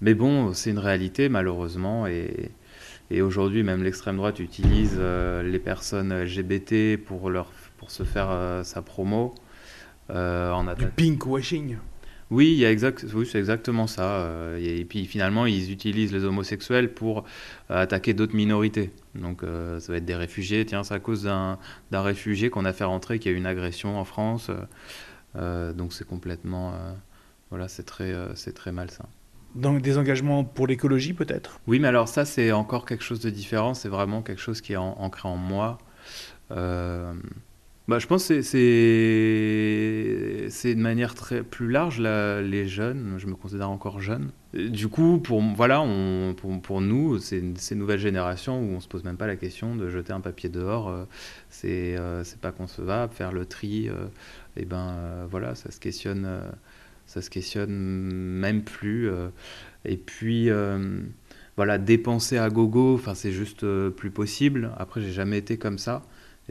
mais 0.00 0.14
bon, 0.14 0.52
c'est 0.52 0.70
une 0.70 0.78
réalité 0.78 1.28
malheureusement 1.28 2.06
et, 2.06 2.50
et 3.10 3.22
aujourd'hui 3.22 3.62
même 3.62 3.82
l'extrême 3.82 4.16
droite 4.16 4.40
utilise 4.40 4.98
les 4.98 5.58
personnes 5.58 6.12
LGBT 6.12 6.96
pour, 6.96 7.30
leur, 7.30 7.52
pour 7.78 7.90
se 7.90 8.02
faire 8.02 8.60
sa 8.64 8.82
promo. 8.82 9.34
en 10.08 10.74
du 10.74 10.86
pink 10.86 11.26
washing 11.26 11.76
oui, 12.32 12.52
il 12.52 12.58
y 12.58 12.64
a 12.64 12.72
exact, 12.72 13.04
oui, 13.14 13.28
c'est 13.30 13.38
exactement 13.38 13.86
ça. 13.86 14.22
Euh, 14.22 14.58
et 14.58 14.86
puis 14.86 15.04
finalement, 15.04 15.44
ils 15.44 15.70
utilisent 15.70 16.14
les 16.14 16.24
homosexuels 16.24 16.94
pour 16.94 17.26
euh, 17.70 17.82
attaquer 17.82 18.14
d'autres 18.14 18.34
minorités. 18.34 18.90
Donc 19.14 19.42
euh, 19.42 19.78
ça 19.80 19.92
va 19.92 19.98
être 19.98 20.06
des 20.06 20.14
réfugiés. 20.14 20.64
Tiens, 20.64 20.82
c'est 20.82 20.94
à 20.94 20.98
cause 20.98 21.24
d'un 21.24 21.58
réfugié 21.92 22.48
qu'on 22.48 22.64
a 22.64 22.72
fait 22.72 22.84
rentrer 22.84 23.18
qui 23.18 23.28
a 23.28 23.32
eu 23.32 23.36
une 23.36 23.44
agression 23.44 23.98
en 23.98 24.04
France. 24.04 24.50
donc 25.34 25.92
c'est 25.92 26.06
complètement, 26.06 26.72
voilà, 27.50 27.68
c'est 27.68 27.84
très, 27.84 28.14
c'est 28.34 28.54
très 28.54 28.72
malsain. 28.72 29.06
Donc 29.54 29.82
des 29.82 29.98
engagements 29.98 30.42
pour 30.42 30.66
l'écologie 30.66 31.12
peut-être? 31.12 31.60
Oui, 31.66 31.78
mais 31.78 31.88
alors 31.88 32.08
ça 32.08 32.24
c'est 32.24 32.52
encore 32.52 32.86
quelque 32.86 33.04
chose 33.04 33.20
de 33.20 33.28
différent. 33.28 33.74
C'est 33.74 33.90
vraiment 33.90 34.22
quelque 34.22 34.40
chose 34.40 34.62
qui 34.62 34.72
est 34.72 34.76
ancré 34.78 35.28
en 35.28 35.36
moi. 35.36 35.76
Bah, 37.88 37.98
je 37.98 38.06
pense 38.06 38.28
que 38.28 38.42
c'est 38.42 38.54
de 40.74 40.80
manière 40.80 41.16
très 41.16 41.42
plus 41.42 41.68
large 41.68 42.00
les 42.00 42.68
jeunes. 42.68 43.16
Je 43.18 43.26
me 43.26 43.34
considère 43.34 43.70
encore 43.70 44.00
jeune. 44.00 44.30
Du 44.54 44.86
coup, 44.86 45.18
pour 45.18 45.42
voilà, 45.42 45.82
on, 45.82 46.34
pour, 46.34 46.80
nous, 46.80 47.18
ces 47.18 47.74
nouvelles 47.74 47.98
générations 47.98 48.60
où 48.60 48.74
on 48.74 48.80
se 48.80 48.86
pose 48.86 49.02
même 49.02 49.16
pas 49.16 49.26
la 49.26 49.34
question 49.34 49.74
de 49.74 49.88
jeter 49.88 50.12
un 50.12 50.20
papier 50.20 50.48
dehors. 50.48 50.88
Euh, 50.90 51.04
c'est 51.50 51.96
euh, 51.96 52.22
pas 52.40 52.52
concevable. 52.52 53.12
Faire 53.14 53.32
le 53.32 53.46
tri, 53.46 53.86
et 53.86 53.90
euh, 53.90 54.06
eh 54.56 54.64
ben 54.64 55.26
voilà, 55.28 55.56
ça 55.56 55.72
se 55.72 55.80
questionne, 55.80 56.28
ça 57.06 57.20
se 57.20 57.30
questionne 57.30 57.72
même 57.72 58.62
plus. 58.62 59.10
et 59.84 59.96
puis 59.96 60.50
voilà, 61.56 61.78
dépenser 61.78 62.38
à 62.38 62.48
gogo, 62.48 63.00
c'est 63.14 63.32
juste 63.32 63.66
plus 63.90 64.10
possible. 64.12 64.70
Après, 64.78 65.00
j'ai 65.00 65.12
jamais 65.12 65.38
été 65.38 65.58
comme 65.58 65.78
ça 65.78 66.02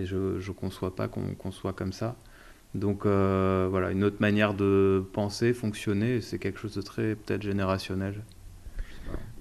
je 0.06 0.16
ne 0.16 0.54
conçois 0.54 0.96
pas 0.96 1.08
qu'on 1.08 1.52
soit 1.52 1.74
comme 1.74 1.94
ça. 1.94 2.16
Donc 2.76 3.06
voilà, 3.06 3.92
une 3.92 4.04
autre 4.04 4.18
manière 4.20 4.54
de 4.54 5.04
penser, 5.14 5.54
fonctionner, 5.54 6.22
c'est 6.22 6.40
quelque 6.40 6.60
chose 6.60 6.76
de 6.76 6.82
très 6.82 7.16
peut-être 7.16 7.42
générationnel. 7.42 8.24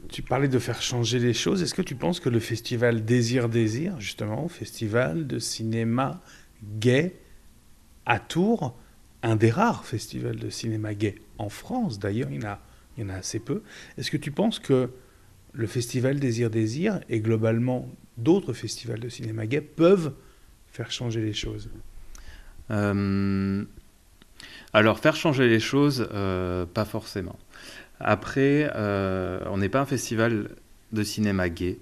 Tu 0.08 0.22
parlais 0.22 0.48
de 0.48 0.58
faire 0.58 0.82
changer 0.82 1.20
les 1.20 1.34
choses. 1.34 1.62
Est-ce 1.62 1.74
que 1.74 1.82
tu 1.82 1.94
penses 1.94 2.18
que 2.18 2.28
le 2.28 2.40
festival 2.40 3.04
Désir 3.04 3.48
Désir, 3.48 4.00
justement, 4.00 4.48
festival 4.48 5.28
de 5.28 5.38
cinéma 5.38 6.20
gay 6.80 7.16
à 8.06 8.18
Tours, 8.18 8.76
un 9.22 9.36
des 9.36 9.50
rares 9.50 9.84
festivals 9.84 10.36
de 10.36 10.50
cinéma 10.50 10.94
gay 10.94 11.16
en 11.38 11.48
France, 11.48 12.00
d'ailleurs, 12.00 12.30
il, 12.32 12.44
il 12.96 13.04
y 13.04 13.06
en 13.06 13.10
a 13.10 13.14
assez 13.14 13.38
peu. 13.38 13.62
Est-ce 13.98 14.10
que 14.10 14.16
tu 14.16 14.32
penses 14.32 14.58
que 14.58 14.90
le 15.52 15.66
festival 15.68 16.18
Désir 16.18 16.50
Désir 16.50 17.00
et 17.08 17.20
globalement 17.20 17.88
d'autres 18.18 18.52
festivals 18.52 19.00
de 19.00 19.08
cinéma 19.08 19.46
gay 19.46 19.60
peuvent 19.60 20.14
faire 20.72 20.90
changer 20.90 21.20
les 21.20 21.32
choses 21.32 21.68
euh, 22.70 23.64
Alors, 24.72 24.98
faire 25.00 25.16
changer 25.16 25.48
les 25.48 25.60
choses, 25.60 26.08
euh, 26.12 26.66
pas 26.66 26.84
forcément. 26.84 27.38
Après, 27.98 28.70
euh, 28.74 29.40
on 29.46 29.58
n'est 29.58 29.68
pas 29.68 29.80
un 29.80 29.86
festival 29.86 30.50
de 30.92 31.02
cinéma 31.02 31.48
gay. 31.48 31.78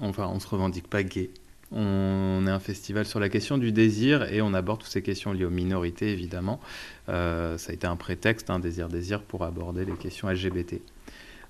Enfin, 0.00 0.28
on 0.32 0.40
se 0.40 0.48
revendique 0.48 0.88
pas 0.88 1.02
gay. 1.02 1.30
On 1.72 2.44
est 2.46 2.50
un 2.50 2.60
festival 2.60 3.06
sur 3.06 3.18
la 3.18 3.28
question 3.28 3.58
du 3.58 3.72
désir 3.72 4.30
et 4.32 4.40
on 4.40 4.54
aborde 4.54 4.80
toutes 4.80 4.90
ces 4.90 5.02
questions 5.02 5.32
liées 5.32 5.44
aux 5.44 5.50
minorités, 5.50 6.12
évidemment. 6.12 6.60
Ça 7.08 7.56
a 7.56 7.72
été 7.72 7.86
un 7.86 7.96
prétexte, 7.96 8.50
un 8.50 8.60
désir-désir, 8.60 9.22
pour 9.22 9.42
aborder 9.42 9.84
les 9.84 9.94
questions 9.94 10.28
LGBT. 10.28 10.80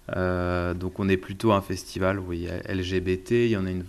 Donc 0.09 1.01
on 1.01 1.09
est 1.11 1.19
plutôt 1.19 1.53
un 1.53 1.61
festival, 1.61 2.19
oui, 2.19 2.49
LGBT, 2.67 3.33
il 3.33 3.49
y 3.49 3.57
en 3.59 3.67
a, 3.67 3.71
une 3.71 3.85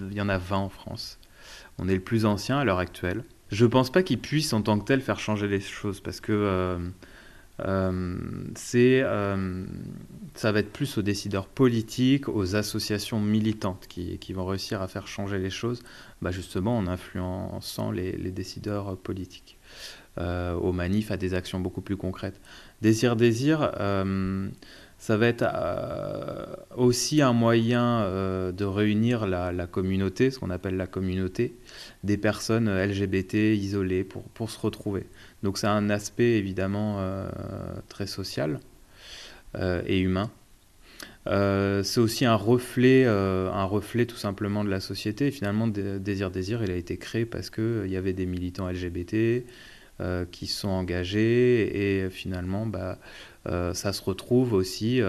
il 0.00 0.12
y 0.12 0.20
en 0.20 0.28
a 0.28 0.36
20 0.36 0.56
en 0.56 0.68
France. 0.68 1.19
On 1.80 1.88
est 1.88 1.94
le 1.94 2.00
plus 2.00 2.26
ancien 2.26 2.58
à 2.58 2.64
l'heure 2.64 2.78
actuelle. 2.78 3.24
Je 3.50 3.64
ne 3.64 3.70
pense 3.70 3.90
pas 3.90 4.02
qu'il 4.02 4.20
puisse 4.20 4.52
en 4.52 4.62
tant 4.62 4.78
que 4.78 4.84
tel 4.84 5.00
faire 5.00 5.18
changer 5.18 5.48
les 5.48 5.60
choses 5.60 6.00
parce 6.00 6.20
que 6.20 6.78
euh, 7.66 8.16
c'est, 8.54 9.02
euh, 9.02 9.64
ça 10.34 10.52
va 10.52 10.60
être 10.60 10.72
plus 10.72 10.98
aux 10.98 11.02
décideurs 11.02 11.46
politiques, 11.46 12.28
aux 12.28 12.56
associations 12.56 13.20
militantes 13.20 13.86
qui, 13.88 14.32
vont 14.32 14.46
réussir 14.46 14.80
à 14.82 14.88
faire 14.88 15.06
changer 15.06 15.38
les 15.38 15.50
choses, 15.50 15.82
bah 16.22 16.30
justement 16.30 16.78
en 16.78 16.86
influençant 16.86 17.90
les, 17.90 18.12
décideurs 18.30 18.96
politiques. 18.96 19.58
Euh, 20.18 20.54
aux 20.54 20.72
manifs, 20.72 21.12
à 21.12 21.16
des 21.16 21.34
actions 21.34 21.60
beaucoup 21.60 21.82
plus 21.82 21.96
concrètes. 21.96 22.40
Désir, 22.82 23.14
désir, 23.14 23.70
ça 25.00 25.16
va 25.16 25.28
être 25.28 25.46
aussi 26.76 27.22
un 27.22 27.32
moyen 27.32 28.02
de 28.52 28.64
réunir 28.64 29.26
la, 29.26 29.66
communauté, 29.66 30.30
ce 30.30 30.38
qu'on 30.38 30.50
appelle 30.50 30.76
la 30.76 30.86
communauté, 30.86 31.56
des 32.04 32.18
personnes 32.18 32.70
LGBT 32.70 33.56
isolées 33.56 34.04
pour, 34.04 34.50
se 34.50 34.58
retrouver. 34.58 35.06
Donc 35.42 35.56
c'est 35.56 35.66
un 35.66 35.88
aspect 35.88 36.36
évidemment 36.36 36.96
euh, 36.98 37.28
très 37.88 38.06
social 38.06 38.60
euh, 39.56 39.82
et 39.86 40.00
humain. 40.00 40.30
Euh, 41.26 41.82
c'est 41.82 42.00
aussi 42.00 42.26
un 42.26 42.34
reflet, 42.34 43.06
un 43.06 43.64
reflet 43.64 44.04
tout 44.04 44.16
simplement 44.16 44.64
de 44.64 44.70
la 44.70 44.80
société. 44.80 45.30
Finalement, 45.30 45.66
Désir 45.66 46.30
Désir, 46.30 46.62
il 46.62 46.70
a 46.70 46.76
été 46.76 46.98
créé 46.98 47.24
parce 47.24 47.48
qu'il 47.48 47.88
y 47.88 47.96
avait 47.96 48.12
des 48.12 48.26
militants 48.26 48.68
LGBT 48.68 49.44
qui 50.30 50.46
sont 50.46 50.70
engagés 50.70 52.04
et 52.04 52.08
finalement, 52.08 52.64
bah, 52.64 52.98
ça 53.46 53.92
se 53.92 54.02
retrouve 54.02 54.52
aussi, 54.52 55.00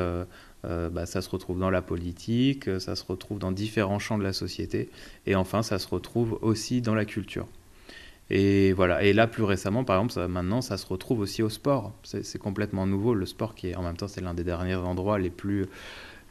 bah, 0.63 1.05
ça 1.05 1.21
se 1.21 1.29
retrouve 1.29 1.59
dans 1.59 1.69
la 1.69 1.81
politique, 1.81 2.69
ça 2.79 2.95
se 2.95 3.03
retrouve 3.03 3.39
dans 3.39 3.51
différents 3.51 3.99
champs 3.99 4.17
de 4.17 4.23
la 4.23 4.33
société 4.33 4.89
et 5.25 5.35
enfin, 5.35 5.63
ça 5.63 5.79
se 5.79 5.87
retrouve 5.87 6.39
aussi 6.41 6.81
dans 6.81 6.95
la 6.95 7.05
culture. 7.05 7.47
Et 8.33 8.71
voilà. 8.71 9.03
Et 9.03 9.11
là, 9.11 9.27
plus 9.27 9.43
récemment, 9.43 9.83
par 9.83 10.01
exemple, 10.01 10.25
maintenant, 10.31 10.61
ça 10.61 10.77
se 10.77 10.85
retrouve 10.85 11.19
aussi 11.19 11.43
au 11.43 11.49
sport. 11.49 11.93
C'est 12.03 12.37
complètement 12.37 12.87
nouveau. 12.87 13.13
Le 13.13 13.25
sport, 13.25 13.55
qui 13.55 13.67
est 13.67 13.75
en 13.75 13.83
même 13.83 13.97
temps, 13.97 14.07
c'est 14.07 14.21
l'un 14.21 14.33
des 14.33 14.45
derniers 14.45 14.75
endroits 14.75 15.19
les 15.19 15.29
plus, 15.29 15.65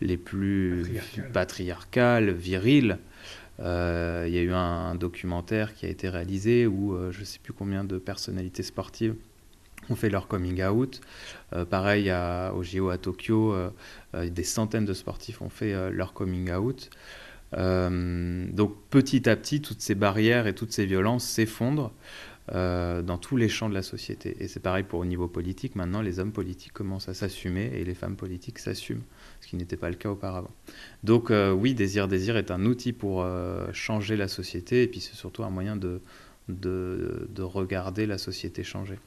les 0.01 0.17
plus 0.17 0.99
patriarcal, 1.35 2.31
viril. 2.31 2.99
Euh, 3.61 4.25
il 4.27 4.33
y 4.33 4.39
a 4.39 4.43
eu 4.43 4.53
un, 4.53 4.95
documentaire 4.95 5.75
qui 5.75 5.85
a 5.85 5.91
été 5.91 6.09
réalisé 6.09 6.67
où 6.67 6.95
euh, 6.95 7.13
je 7.13 7.21
ne 7.21 7.25
sais 7.27 7.39
plus 7.39 7.53
combien 7.53 7.85
de 7.85 7.99
personnalités 7.99 8.63
sportives 8.63 9.15
ont 9.91 9.97
fait 9.97 10.11
leur 10.11 10.29
coming 10.29 10.63
out. 10.65 11.01
Euh, 11.53 11.65
pareil, 11.65 12.13
au 12.55 12.63
JO 12.63 12.91
à 12.91 12.99
Tokyo, 12.99 13.55
des 14.15 14.45
centaines 14.45 14.85
de 14.85 14.95
sportifs 14.95 15.43
ont 15.43 15.51
fait 15.51 15.91
leur 15.91 16.13
coming 16.13 16.53
out. 16.53 16.91
Euh, 17.57 18.47
donc 18.53 18.77
petit 18.91 19.29
à 19.29 19.37
petit, 19.37 19.61
toutes 19.61 19.81
ces 19.81 19.95
barrières 19.95 20.47
et 20.47 20.55
toutes 20.55 20.73
ces 20.73 20.87
violences 20.87 21.25
s'effondrent 21.25 21.93
euh, 22.53 23.03
dans 23.03 23.19
tous 23.19 23.37
les 23.37 23.49
champs 23.49 23.69
de 23.69 23.75
la 23.75 23.83
société. 23.83 24.37
Et 24.41 24.49
c'est 24.49 24.61
pareil 24.61 24.85
pour 24.85 25.01
au 25.01 25.05
niveau 25.05 25.29
politique. 25.29 25.77
Maintenant, 25.77 26.03
les 26.03 26.19
hommes 26.19 26.33
politiques 26.33 26.73
commencent 26.73 27.09
à 27.09 27.15
s'assumer 27.15 27.71
et 27.75 27.85
les 27.85 27.95
femmes 27.95 28.17
politiques 28.17 28.59
s'assument, 28.59 29.03
ce 29.41 29.49
qui 29.49 29.57
n'était 29.57 29.77
pas 29.77 29.91
le 29.91 29.97
cas 29.97 30.11
auparavant. 30.11 30.51
Donc 31.05 31.31
euh, 31.31 31.53
oui, 31.53 31.75
Désir 31.75 32.09
Désir 32.09 32.37
est 32.37 32.51
un 32.51 32.65
outil 32.67 32.93
pour 32.93 33.27
changer 33.73 34.17
la 34.17 34.29
société 34.29 34.83
et 34.83 34.87
puis 34.87 35.01
c'est 35.01 35.17
surtout 35.17 35.45
un 35.45 35.51
moyen 35.51 35.77
de, 35.77 36.01
de, 36.59 37.29
de 37.31 37.43
regarder 37.43 38.07
la 38.07 38.19
société 38.19 38.65
changer. 38.65 38.99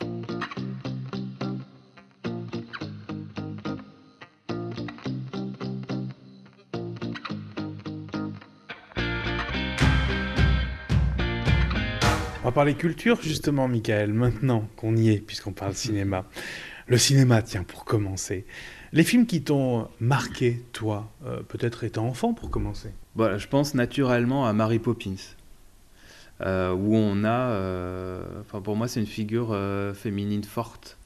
On 12.46 12.48
va 12.48 12.52
parler 12.52 12.76
culture 12.76 13.22
justement, 13.22 13.68
Michael, 13.70 14.12
maintenant 14.12 14.68
qu'on 14.76 14.98
y 14.98 15.10
est, 15.10 15.20
puisqu'on 15.20 15.54
parle 15.54 15.74
cinéma. 15.76 16.26
Le 16.88 16.98
cinéma, 16.98 17.42
tiens, 17.42 17.64
pour 17.64 17.86
commencer. 17.86 18.46
Les 18.92 19.04
films 19.04 19.26
qui 19.26 19.42
t'ont 19.42 19.88
marqué, 20.02 20.62
toi, 20.74 21.10
euh, 21.26 21.42
peut-être 21.42 21.86
étant 21.86 22.06
enfant 22.06 22.34
pour 22.34 22.50
commencer? 22.50 22.90
Voilà, 23.16 23.38
Je 23.38 23.48
pense 23.48 23.74
naturellement 23.76 24.46
à 24.46 24.52
Mary 24.52 24.80
Poppins, 24.80 25.16
euh, 26.42 26.74
où 26.74 26.96
on 26.96 27.24
a, 27.24 27.50
euh, 27.52 28.24
enfin 28.42 28.62
pour 28.62 28.76
moi 28.76 28.88
c'est 28.88 29.00
une 29.00 29.06
figure 29.06 29.58
féminine 29.94 30.44
forte, 30.44 30.98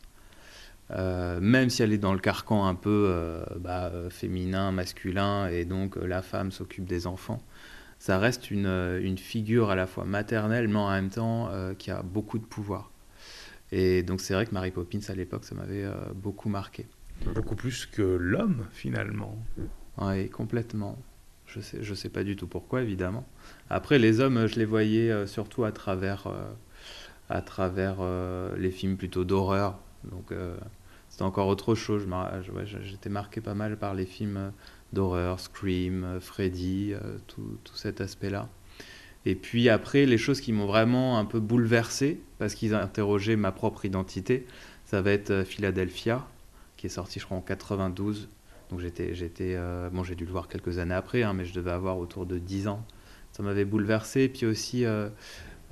même 0.89 1.69
si 1.69 1.83
elle 1.83 1.93
est 1.93 1.97
dans 1.97 2.13
le 2.13 2.19
carcan 2.19 2.65
un 2.65 2.75
peu 2.75 3.43
bah, 3.59 3.91
féminin, 4.09 4.71
masculin, 4.71 5.47
et 5.47 5.65
donc 5.65 5.95
la 5.95 6.21
femme 6.21 6.51
s'occupe 6.51 6.85
des 6.85 7.07
enfants 7.07 7.41
ça 7.99 8.19
reste 8.19 8.51
une, 8.51 8.65
euh, 8.65 9.01
une, 9.01 9.17
figure 9.17 9.69
à 9.69 9.75
la 9.75 9.87
fois 9.87 10.05
maternelle, 10.05 10.67
mais 10.67 10.77
en 10.77 10.89
même 10.89 11.09
temps 11.09 11.49
euh, 11.49 11.73
qui 11.73 11.91
a 11.91 12.01
beaucoup 12.01 12.39
de 12.39 12.45
pouvoir. 12.45 12.91
Et 13.71 14.03
donc 14.03 14.21
c'est 14.21 14.33
vrai 14.33 14.45
que 14.45 14.53
Mary 14.53 14.71
Poppins 14.71 14.99
à 15.09 15.13
l'époque, 15.13 15.43
ça 15.43 15.55
m'avait 15.55 15.83
euh, 15.83 15.93
beaucoup 16.15 16.49
marqué. 16.49 16.85
Beaucoup 17.33 17.55
plus 17.55 17.85
que 17.85 18.01
l'homme 18.01 18.65
finalement. 18.71 19.37
Oui, 19.97 20.29
complètement. 20.29 20.97
Je 21.57 21.61
sais, 21.61 21.77
je 21.81 21.93
sais 21.93 22.09
pas 22.09 22.23
du 22.23 22.35
tout 22.35 22.47
pourquoi, 22.47 22.81
évidemment. 22.81 23.25
Après, 23.69 23.99
les 23.99 24.19
hommes, 24.19 24.47
je 24.47 24.55
les 24.55 24.65
voyais 24.65 25.27
surtout 25.27 25.63
à 25.63 25.71
travers, 25.71 26.27
à 27.29 27.41
travers 27.41 27.97
les 28.57 28.71
films 28.71 28.97
plutôt 28.97 29.23
d'horreur. 29.23 29.79
Donc 30.03 30.31
c'était 31.09 31.23
encore 31.23 31.47
autre 31.47 31.75
chose. 31.75 32.07
J'étais 32.83 33.09
marqué 33.09 33.41
pas 33.41 33.53
mal 33.53 33.77
par 33.77 33.93
les 33.93 34.05
films 34.05 34.51
d'horreur, 34.93 35.39
Scream, 35.39 36.03
euh, 36.03 36.19
Freddy, 36.19 36.93
euh, 36.93 37.17
tout, 37.27 37.57
cet 37.73 38.01
aspect-là. 38.01 38.49
Et 39.25 39.35
puis 39.35 39.67
après, 39.69 40.05
les 40.05 40.17
choses 40.17 40.39
qui 40.39 40.53
m'ont 40.53 40.65
vraiment 40.65 41.19
un 41.19 41.25
peu 41.25 41.39
bouleversé, 41.39 42.21
parce 42.37 42.55
qu'ils 42.55 42.73
interrogé 42.73 43.35
ma 43.35 43.51
propre 43.51 43.85
identité, 43.85 44.45
ça 44.85 45.01
va 45.01 45.11
être 45.11 45.31
euh, 45.31 45.43
Philadelphia, 45.43 46.25
qui 46.77 46.87
est 46.87 46.89
sorti, 46.89 47.19
je 47.19 47.25
crois, 47.25 47.37
en 47.37 47.41
92. 47.41 48.29
Donc 48.69 48.79
j'étais, 48.79 49.15
j'étais, 49.15 49.57
bon, 49.91 50.03
j'ai 50.03 50.15
dû 50.15 50.25
le 50.25 50.31
voir 50.31 50.47
quelques 50.47 50.77
années 50.77 50.93
après, 50.93 51.23
hein, 51.23 51.33
mais 51.33 51.45
je 51.45 51.53
devais 51.53 51.71
avoir 51.71 51.97
autour 51.97 52.25
de 52.25 52.37
10 52.37 52.67
ans. 52.67 52.85
Ça 53.31 53.43
m'avait 53.43 53.65
bouleversé. 53.65 54.23
Et 54.23 54.29
puis 54.29 54.45
aussi, 54.45 54.85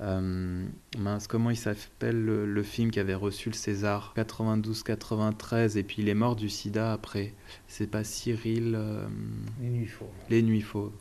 euh, 0.00 0.66
mince, 0.98 1.26
comment 1.26 1.50
il 1.50 1.56
s'appelle 1.56 2.22
le, 2.22 2.62
film 2.62 2.90
qui 2.90 3.00
avait 3.00 3.14
reçu 3.14 3.48
le 3.48 3.54
César? 3.54 4.12
92-93 4.16 5.78
et 5.78 5.82
puis 5.82 6.02
il 6.02 6.08
est 6.08 6.14
mort 6.14 6.36
du 6.36 6.48
sida 6.48 6.92
après. 6.92 7.34
C'est 7.66 7.86
pas 7.86 8.04
Cyril. 8.04 8.74
Euh, 8.76 9.06
Les 9.60 9.70
Nuits 9.70 9.86
Fauves. 9.86 10.08
Les 10.28 10.42
Nuits 10.42 10.60
Fauves. 10.60 10.92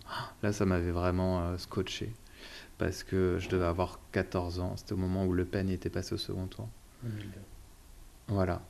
Là, 0.44 0.54
ça 0.54 0.66
m'avait 0.66 0.92
vraiment 0.92 1.42
euh, 1.42 1.58
scotché 1.58 2.14
parce 2.78 3.04
que 3.04 3.38
je 3.40 3.50
devais 3.50 3.66
avoir 3.66 4.00
14 4.12 4.60
ans. 4.60 4.74
C'était 4.78 4.94
au 4.94 4.98
moment 4.98 5.26
où 5.26 5.34
Le 5.34 5.46
Pen 5.46 5.70
était 5.70 5.90
passé 5.90 6.14
au 6.14 6.18
second 6.18 6.48
tour. 6.48 6.70
Voilà. 8.28 8.62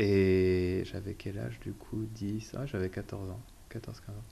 Et 0.00 0.82
j'avais 0.90 1.12
quel 1.12 1.38
âge 1.38 1.60
du 1.60 1.72
coup? 1.72 2.06
10 2.14 2.52
Ah, 2.56 2.64
j'avais 2.64 2.88
14 2.88 3.28
ans. 3.28 3.40
14-15 3.70 3.88
ans. 3.90 4.24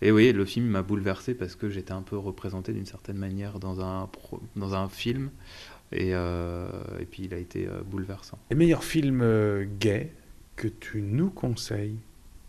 Et 0.00 0.12
oui, 0.12 0.32
le 0.32 0.44
film 0.44 0.66
m'a 0.66 0.82
bouleversé 0.82 1.34
parce 1.34 1.56
que 1.56 1.68
j'étais 1.68 1.90
un 1.90 2.02
peu 2.02 2.16
représenté 2.16 2.72
d'une 2.72 2.86
certaine 2.86 3.16
manière 3.16 3.58
dans 3.58 3.80
un, 3.80 4.08
dans 4.54 4.74
un 4.74 4.88
film. 4.88 5.30
Et, 5.90 6.10
euh, 6.12 6.68
et 7.00 7.04
puis 7.04 7.24
il 7.24 7.34
a 7.34 7.38
été 7.38 7.66
euh, 7.66 7.80
bouleversant. 7.84 8.38
Les 8.50 8.56
meilleurs 8.56 8.84
films 8.84 9.22
euh, 9.22 9.66
gays 9.80 10.12
que 10.54 10.68
tu 10.68 11.02
nous 11.02 11.30
conseilles 11.30 11.96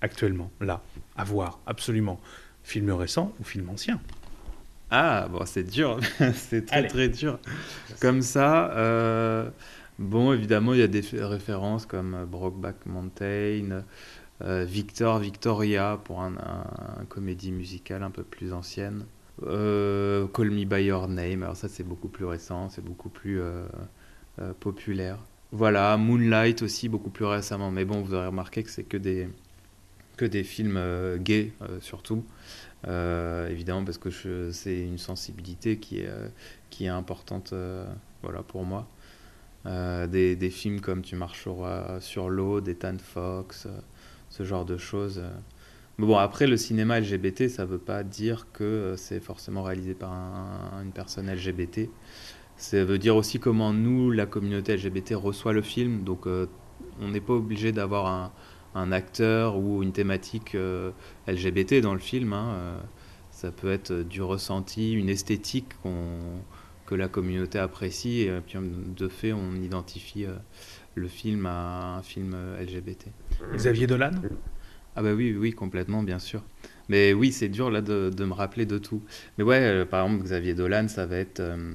actuellement, 0.01 0.51
là, 0.61 0.83
à 1.17 1.23
voir, 1.23 1.59
absolument. 1.65 2.21
Film 2.63 2.91
récent 2.91 3.33
ou 3.39 3.43
film 3.43 3.67
ancien 3.69 3.99
Ah, 4.91 5.27
bon, 5.31 5.43
c'est 5.47 5.63
dur, 5.63 5.99
c'est 6.35 6.67
très 6.67 6.85
très 6.87 7.09
dur. 7.09 7.39
Comme 7.99 8.21
ça, 8.21 8.71
euh, 8.73 9.49
bon, 9.99 10.33
évidemment, 10.33 10.73
il 10.73 10.79
y 10.79 10.83
a 10.83 10.87
des 10.87 11.03
références 11.13 11.85
comme 11.85 12.25
Brokeback 12.25 12.85
Mountain, 12.85 13.83
euh, 14.41 14.63
Victor, 14.63 15.19
Victoria 15.19 15.99
pour 16.03 16.21
un, 16.21 16.33
comédie 17.09 17.51
musicale 17.51 18.03
un 18.03 18.11
peu 18.11 18.23
plus 18.23 18.53
ancienne. 18.53 19.05
Euh, 19.43 20.27
Call 20.27 20.51
Me 20.51 20.65
By 20.65 20.83
Your 20.83 21.07
Name, 21.07 21.43
alors 21.43 21.55
ça 21.55 21.67
c'est 21.67 21.83
beaucoup 21.83 22.09
plus 22.09 22.25
récent, 22.25 22.69
c'est 22.69 22.83
beaucoup 22.83 23.09
plus 23.09 23.41
euh, 23.41 23.65
populaire. 24.59 25.17
Voilà, 25.51 25.97
Moonlight 25.97 26.61
aussi 26.61 26.89
beaucoup 26.89 27.09
plus 27.09 27.25
récemment, 27.25 27.71
mais 27.71 27.83
bon, 27.83 28.01
vous 28.01 28.13
aurez 28.13 28.27
remarqué 28.27 28.63
que 28.63 28.69
c'est 28.69 28.83
que 28.83 28.97
des, 28.97 29.27
que 30.15 30.25
des 30.25 30.43
films 30.43 30.79
gays 31.19 31.53
surtout. 31.81 32.23
évidemment 32.85 33.83
parce 33.83 33.97
que 33.97 34.51
c'est 34.51 34.81
une 34.81 34.99
sensibilité 34.99 35.77
qui 35.79 35.99
est, 35.99 36.09
qui 36.69 36.85
est 36.85 36.89
importante 36.89 37.53
voilà, 38.21 38.43
pour 38.43 38.63
moi. 38.63 38.87
Des, 39.65 40.35
des, 40.35 40.49
films 40.49 40.81
comme 40.81 41.01
Tu 41.01 41.15
marches 41.15 41.47
sur 41.99 42.29
l'eau, 42.29 42.61
d'Ethan 42.61 42.97
Fox, 42.97 43.67
ce 44.29 44.43
genre 44.43 44.65
de 44.65 44.77
choses. 44.77 45.21
Mais 45.99 46.05
bon, 46.05 46.15
après, 46.15 46.47
le 46.47 46.55
cinéma 46.55 47.01
LGBT, 47.01 47.49
ça 47.49 47.65
ne 47.65 47.71
veut 47.71 47.77
pas 47.77 48.03
dire 48.03 48.47
que 48.53 48.63
euh, 48.63 48.95
c'est 48.95 49.19
forcément 49.19 49.63
réalisé 49.63 49.93
par 49.93 50.13
une 50.81 50.93
personne 50.93 51.29
LGBT. 51.29 51.89
Ça 52.55 52.85
veut 52.85 52.97
dire 52.97 53.17
aussi 53.17 53.37
comment 53.37 53.73
nous, 53.73 54.09
la 54.09 54.25
communauté 54.25 54.77
LGBT, 54.77 55.15
reçoit 55.15 55.51
le 55.51 55.61
film. 55.61 56.05
Donc, 56.05 56.25
euh, 56.25 56.47
on 57.01 57.09
n'est 57.09 57.19
pas 57.19 57.33
obligé 57.33 57.73
d'avoir 57.73 58.05
un, 58.07 58.31
un, 58.75 58.93
acteur 58.93 59.57
ou 59.57 59.83
une 59.83 59.91
thématique 59.91 60.55
euh, 60.55 60.91
LGBT 61.27 61.81
dans 61.81 61.93
le 61.93 61.99
film. 61.99 62.31
Hein. 62.31 62.77
ça 63.31 63.51
peut 63.51 63.69
être 63.69 63.91
du 63.91 64.21
ressenti, 64.21 64.93
une 64.93 65.09
esthétique 65.09 65.73
que 66.89 66.95
la 66.95 67.07
communauté 67.07 67.59
apprécie. 67.59 68.21
Et 68.21 68.41
puis, 68.41 68.57
de 68.59 69.07
fait, 69.07 69.31
on 69.31 69.55
identifie 69.55 70.25
le 70.95 71.07
film 71.07 71.45
à 71.45 71.97
un 71.97 72.01
film 72.01 72.35
LGBT. 72.59 73.05
Xavier 73.53 73.87
Dolan? 73.87 74.11
Ah 74.95 75.01
bah 75.01 75.13
oui, 75.13 75.35
oui, 75.37 75.53
complètement, 75.53 76.03
bien 76.03 76.19
sûr. 76.19 76.43
Mais 76.89 77.13
oui, 77.13 77.31
c'est 77.31 77.49
dur 77.49 77.69
là 77.69 77.81
de, 77.81 78.11
me 78.25 78.33
rappeler 78.33 78.65
de 78.65 78.77
tout. 78.77 79.01
Mais 79.37 79.43
ouais, 79.43 79.61
euh, 79.61 79.85
par 79.85 80.05
exemple, 80.05 80.23
Xavier 80.23 80.55
Dolan, 80.55 80.87
ça 80.87 81.05
va 81.05 81.17
être... 81.17 81.39
Euh, 81.39 81.73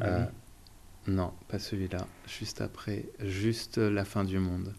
euh, 0.00 0.24
non, 1.08 1.32
pas 1.48 1.58
celui-là. 1.58 2.06
Juste 2.26 2.60
après, 2.60 3.04
juste 3.20 3.78
La 3.78 4.04
fin 4.04 4.24
du 4.24 4.38
monde. 4.38 4.72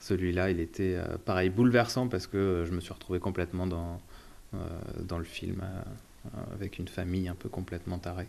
celui-là, 0.00 0.50
il 0.50 0.58
était 0.58 0.98
pareil, 1.24 1.50
bouleversant 1.50 2.08
parce 2.08 2.26
que 2.26 2.64
je 2.66 2.72
me 2.72 2.80
suis 2.80 2.92
retrouvé 2.92 3.20
complètement 3.20 3.66
dans, 3.66 4.00
dans 4.98 5.18
le 5.18 5.24
film 5.24 5.62
avec 6.54 6.78
une 6.78 6.88
famille 6.88 7.28
un 7.28 7.34
peu 7.34 7.48
complètement 7.48 7.98
tarée. 7.98 8.26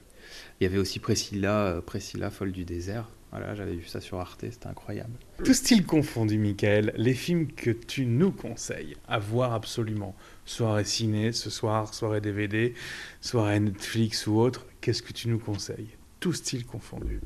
Il 0.60 0.64
y 0.64 0.68
avait 0.68 0.78
aussi 0.78 1.00
Priscilla, 1.00 1.82
Priscilla 1.86 2.30
folle 2.30 2.52
du 2.52 2.66
désert, 2.66 3.08
voilà, 3.38 3.54
j'avais 3.54 3.76
vu 3.76 3.86
ça 3.86 4.00
sur 4.00 4.18
Arte, 4.18 4.46
c'était 4.50 4.68
incroyable. 4.68 5.12
Tout 5.44 5.54
style 5.54 5.86
confondu, 5.86 6.38
Michael, 6.38 6.94
les 6.96 7.14
films 7.14 7.48
que 7.48 7.70
tu 7.72 8.06
nous 8.06 8.32
conseilles 8.32 8.96
à 9.10 9.20
voir 9.20 9.52
absolument, 9.52 10.16
soirée 10.46 10.86
ciné, 10.86 11.34
ce 11.34 11.50
soir, 11.50 11.94
soirée 11.94 12.22
DVD, 12.22 12.74
soirée 13.20 13.60
Netflix 13.60 14.26
ou 14.28 14.40
autre, 14.40 14.66
qu'est-ce 14.80 15.04
que 15.04 15.12
tu 15.12 15.28
nous 15.28 15.38
conseilles? 15.38 15.90
Tout 16.22 16.32
style 16.32 16.66
confondu. 16.66 17.20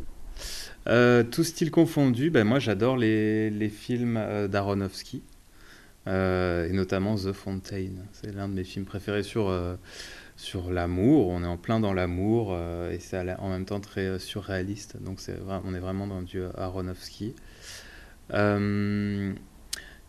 Euh, 0.88 1.24
tout 1.24 1.43
style 1.43 1.70
confondu, 1.70 2.32
ben 2.32 2.43
moi 2.43 2.58
j'adore 2.58 2.97
les, 2.97 3.52
les, 3.52 3.70
films 3.70 4.18
euh, 4.18 4.47
d'Aronofsky, 4.47 5.22
euh, 6.08 6.68
et 6.68 6.74
notamment 6.74 7.18
The 7.18 7.34
Fountain. 7.34 7.91
C'est 8.14 8.34
l'un 8.34 8.50
de 8.50 8.56
mes 8.56 8.64
films 8.64 8.86
préférés 8.86 9.22
sur 9.22 9.56
sur 10.40 10.72
l'amour. 10.72 11.28
On 11.28 11.44
est 11.44 11.48
en 11.48 11.58
plein 11.58 11.82
dans 11.82 11.94
l'amour 11.94 12.52
euh, 12.54 12.92
et 12.92 13.00
c'est 13.00 13.36
en 13.40 13.50
même 13.50 13.66
temps 13.66 13.82
très 13.82 14.06
euh, 14.06 14.20
surréaliste. 14.20 14.96
Donc 15.04 15.20
c'est 15.20 15.38
on 15.66 15.74
est 15.74 15.80
vraiment 15.80 16.08
dans 16.08 16.22
du 16.22 16.42
Aronofsky. 16.56 17.36
Euh, 18.32 19.34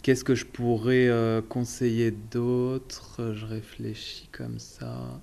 qu'est-ce 0.03 0.22
que 0.22 0.37
je 0.37 0.47
pourrais 0.47 1.11
conseiller 1.49 2.12
d'autre? 2.12 3.33
Je 3.35 3.45
réfléchis 3.45 4.28
comme 4.31 4.61
ça. 4.61 5.20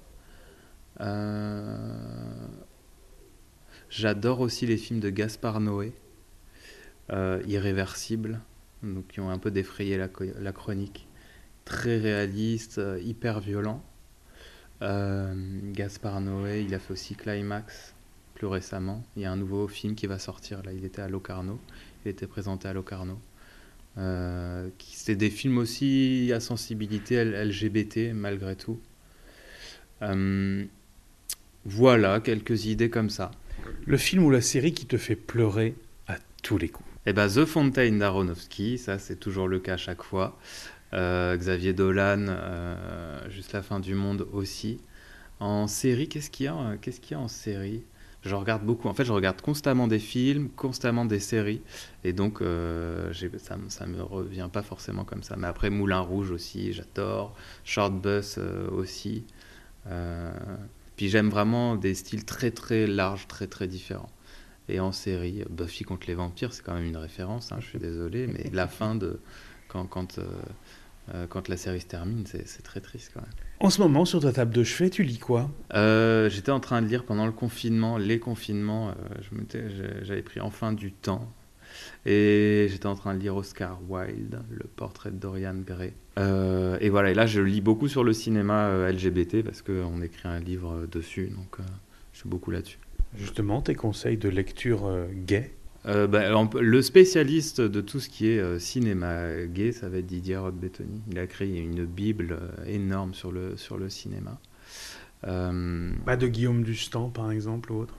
J'adore 3.90 4.42
aussi 4.42 4.66
les 4.66 4.78
films 4.78 5.00
de 5.00 5.10
Gaspard 5.10 5.62
Noé, 5.62 5.94
Irréversible, 7.10 8.42
donc 8.84 9.08
qui 9.08 9.22
ont 9.22 9.30
un 9.30 9.40
peu 9.40 9.52
défrayé 9.52 9.98
la, 9.98 10.10
la 10.40 10.52
chronique. 10.52 11.08
Très 11.64 11.98
réaliste, 11.98 12.82
hyper 13.02 13.40
violent. 13.40 13.82
Euh, 14.82 15.34
Gaspard 15.74 16.22
Noé, 16.22 16.64
il 16.68 16.74
a 16.74 16.80
fait 16.80 16.94
aussi 16.94 17.16
Climax 17.16 17.94
plus 18.36 18.48
récemment. 18.48 19.04
Il 19.16 19.24
y 19.24 19.26
a 19.26 19.32
un 19.32 19.38
nouveau 19.38 19.68
film 19.68 19.96
qui 19.96 20.06
va 20.06 20.20
sortir. 20.20 20.62
Là, 20.64 20.72
il 20.72 20.86
était 20.86 21.02
à 21.02 21.10
Locarno. 21.10 21.60
Il 22.06 22.10
était 22.10 22.28
présenté 22.28 22.68
à 22.68 22.74
Locarno. 22.74 23.20
Euh, 23.98 24.70
c'est 24.80 25.16
des 25.16 25.32
films 25.32 25.58
aussi 25.58 26.32
à 26.34 26.40
sensibilité 26.40 27.24
LGBT 27.24 28.14
malgré 28.14 28.56
tout. 28.56 28.80
Euh, 30.04 30.64
voilà, 31.66 32.20
quelques 32.20 32.66
idées 32.66 32.92
comme 32.92 33.10
ça. 33.10 33.32
Le 33.86 33.98
film 33.98 34.24
ou 34.24 34.30
la 34.30 34.42
série 34.42 34.74
qui 34.74 34.86
te 34.86 34.98
fait 34.98 35.16
pleurer 35.16 35.76
à 36.08 36.18
tous 36.44 36.60
les 36.60 36.70
coups 36.70 36.88
Eh 37.08 37.14
ben, 37.14 37.28
The 37.28 37.46
Fountain 37.46 37.94
d'Aronofsky, 37.94 38.78
ça 38.78 39.00
c'est 39.00 39.16
toujours 39.16 39.48
le 39.48 39.60
cas 39.60 39.74
à 39.74 39.78
chaque 39.78 40.04
fois. 40.04 40.38
Euh, 40.94 41.36
Xavier 41.38 41.74
Dolan, 41.74 42.26
euh, 42.30 43.30
Juste 43.30 43.54
la 43.54 43.62
fin 43.62 43.80
du 43.80 43.94
monde 43.94 44.28
aussi. 44.32 44.80
En 45.40 45.68
série, 45.68 46.08
qu'est-ce 46.08 46.30
qu'il 46.30 46.46
y 46.46 46.50
a, 46.50 46.56
euh, 46.56 46.78
qu'est-ce 46.82 47.02
y 47.12 47.14
a 47.14 47.20
en 47.20 47.28
série? 47.28 47.84
Je 48.24 48.36
regarde 48.36 48.64
beaucoup. 48.64 48.88
En 48.88 48.94
fait, 48.94 49.06
je 49.06 49.12
regarde 49.12 49.42
constamment 49.42 49.88
des 49.88 50.00
films, 50.00 50.50
constamment 50.50 51.06
des 51.06 51.20
séries. 51.20 51.62
Et 52.04 52.14
donc, 52.14 52.40
ça, 52.42 53.58
ça 53.70 53.86
me 53.86 54.02
revient 54.02 54.50
pas 54.52 54.64
forcément 54.64 55.06
comme 55.06 55.24
ça. 55.24 55.36
Mais 55.38 55.48
après, 55.48 55.70
Moulin 55.70 56.00
Rouge 56.00 56.32
aussi, 56.32 56.74
j'adore. 56.74 57.36
Short 57.64 57.94
Bus 57.94 58.40
aussi. 58.72 59.24
puis 60.98 61.10
j'aime 61.10 61.30
vraiment 61.30 61.76
des 61.76 61.94
styles 61.96 62.26
très 62.26 62.52
très 62.52 62.88
larges, 62.88 63.28
très 63.28 63.48
très 63.48 63.68
différents. 63.68 64.10
Et 64.70 64.80
en 64.80 64.92
série, 64.92 65.44
Buffy 65.50 65.84
contre 65.84 66.08
les 66.08 66.14
vampires, 66.16 66.54
c'est 66.54 66.64
quand 66.64 66.74
même 66.74 66.86
une 66.86 66.98
référence, 66.98 67.52
hein, 67.52 67.58
je 67.62 67.68
suis 67.68 67.80
désolé, 67.80 68.28
mais 68.28 68.50
la 68.52 68.68
fin 68.68 68.96
de. 68.96 69.20
Quand, 69.68 69.86
quand 69.86 70.20
euh, 71.14 71.26
quand 71.30 71.48
la 71.48 71.56
série 71.56 71.80
se 71.80 71.86
termine, 71.86 72.26
c'est 72.26 72.64
très 72.64 72.82
triste 72.82 73.12
quand 73.14 73.22
même. 73.22 73.30
En 73.60 73.70
ce 73.70 73.82
moment, 73.82 74.04
sur 74.06 74.22
ta 74.22 74.34
table 74.34 74.54
de 74.54 74.64
chevet, 74.64 74.90
tu 74.90 75.04
lis 75.04 75.20
quoi? 75.20 75.50
Euh, 75.74 76.30
J'étais 76.30 76.52
en 76.52 76.60
train 76.60 76.82
de 76.82 76.88
lire 76.88 77.06
pendant 77.06 77.26
le 77.26 77.32
confinement, 77.32 77.98
les 77.98 78.20
confinements, 78.20 78.90
euh, 78.90 79.54
j'avais 80.04 80.22
pris 80.22 80.42
enfin 80.42 80.74
du 80.74 80.92
temps. 80.92 81.32
Et 82.06 82.68
j'étais 82.70 82.88
en 82.88 82.96
train 82.96 83.14
de 83.14 83.20
lire 83.20 83.36
Oscar 83.36 83.80
Wilde, 83.88 84.42
le 84.50 84.66
portrait 84.76 85.12
de 85.12 85.18
Dorian 85.18 85.56
Gray. 85.56 85.94
et 86.18 86.90
voilà, 86.90 87.12
et 87.12 87.14
là 87.14 87.26
je 87.26 87.42
lis 87.42 87.62
beaucoup 87.62 87.88
sur 87.88 88.04
le 88.04 88.14
cinéma 88.14 88.90
LGBT 88.90 89.44
parce 89.44 89.62
qu'on 89.62 90.02
écrit 90.02 90.28
un 90.28 90.40
livre 90.40 90.88
dessus, 90.92 91.28
donc 91.28 91.58
je 92.14 92.20
suis 92.20 92.30
beaucoup 92.30 92.52
là-dessus. 92.52 92.80
Justement, 93.18 93.62
tes 93.62 93.76
conseils 93.76 94.18
de 94.18 94.30
lecture 94.30 94.90
gay? 95.26 95.52
Euh, 95.86 96.08
bah, 96.08 96.24
le 96.60 96.82
spécialiste 96.82 97.62
de 97.62 97.82
tout 97.82 98.00
ce 98.00 98.10
qui 98.10 98.28
est 98.28 98.40
euh, 98.40 98.60
cinéma 98.60 99.46
gay, 99.46 99.72
ça 99.72 99.88
va 99.90 99.98
être 99.98 100.06
Didier 100.06 100.38
Roth-Bettoni. 100.38 101.02
Il 101.12 101.20
a 101.20 101.28
créé 101.28 101.60
une 101.60 101.86
bible 101.86 102.40
euh, 102.42 102.66
énorme 102.66 103.14
sur 103.14 103.32
le, 103.32 103.56
sur 103.58 103.78
le 103.78 103.90
cinéma. 103.90 104.40
Pas 105.22 106.16
de 106.16 106.28
Guillaume 106.28 106.64
Dustan, 106.64 107.10
par 107.10 107.32
exemple, 107.32 107.72
ou 107.72 107.80
autre 107.82 107.96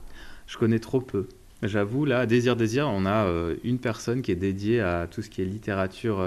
Je 0.46 0.56
connais 0.56 0.78
trop 0.78 1.00
peu. 1.00 1.28
J'avoue, 1.62 2.04
là, 2.04 2.26
Désir 2.26 2.54
Désir, 2.54 2.88
on 2.88 3.04
a 3.04 3.28
une 3.64 3.78
personne 3.80 4.22
qui 4.22 4.30
est 4.30 4.36
dédiée 4.36 4.80
à 4.80 5.08
tout 5.08 5.20
ce 5.20 5.28
qui 5.28 5.42
est 5.42 5.44
littérature, 5.44 6.24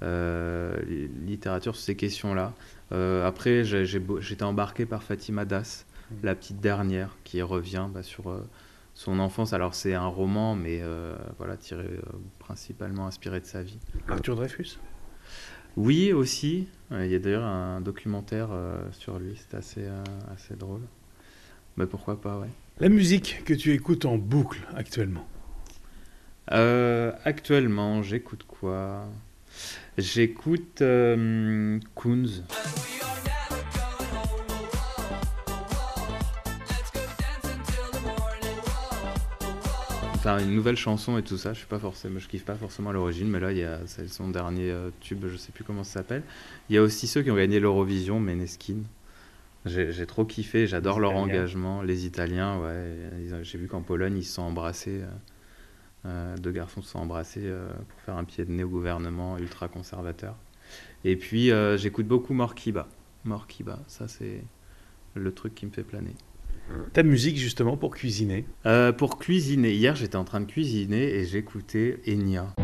littérature 0.00 1.76
sur 1.76 1.84
ces 1.84 1.94
questions-là. 1.96 2.54
après, 3.26 3.62
j'étais 3.64 4.42
embarqué 4.42 4.86
par 4.86 5.02
Fatima 5.02 5.44
Das, 5.44 5.84
mmh. 6.10 6.14
la 6.24 6.34
petite 6.34 6.60
dernière, 6.60 7.14
qui 7.24 7.42
revient 7.42 7.86
bah, 7.92 8.02
sur 8.02 8.34
son 8.94 9.18
enfance. 9.18 9.52
Alors 9.52 9.74
c'est 9.74 9.94
un 9.94 10.06
roman, 10.06 10.54
mais 10.54 10.80
euh, 10.82 11.16
voilà, 11.38 11.56
tiré 11.56 11.84
euh, 11.84 12.02
principalement 12.38 13.06
inspiré 13.06 13.40
de 13.40 13.46
sa 13.46 13.62
vie. 13.62 13.78
Arthur 14.08 14.36
Dreyfus? 14.36 14.78
Oui, 15.76 16.12
aussi. 16.12 16.68
Il 16.90 17.06
y 17.06 17.14
a 17.14 17.18
d'ailleurs 17.18 17.44
un 17.44 17.80
documentaire 17.80 18.48
euh, 18.50 18.84
sur 18.92 19.18
lui, 19.18 19.34
c'est 19.36 19.56
assez, 19.56 19.86
assez 20.30 20.54
drôle. 20.54 20.82
Mais 21.76 21.86
pourquoi 21.86 22.20
pas, 22.20 22.38
ouais. 22.38 22.50
La 22.78 22.90
musique 22.90 23.42
que 23.46 23.54
tu 23.54 23.72
écoutes 23.72 24.04
en 24.04 24.18
boucle 24.18 24.60
actuellement? 24.74 25.26
Actuellement, 27.24 28.02
j'écoute 28.02 28.44
quoi? 28.46 29.06
J'écoute 29.96 30.82
Kunz. 31.96 32.42
Enfin 40.22 40.38
une 40.38 40.54
nouvelle 40.54 40.76
chanson 40.76 41.18
et 41.18 41.22
tout 41.22 41.36
ça. 41.36 41.52
Je 41.52 41.58
suis 41.58 41.66
pas 41.66 41.80
forcément, 41.80 42.20
je 42.20 42.28
kiffe 42.28 42.44
pas 42.44 42.54
forcément 42.54 42.92
l'origine, 42.92 43.28
mais 43.28 43.40
là 43.40 43.50
il 43.50 43.58
y 43.58 43.64
a 43.64 43.80
c'est 43.86 44.08
son 44.08 44.28
dernier 44.28 44.70
euh, 44.70 44.90
tube, 45.00 45.26
je 45.26 45.36
sais 45.36 45.50
plus 45.50 45.64
comment 45.64 45.82
ça 45.82 45.94
s'appelle. 45.94 46.22
Il 46.68 46.76
y 46.76 46.78
a 46.78 46.82
aussi 46.82 47.08
ceux 47.08 47.22
qui 47.22 47.30
ont 47.32 47.36
gagné 47.36 47.58
l'Eurovision, 47.58 48.20
Meneskin. 48.20 48.76
J'ai 49.64 50.06
trop 50.06 50.24
kiffé, 50.24 50.66
j'adore 50.66 50.98
leur 50.98 51.12
engagement. 51.12 51.82
Les 51.82 52.04
Italiens, 52.04 52.58
ouais. 52.60 52.96
J'ai 53.42 53.58
vu 53.58 53.68
qu'en 53.68 53.82
Pologne 53.82 54.16
ils 54.16 54.24
se 54.24 54.34
sont 54.34 54.42
embrassés. 54.42 55.02
Euh, 55.02 56.06
euh, 56.06 56.36
deux 56.36 56.50
garçons 56.50 56.82
se 56.82 56.90
sont 56.90 56.98
embrassés 56.98 57.48
pour 57.88 58.00
faire 58.00 58.16
un 58.16 58.24
pied 58.24 58.44
de 58.44 58.50
nez 58.50 58.64
au 58.64 58.68
gouvernement 58.68 59.38
ultra 59.38 59.66
conservateur. 59.66 60.36
Et 61.04 61.16
puis 61.16 61.50
j'écoute 61.76 62.06
beaucoup 62.06 62.32
Morkiba. 62.32 62.86
Morkiba, 63.24 63.80
ça 63.88 64.06
c'est 64.06 64.44
le 65.14 65.32
truc 65.32 65.54
qui 65.56 65.66
me 65.66 65.72
fait 65.72 65.84
planer. 65.84 66.14
Ta 66.92 67.02
musique 67.02 67.36
justement 67.36 67.76
pour 67.76 67.94
cuisiner 67.94 68.44
euh, 68.66 68.92
Pour 68.92 69.18
cuisiner, 69.18 69.72
hier 69.72 69.94
j'étais 69.94 70.16
en 70.16 70.24
train 70.24 70.40
de 70.40 70.46
cuisiner 70.46 71.14
et 71.14 71.24
j'écoutais 71.24 72.00
Enya. 72.06 72.54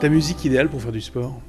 Ta 0.00 0.08
musique 0.08 0.44
idéale 0.44 0.68
pour 0.68 0.80
faire 0.80 0.92
du 0.92 1.00
sport 1.00 1.42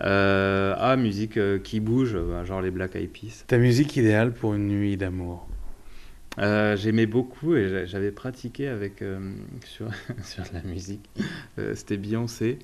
euh, 0.00 0.74
Ah, 0.78 0.96
musique 0.96 1.36
euh, 1.36 1.60
qui 1.60 1.78
bouge, 1.78 2.16
bah, 2.16 2.44
genre 2.44 2.60
les 2.60 2.72
Black 2.72 2.96
Eyed 2.96 3.10
Peas. 3.10 3.44
Ta 3.46 3.58
musique 3.58 3.96
idéale 3.96 4.32
pour 4.32 4.54
une 4.54 4.66
nuit 4.66 4.96
d'amour 4.96 5.46
euh, 6.40 6.76
J'aimais 6.76 7.06
beaucoup 7.06 7.54
et 7.54 7.86
j'avais 7.86 8.10
pratiqué 8.10 8.66
avec 8.66 9.04
sur, 9.64 9.86
sur 10.24 10.42
la 10.52 10.62
musique. 10.62 11.08
C'était 11.74 11.98
Beyoncé, 11.98 12.58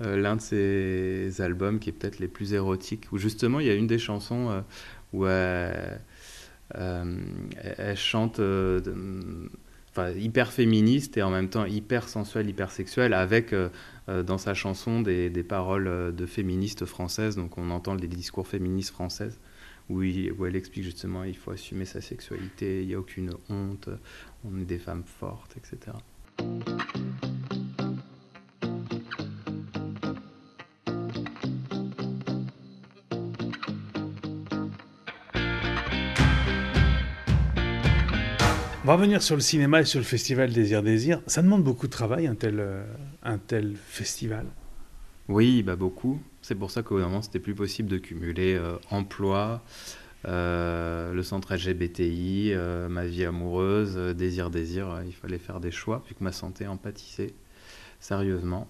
l'un 0.00 0.34
de 0.34 0.40
ses 0.40 1.40
albums 1.40 1.78
qui 1.78 1.90
est 1.90 1.92
peut-être 1.92 2.18
les 2.18 2.28
plus 2.28 2.52
érotiques, 2.52 3.06
où 3.12 3.18
justement 3.18 3.60
il 3.60 3.66
y 3.66 3.70
a 3.70 3.74
une 3.74 3.86
des 3.86 4.00
chansons 4.00 4.64
où 5.12 5.26
elle, 5.28 6.00
elle 6.74 7.96
chante 7.96 8.40
hyper 10.16 10.52
féministe 10.52 11.16
et 11.16 11.22
en 11.22 11.30
même 11.30 11.48
temps 11.48 11.64
hyper 11.64 12.08
sensuelle, 12.08 12.48
hyper 12.48 12.70
sexuelle, 12.70 13.14
avec 13.14 13.52
euh, 13.52 13.68
euh, 13.68 13.68
dans 14.08 14.38
sa 14.38 14.54
chanson 14.54 15.00
des, 15.00 15.30
des, 15.30 15.42
paroles 15.42 15.88
euh, 15.88 16.12
de 16.12 16.26
féministes 16.26 16.84
françaises. 16.84 17.36
Donc 17.36 17.58
on 17.58 17.70
entend 17.70 17.94
les 17.94 18.08
discours 18.08 18.46
féministes 18.46 18.92
françaises 18.92 19.40
où, 19.88 20.00
où 20.00 20.46
elle 20.46 20.56
explique 20.56 20.84
justement 20.84 21.24
il 21.24 21.36
faut 21.36 21.50
assumer 21.50 21.84
sa 21.84 22.00
sexualité, 22.00 22.82
il 22.82 22.88
n'y 22.88 22.94
a 22.94 22.98
aucune 22.98 23.32
honte, 23.48 23.88
on 24.44 24.58
est 24.60 24.64
des 24.64 24.78
femmes 24.78 25.04
fortes, 25.04 25.56
etc. 25.56 25.96
On 38.86 38.90
va 38.90 38.94
revenir 38.94 39.20
sur 39.20 39.34
le 39.34 39.40
cinéma 39.40 39.80
et 39.80 39.84
sur 39.84 39.98
le 39.98 40.04
festival 40.04 40.52
Désir 40.52 40.80
Désir. 40.80 41.20
Ça 41.26 41.42
demande 41.42 41.64
beaucoup 41.64 41.88
de 41.88 41.92
travail, 41.92 42.28
un 42.28 42.36
tel, 42.36 42.60
euh, 42.60 42.84
un 43.26 43.38
tel 43.38 43.76
festival 43.76 44.46
Oui, 45.28 45.62
bah 45.62 45.76
beaucoup. 45.76 46.20
C'est 46.42 46.54
pour 46.54 46.70
ça 46.70 46.82
qu'au 46.82 46.98
moment, 46.98 47.22
c'était 47.22 47.40
plus 47.40 47.54
possible 47.54 47.88
de 47.88 47.98
cumuler 47.98 48.54
euh, 48.54 48.76
emploi, 48.90 49.62
euh, 50.26 51.12
le 51.12 51.22
centre 51.22 51.54
LGBTI, 51.54 52.54
ma 52.88 53.06
vie 53.06 53.24
amoureuse, 53.24 53.96
Désir 54.16 54.50
Désir. 54.50 55.02
il 55.06 55.12
fallait 55.12 55.38
faire 55.38 55.60
des 55.60 55.70
choix, 55.70 56.02
puisque 56.04 56.20
ma 56.20 56.32
santé 56.32 56.66
en 56.66 56.76
pâtissait 56.76 57.34
sérieusement. 58.00 58.68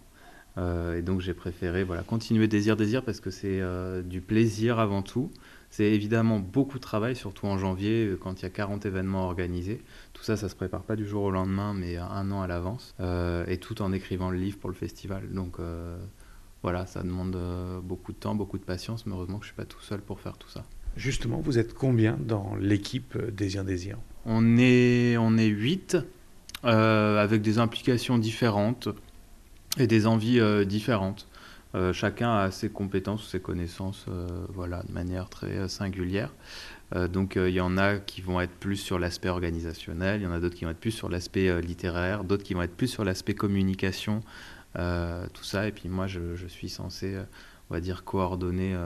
et 0.58 1.02
donc 1.02 1.20
j'ai 1.20 1.34
préféré 1.34 1.84
voilà, 1.84 2.02
continuer 2.02 2.48
Désir 2.48 2.76
Désir 2.76 3.02
parce 3.02 3.20
que 3.20 3.30
c'est 3.30 3.60
du 4.04 4.20
plaisir 4.20 4.78
avant 4.78 5.02
tout. 5.02 5.30
C'est 5.76 5.92
évidemment 5.92 6.38
beaucoup 6.38 6.78
de 6.78 6.82
travail, 6.82 7.14
surtout 7.14 7.44
en 7.44 7.58
janvier, 7.58 8.06
euh, 8.06 8.16
quand 8.16 8.40
il 8.40 8.44
y 8.44 8.46
a 8.46 8.48
40 8.48 8.86
événements 8.86 9.26
organisés. 9.26 9.82
Tout 10.14 10.22
ça, 10.22 10.38
ça 10.38 10.48
se 10.48 10.54
prépare 10.54 10.84
pas 10.84 10.96
du 10.96 11.06
jour 11.06 11.24
au 11.24 11.30
lendemain, 11.30 11.74
mais 11.74 11.98
un 11.98 12.30
an 12.30 12.40
à 12.40 12.46
l'avance. 12.46 12.94
Euh, 13.00 13.44
et 13.46 13.58
tout 13.58 13.82
en 13.82 13.92
écrivant 13.92 14.30
le 14.30 14.38
livre 14.38 14.56
pour 14.56 14.70
le 14.70 14.74
festival. 14.74 15.30
Donc 15.34 15.60
euh, 15.60 15.98
voilà, 16.62 16.86
ça 16.86 17.02
demande 17.02 17.36
beaucoup 17.84 18.12
de 18.12 18.16
temps, 18.16 18.34
beaucoup 18.34 18.56
de 18.56 18.64
patience, 18.64 19.04
mais 19.04 19.12
heureusement 19.12 19.36
que 19.36 19.44
je 19.44 19.50
suis 19.50 19.54
pas 19.54 19.66
tout 19.66 19.82
seul 19.82 20.00
pour 20.00 20.18
faire 20.18 20.38
tout 20.38 20.48
ça. 20.48 20.64
Justement, 20.96 21.42
vous 21.44 21.58
êtes 21.58 21.74
combien 21.74 22.16
dans 22.18 22.54
l'équipe 22.58 23.14
Désir 23.30 23.62
Désir 23.62 23.98
On 24.24 24.56
est, 24.56 25.18
on 25.18 25.36
est 25.36 25.44
8, 25.44 25.98
avec 26.62 27.42
des 27.42 27.58
implications 27.58 28.16
différentes 28.16 28.88
et 29.76 29.86
des 29.86 30.06
envies 30.06 30.40
différentes. 30.64 31.28
Euh, 31.74 31.92
chacun 31.92 32.34
a 32.34 32.50
ses 32.50 32.70
compétences, 32.70 33.28
ses 33.28 33.40
connaissances, 33.40 34.06
euh, 34.08 34.28
voilà, 34.54 34.82
de 34.84 34.92
manière 34.92 35.28
très 35.28 35.58
euh, 35.58 35.68
singulière. 35.68 36.32
donc 37.10 37.34
il 37.34 37.52
y 37.52 37.60
en 37.60 37.76
a 37.76 37.96
qui 37.98 38.20
vont 38.20 38.40
être 38.40 38.52
plus 38.60 38.76
sur 38.76 39.00
l'aspect 39.00 39.28
organisationnel, 39.28 40.20
il 40.20 40.24
y 40.24 40.26
en 40.28 40.32
a 40.32 40.38
d'autres 40.38 40.54
qui 40.54 40.64
vont 40.64 40.70
être 40.70 40.78
plus 40.78 40.92
sur 40.92 41.08
l'aspect 41.08 41.60
littéraire, 41.60 42.22
d'autres 42.22 42.44
qui 42.44 42.54
vont 42.54 42.62
être 42.62 42.76
plus 42.76 42.86
sur 42.86 43.04
l'aspect 43.04 43.34
communication, 43.34 44.20
tout 44.74 45.42
ça. 45.42 45.66
Et 45.66 45.72
puis 45.72 45.88
moi, 45.88 46.06
je, 46.06 46.46
suis 46.46 46.68
censé, 46.68 47.18
on 47.68 47.74
va 47.74 47.80
dire, 47.80 48.04
coordonner, 48.04 48.76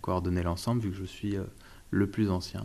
coordonner 0.00 0.42
l'ensemble 0.42 0.80
vu 0.80 0.90
que 0.90 0.96
je 0.96 1.04
suis 1.04 1.36
le 1.90 2.06
plus 2.06 2.30
ancien. 2.30 2.62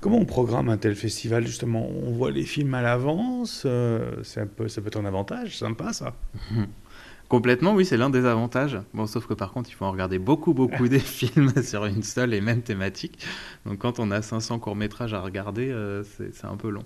Comment 0.00 0.16
on 0.16 0.24
programme 0.24 0.70
un 0.70 0.78
tel 0.78 0.94
festival 0.94 1.46
Justement, 1.46 1.86
on 1.86 2.12
voit 2.12 2.30
les 2.30 2.44
films 2.44 2.72
à 2.72 2.80
l'avance, 2.80 3.64
peu, 3.64 4.22
ça 4.24 4.46
peut 4.46 4.86
être 4.86 4.98
un 4.98 5.04
avantage, 5.04 5.58
sympa 5.58 5.92
ça. 5.92 6.16
Complètement, 7.28 7.72
oui, 7.72 7.86
c'est 7.86 7.96
l'un 7.96 8.10
des 8.10 8.26
avantages. 8.26 8.78
Bon, 8.92 9.06
sauf 9.06 9.26
que 9.26 9.32
par 9.32 9.52
contre, 9.52 9.70
il 9.70 9.72
faut 9.72 9.86
en 9.86 9.90
regarder 9.90 10.18
beaucoup, 10.18 10.52
beaucoup 10.52 10.88
des 10.88 10.98
films 11.00 11.52
sur 11.62 11.86
une 11.86 12.02
seule 12.02 12.34
et 12.34 12.40
même 12.40 12.60
thématique. 12.60 13.18
Donc, 13.64 13.78
quand 13.78 13.98
on 13.98 14.10
a 14.10 14.20
500 14.20 14.58
courts-métrages 14.58 15.14
à 15.14 15.20
regarder, 15.20 15.70
euh, 15.70 16.02
c'est 16.04 16.44
un 16.44 16.56
peu 16.56 16.68
long. 16.68 16.84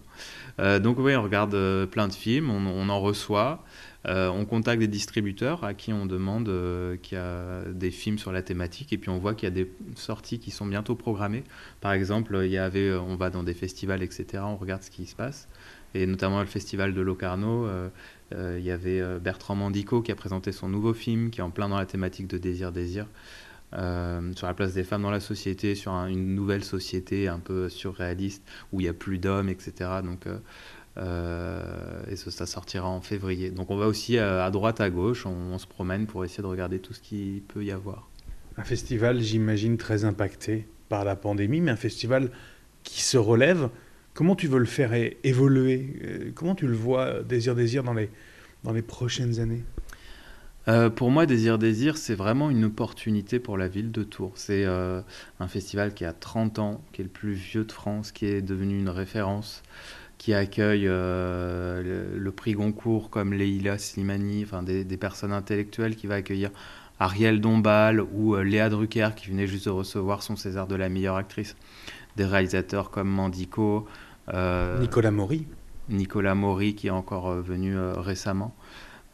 Euh, 0.61 0.79
donc, 0.79 0.99
oui, 1.01 1.17
on 1.17 1.23
regarde 1.23 1.55
euh, 1.55 1.87
plein 1.87 2.07
de 2.07 2.13
films, 2.13 2.51
on, 2.51 2.89
en 2.89 3.01
reçoit. 3.01 3.65
on 4.07 4.45
contacte 4.45 4.79
des 4.79 4.89
distributeurs 4.89 5.65
à 5.65 5.75
qui 5.75 5.93
on 5.93 6.07
demande 6.07 6.51
qu'il 7.03 7.19
y 7.19 7.21
a 7.21 7.65
des 7.71 7.91
films 7.91 8.19
sur 8.19 8.33
la 8.33 8.41
thématique 8.41 8.93
et 8.93 8.99
puis 8.99 9.11
on 9.11 9.19
voit 9.19 9.35
qu'il 9.35 9.49
y 9.49 9.53
a 9.53 9.55
des 9.55 9.71
sorties 9.97 10.39
qui 10.39 10.51
sont 10.51 10.67
bientôt 10.67 10.95
programmées. 10.95 11.45
Par 11.81 11.93
exemple, 11.93 12.39
il 12.45 12.51
y 12.51 12.59
avait, 12.59 12.95
on 12.95 13.17
va 13.17 13.29
dans 13.29 13.43
des 13.43 13.55
festivals, 13.55 14.03
etc. 14.03 14.45
On 14.47 14.57
regarde 14.57 14.83
ce 14.83 14.91
qui 14.91 15.05
se 15.05 15.17
passe 15.17 15.49
et 15.95 16.07
notamment 16.07 16.41
le 16.41 16.47
festival 16.47 16.95
de 16.95 17.01
Locarno. 17.01 17.67
Euh, 18.35 18.57
il 18.59 18.65
y 18.65 18.71
avait 18.71 19.01
euh, 19.01 19.19
Bertrand 19.19 19.55
Mandico 19.55 20.03
qui 20.03 20.13
a 20.13 20.15
présenté 20.15 20.53
son 20.53 20.69
nouveau 20.69 20.93
film 20.93 21.31
qui 21.31 21.41
est 21.41 21.43
en 21.43 21.51
plein 21.51 21.69
dans 21.69 21.79
la 21.79 21.87
thématique 21.87 22.27
de 22.27 22.39
Désir 22.39 22.73
Désir. 22.73 23.07
Euh, 23.75 24.33
sur 24.35 24.47
la 24.47 24.55
place 24.55 24.73
des 24.73 24.85
femmes 24.85 25.03
dans 25.03 25.11
la 25.11 25.21
société, 25.21 25.75
sur 25.75 25.93
une 25.93 26.35
nouvelle 26.35 26.65
société 26.65 27.29
un 27.29 27.39
peu 27.39 27.69
surréaliste 27.69 28.43
où 28.73 28.81
il 28.81 28.85
n'y 28.85 28.89
a 28.89 28.95
plus 28.95 29.19
d'hommes, 29.19 29.51
etc. 29.51 29.73
Donc, 30.03 30.27
et 32.11 32.17
ça, 32.17 32.47
sortira 32.47 32.89
en 32.89 33.03
février. 33.03 33.51
Donc 33.51 33.71
on 33.71 33.77
va 33.77 33.87
aussi 33.87 34.19
à, 34.19 34.51
droite, 34.51 34.81
à 34.81 34.89
gauche, 34.89 35.27
on, 35.27 35.59
se 35.59 35.67
promène 35.67 36.07
pour 36.07 36.25
essayer 36.25 36.43
de 36.43 36.49
regarder 36.49 36.81
tout 36.81 36.95
ce 36.95 37.01
qu'il 37.01 37.43
peut 37.43 37.63
y 37.63 37.71
avoir. 37.71 38.09
Un 38.57 38.65
festival, 38.65 39.21
j'imagine, 39.21 39.77
très 39.77 40.05
impacté 40.05 40.67
par 40.89 41.05
la 41.05 41.15
pandémie, 41.15 41.61
mais 41.61 41.71
un 41.71 41.77
festival 41.77 42.31
qui 42.83 43.03
se 43.03 43.19
relève. 43.19 43.69
Comment 44.19 44.35
tu 44.35 44.49
veux 44.49 44.59
le 44.59 44.65
faire 44.65 44.91
évoluer? 45.23 45.95
Euh, 46.03 46.33
Comment 46.35 46.57
tu 46.57 46.67
le 46.67 46.75
vois, 46.75 47.03
euh, 47.03 47.23
Désir 47.23 47.55
Désir, 47.55 47.85
dans 47.85 47.95
les, 47.95 48.11
dans 48.65 48.73
les 48.73 48.83
prochaines 48.83 49.39
années? 49.39 49.63
Euh, 50.67 50.91
pour 50.91 51.13
moi, 51.13 51.25
Désir 51.25 51.57
Désir, 51.57 51.97
c'est 51.97 52.17
vraiment 52.17 52.51
une 52.51 52.65
opportunité 52.65 53.39
pour 53.39 53.57
la 53.57 53.69
ville 53.69 53.93
de 53.93 54.03
Tours. 54.03 54.33
C'est 54.35 54.65
un 54.65 55.05
festival 55.47 55.95
qui 55.95 56.05
a 56.05 56.13
30 56.13 56.59
ans, 56.59 56.83
qui 56.93 57.03
est 57.03 57.05
le 57.05 57.11
plus 57.11 57.35
vieux 57.35 57.63
de 57.63 57.71
France, 57.71 58.11
qui 58.11 58.27
est 58.27 58.43
devenu 58.43 58.77
une 58.77 58.89
référence, 58.89 59.63
qui 60.19 60.35
accueille 60.35 60.87
le, 60.87 62.31
prix 62.35 62.55
Goncourt 62.55 63.11
comme 63.11 63.33
Leila 63.33 63.79
Slimani, 63.79 64.43
enfin 64.43 64.65
des, 64.65 64.85
personnes 64.97 65.33
intellectuelles, 65.33 65.95
qui 65.95 66.09
va 66.09 66.17
accueillir 66.17 66.51
Ariel 66.99 67.41
Dombal 67.41 68.01
ou 68.01 68.35
Léa 68.35 68.69
Drucker 68.69 69.11
qui 69.15 69.29
venait 69.29 69.47
juste 69.47 69.67
de 69.67 69.71
recevoir 69.71 70.25
son 70.25 70.35
César 70.35 70.67
de 70.67 70.75
la 70.75 70.89
meilleure 70.89 71.15
actrice. 71.15 71.55
Des 72.17 72.25
réalisateurs 72.25 72.91
comme 72.91 73.09
Mandico. 73.09 73.87
Nicolas 74.81 75.11
Maury. 75.11 75.47
Nicolas 75.89 76.35
Maury 76.35 76.75
qui 76.75 76.89
est 76.89 76.91
encore 76.91 77.33
venu 77.33 77.77
récemment. 77.79 78.55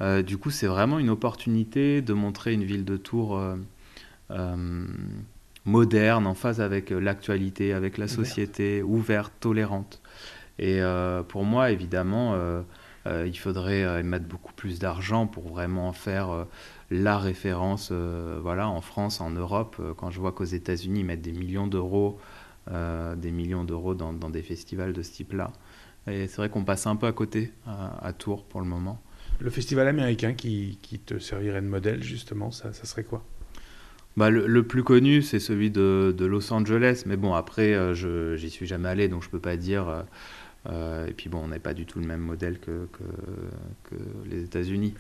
du 0.00 0.38
coup, 0.38 0.50
c'est 0.50 0.66
vraiment 0.66 0.98
une 0.98 1.10
opportunité 1.10 2.02
de 2.02 2.12
montrer 2.12 2.52
une 2.52 2.64
ville 2.64 2.84
de 2.84 2.96
Tours 2.96 3.40
moderne, 5.64 6.26
en 6.26 6.34
phase 6.34 6.60
avec 6.60 6.90
l'actualité, 6.90 7.72
avec 7.72 7.96
la 7.96 8.08
société, 8.08 8.82
ouverte, 8.82 9.32
tolérante. 9.38 10.02
Et 10.58 10.80
pour 11.28 11.44
moi, 11.44 11.70
évidemment, 11.70 12.34
euh, 13.06 13.26
il 13.26 13.38
faudrait 13.38 13.84
euh, 13.84 14.02
mettre 14.02 14.26
beaucoup 14.26 14.52
plus 14.54 14.78
d'argent 14.78 15.26
pour 15.26 15.48
vraiment 15.48 15.92
faire 15.92 16.30
euh, 16.30 16.44
la 16.90 17.18
référence 17.18 17.92
voilà, 17.92 18.68
en 18.68 18.80
France, 18.80 19.20
en 19.20 19.30
Europe. 19.30 19.80
Quand 19.96 20.10
je 20.10 20.20
vois 20.20 20.32
qu'aux 20.32 20.44
États-Unis, 20.44 21.00
ils 21.00 21.06
mettent 21.06 21.22
des 21.22 21.32
millions 21.32 21.66
d'euros 21.66 22.18
des 22.68 23.30
millions 23.30 23.64
d'euros 23.64 23.94
dans, 23.94 24.12
des 24.12 24.42
festivals 24.42 24.92
de 24.92 25.02
ce 25.02 25.12
type-là. 25.12 25.52
Et 26.06 26.26
c'est 26.26 26.36
vrai 26.36 26.48
qu'on 26.48 26.64
passe 26.64 26.86
un 26.86 26.96
peu 26.96 27.06
à 27.06 27.12
côté 27.12 27.52
à, 27.66 28.12
Tours 28.12 28.44
pour 28.44 28.60
le 28.60 28.66
moment. 28.66 29.02
Le 29.40 29.50
festival 29.50 29.88
américain 29.88 30.34
qui, 30.34 30.78
qui 30.82 30.98
te 30.98 31.18
servirait 31.18 31.62
de 31.62 31.66
modèle, 31.66 32.02
justement, 32.02 32.50
ça, 32.50 32.72
ça 32.72 32.84
serait 32.84 33.04
quoi? 33.04 33.24
Bah, 34.16 34.30
le, 34.30 34.62
plus 34.62 34.84
connu, 34.84 35.22
c'est 35.22 35.40
celui 35.40 35.70
de, 35.70 36.14
de, 36.16 36.24
Los 36.24 36.52
Angeles. 36.52 37.02
Mais 37.06 37.16
bon, 37.16 37.34
après, 37.34 37.94
je 37.94 38.36
j'y 38.36 38.50
suis 38.50 38.66
jamais 38.66 38.88
allé, 38.88 39.08
donc 39.08 39.22
je 39.22 39.30
peux 39.30 39.40
pas 39.40 39.56
dire. 39.56 40.04
Euh, 40.66 41.06
et 41.06 41.12
puis 41.12 41.28
bon, 41.28 41.40
on 41.44 41.48
n'est 41.48 41.58
pas 41.58 41.74
du 41.74 41.86
tout 41.86 42.00
le 42.00 42.06
même 42.06 42.20
modèle 42.20 42.58
que, 42.58 42.88
que, 42.92 43.94
les 44.26 44.44
États-Unis. 44.44 44.94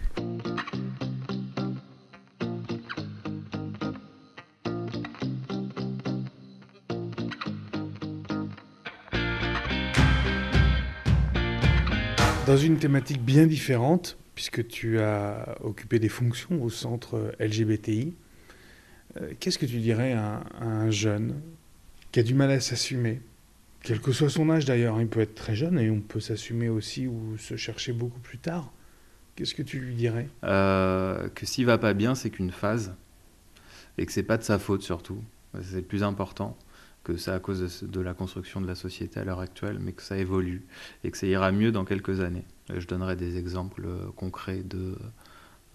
Dans 12.46 12.58
une 12.58 12.76
thématique 12.76 13.22
bien 13.22 13.46
différente, 13.46 14.18
puisque 14.34 14.66
tu 14.68 15.00
as 15.00 15.56
occupé 15.62 15.98
des 15.98 16.10
fonctions 16.10 16.62
au 16.62 16.68
centre 16.68 17.34
LGBTI, 17.40 18.12
euh, 19.16 19.32
qu'est-ce 19.40 19.58
que 19.58 19.64
tu 19.64 19.78
dirais 19.78 20.12
à 20.12 20.42
un 20.60 20.90
jeune 20.90 21.40
qui 22.12 22.20
a 22.20 22.22
du 22.22 22.34
mal 22.34 22.50
à 22.50 22.60
s'assumer, 22.60 23.22
quel 23.82 23.98
que 23.98 24.12
soit 24.12 24.28
son 24.28 24.50
âge 24.50 24.66
d'ailleurs, 24.66 25.00
il 25.00 25.08
peut 25.08 25.20
être 25.20 25.34
très 25.34 25.54
jeune 25.54 25.78
et 25.78 25.90
on 25.90 26.00
peut 26.00 26.20
s'assumer 26.20 26.68
aussi 26.68 27.06
ou 27.06 27.38
se 27.38 27.56
chercher 27.56 27.92
beaucoup 27.92 28.20
plus 28.20 28.38
tard. 28.38 28.70
Qu'est-ce 29.36 29.54
que 29.54 29.62
tu 29.62 29.80
lui 29.80 29.94
dirais? 29.94 30.28
Euh, 30.44 31.28
Que 31.34 31.46
s'il 31.46 31.64
va 31.64 31.78
pas 31.78 31.94
bien, 31.94 32.14
c'est 32.14 32.28
qu'une 32.28 32.52
phase 32.52 32.94
et 33.96 34.04
que 34.04 34.12
c'est 34.12 34.22
pas 34.22 34.36
de 34.36 34.42
sa 34.42 34.58
faute 34.58 34.82
surtout. 34.82 35.22
C'est 35.62 35.76
le 35.76 35.82
plus 35.82 36.02
important 36.02 36.58
que 37.04 37.16
c'est 37.16 37.30
à 37.30 37.38
cause 37.38 37.82
de, 37.82 38.00
la 38.00 38.14
construction 38.14 38.60
de 38.60 38.66
la 38.66 38.74
société 38.74 39.20
à 39.20 39.24
l'heure 39.24 39.40
actuelle, 39.40 39.78
mais 39.80 39.92
que 39.92 40.02
ça 40.02 40.16
évolue 40.16 40.66
et 41.04 41.10
que 41.10 41.18
ça 41.18 41.26
ira 41.26 41.52
mieux 41.52 41.70
dans 41.70 41.84
quelques 41.84 42.20
années. 42.20 42.44
je 42.74 42.86
donnerai 42.86 43.14
des 43.14 43.36
exemples 43.36 43.84
euh, 43.86 44.06
concrets 44.16 44.62
de 44.62 44.96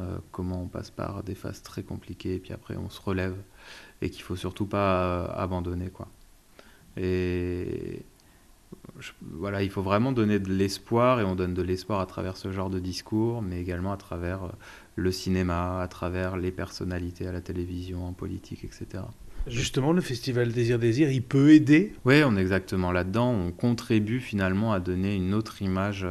euh, 0.02 0.18
comment 0.32 0.64
on 0.64 0.68
passe 0.68 0.90
par 0.90 1.24
des 1.24 1.36
phases 1.36 1.62
très 1.62 1.84
compliquées 1.84 2.36
et 2.36 2.40
puis 2.40 2.54
après 2.54 2.76
on 2.78 2.90
se 2.90 3.02
relève 3.02 3.36
et 4.02 4.10
qu'il 4.10 4.24
faut 4.24 4.36
surtout 4.36 4.66
pas 4.66 5.26
abandonner 5.26 5.90
quoi. 5.90 6.08
Et 6.98 8.04
voilà, 9.22 9.64
il 9.64 9.70
faut 9.70 9.82
vraiment 9.82 10.12
donner 10.12 10.40
de 10.40 10.52
l'espoir 10.52 11.20
et 11.20 11.24
on 11.24 11.36
donne 11.36 11.54
de 11.54 11.62
l'espoir 11.62 12.00
à 12.00 12.06
travers 12.06 12.38
ce 12.38 12.52
genre 12.52 12.70
de 12.70 12.80
discours, 12.80 13.42
mais 13.42 13.60
également 13.62 13.92
à 13.92 13.98
travers 13.98 14.44
euh, 14.44 14.50
le 14.96 15.12
cinéma, 15.12 15.82
à 15.82 15.88
travers 15.88 16.38
les 16.38 16.52
personnalités 16.52 17.28
à 17.28 17.32
la 17.32 17.42
télévision, 17.42 18.06
en 18.06 18.14
politique, 18.14 18.64
etc. 18.64 19.04
Justement, 19.48 19.94
le 19.94 20.02
festival 20.02 20.52
Désir 20.52 20.80
Désir, 20.80 21.12
il 21.12 21.24
peut 21.24 21.52
aider 21.52 21.94
Oui, 22.06 22.22
on 22.26 22.38
est 22.38 22.42
exactement 22.42 22.92
là-dedans. 22.92 23.32
On 23.32 23.52
contribue 23.52 24.20
finalement 24.20 24.74
à 24.74 24.80
donner 24.80 25.16
une 25.16 25.34
autre 25.34 25.62
image 25.62 26.06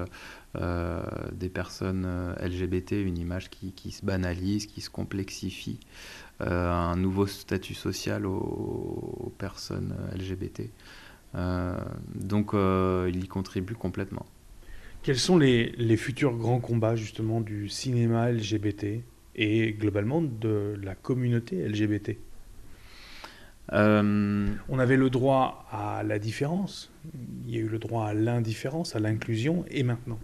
euh, 0.57 1.03
des 1.33 1.51
personnes 1.51 2.05
euh, 2.07 2.35
LGBT, 2.43 2.93
une 2.93 3.19
image 3.19 3.51
qui, 3.51 3.73
qui, 3.73 3.91
se 3.93 4.05
banalise, 4.05 4.67
qui 4.67 4.81
se 4.81 4.91
complexifie. 4.91 5.79
Euh, 6.41 6.71
un 6.71 6.97
nouveau 6.97 7.27
statut 7.27 7.75
social 7.75 8.25
aux, 8.25 9.33
personnes 9.39 9.95
LGBT. 10.17 10.71
Euh, 11.35 11.79
donc 12.15 12.53
il 12.55 13.23
y 13.23 13.29
contribue 13.29 13.75
complètement. 13.75 14.25
Quels 15.03 15.19
sont 15.19 15.37
les, 15.37 15.73
les, 15.77 15.97
futurs 15.97 16.35
grands 16.37 16.61
combats 16.61 16.97
justement 16.97 17.41
du 17.41 17.69
cinéma 17.69 18.33
LGBT 18.33 19.03
et 19.37 19.73
globalement 19.73 20.23
de 20.23 20.77
la 20.83 20.95
communauté 20.95 21.69
LGBT 21.69 22.17
On 23.73 24.79
avait 24.79 24.97
le 24.97 25.11
droit 25.11 25.67
à 25.71 26.03
la 26.03 26.19
différence, 26.19 26.91
il 27.47 27.55
y 27.55 27.59
a 27.59 27.61
eu 27.61 27.69
le 27.69 27.79
droit 27.79 28.07
à 28.07 28.15
l'indifférence, 28.15 28.97
à 28.97 28.99
l'inclusion, 28.99 29.65
et 29.71 29.83
maintenant 29.83 30.19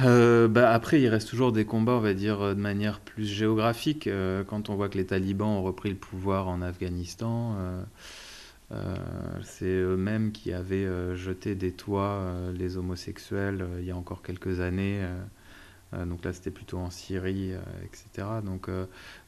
euh, 0.00 0.48
bah, 0.48 0.72
après, 0.72 1.00
il 1.00 1.08
reste 1.08 1.28
toujours 1.28 1.52
des 1.52 1.64
combats, 1.64 1.92
on 1.92 2.00
va 2.00 2.14
dire, 2.14 2.40
euh, 2.40 2.54
de 2.54 2.60
manière 2.60 3.00
plus 3.00 3.26
géographique. 3.26 4.06
Euh, 4.06 4.42
quand 4.44 4.70
on 4.70 4.74
voit 4.74 4.88
que 4.88 4.96
les 4.96 5.06
talibans 5.06 5.48
ont 5.48 5.62
repris 5.62 5.90
le 5.90 5.96
pouvoir 5.96 6.48
en 6.48 6.62
Afghanistan, 6.62 7.56
c'est 9.42 9.66
eux-mêmes 9.66 10.32
qui 10.32 10.52
avaient 10.52 10.86
jeté 11.14 11.54
des 11.54 11.72
toits 11.72 12.22
les 12.54 12.78
homosexuels 12.78 13.66
il 13.80 13.84
y 13.84 13.90
a 13.90 13.96
encore 13.96 14.22
quelques 14.22 14.60
années. 14.60 15.06
donc 15.92 16.24
là, 16.24 16.32
c'était 16.32 16.50
plutôt 16.50 16.78
en 16.78 16.90
Syrie, 16.90 17.52
etc. 17.84 18.26
Donc, 18.42 18.70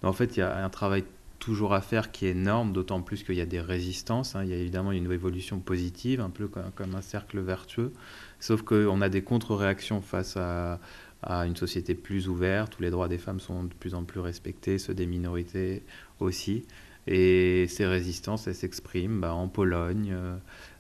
en 0.03 0.13
fait, 0.15 0.37
il 0.37 0.41
y 0.41 0.43
a 0.43 0.65
un 0.65 0.71
travail 0.71 1.05
toujours 1.39 1.75
à 1.75 1.81
faire 1.81 2.13
qui 2.13 2.27
est 2.27 2.31
énorme, 2.31 2.73
d'autant 2.73 3.03
plus 3.03 3.23
qu'il 3.23 3.35
y 3.35 3.41
a 3.41 3.47
des 3.47 3.61
résistances. 3.61 4.35
Hein. 4.35 4.45
Il 4.45 4.51
y 4.51 4.55
a 4.55 4.57
évidemment 4.57 4.93
une 4.93 5.11
évolution 5.11 5.61
positive, 5.61 6.21
un 6.21 6.31
peu 6.31 6.49
comme 6.49 6.95
un 6.95 7.03
cercle 7.03 7.41
vertueux. 7.41 7.93
Sauf 8.41 8.63
qu'on 8.63 9.01
a 9.01 9.09
des 9.09 9.23
contre-réactions 9.23 10.01
face 10.01 10.37
à, 10.37 10.81
une 11.27 11.57
société 11.57 11.95
plus 11.95 12.29
ouverte, 12.29 12.79
où 12.79 12.83
les 12.83 12.91
droits 12.91 13.09
des 13.09 13.17
femmes 13.17 13.41
sont 13.41 13.65
de 13.65 13.73
plus 13.75 13.95
en 13.95 14.05
plus 14.05 14.21
respectés, 14.21 14.79
ceux 14.79 14.93
des 14.95 15.07
minorités 15.07 15.83
aussi. 16.21 16.67
Et 17.07 17.67
ces 17.69 17.87
résistances, 17.87 18.47
elles 18.47 18.55
s'expriment 18.55 19.21
bah, 19.21 19.33
en 19.35 19.49
Pologne, 19.49 20.11
euh, 20.13 20.37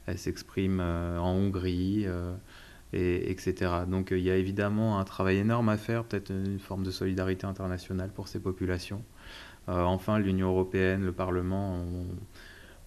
elles 0.06 0.18
s'expriment 0.18 0.80
euh, 0.80 1.18
en 1.18 1.32
Hongrie, 1.32 2.04
euh, 2.06 2.34
et, 2.92 3.30
etc. 3.30 3.70
Donc 3.88 4.10
il 4.10 4.20
y 4.20 4.30
a 4.30 4.36
évidemment 4.36 4.98
un 4.98 5.04
travail 5.04 5.38
énorme 5.38 5.68
à 5.68 5.76
faire, 5.76 6.04
peut-être 6.04 6.30
une 6.30 6.58
forme 6.58 6.84
de 6.84 6.90
solidarité 6.90 7.46
internationale 7.46 8.10
pour 8.14 8.28
ces 8.28 8.40
populations. 8.40 9.02
Enfin, 9.68 10.18
l'Union 10.18 10.48
européenne, 10.48 11.04
le 11.04 11.12
Parlement 11.12 11.84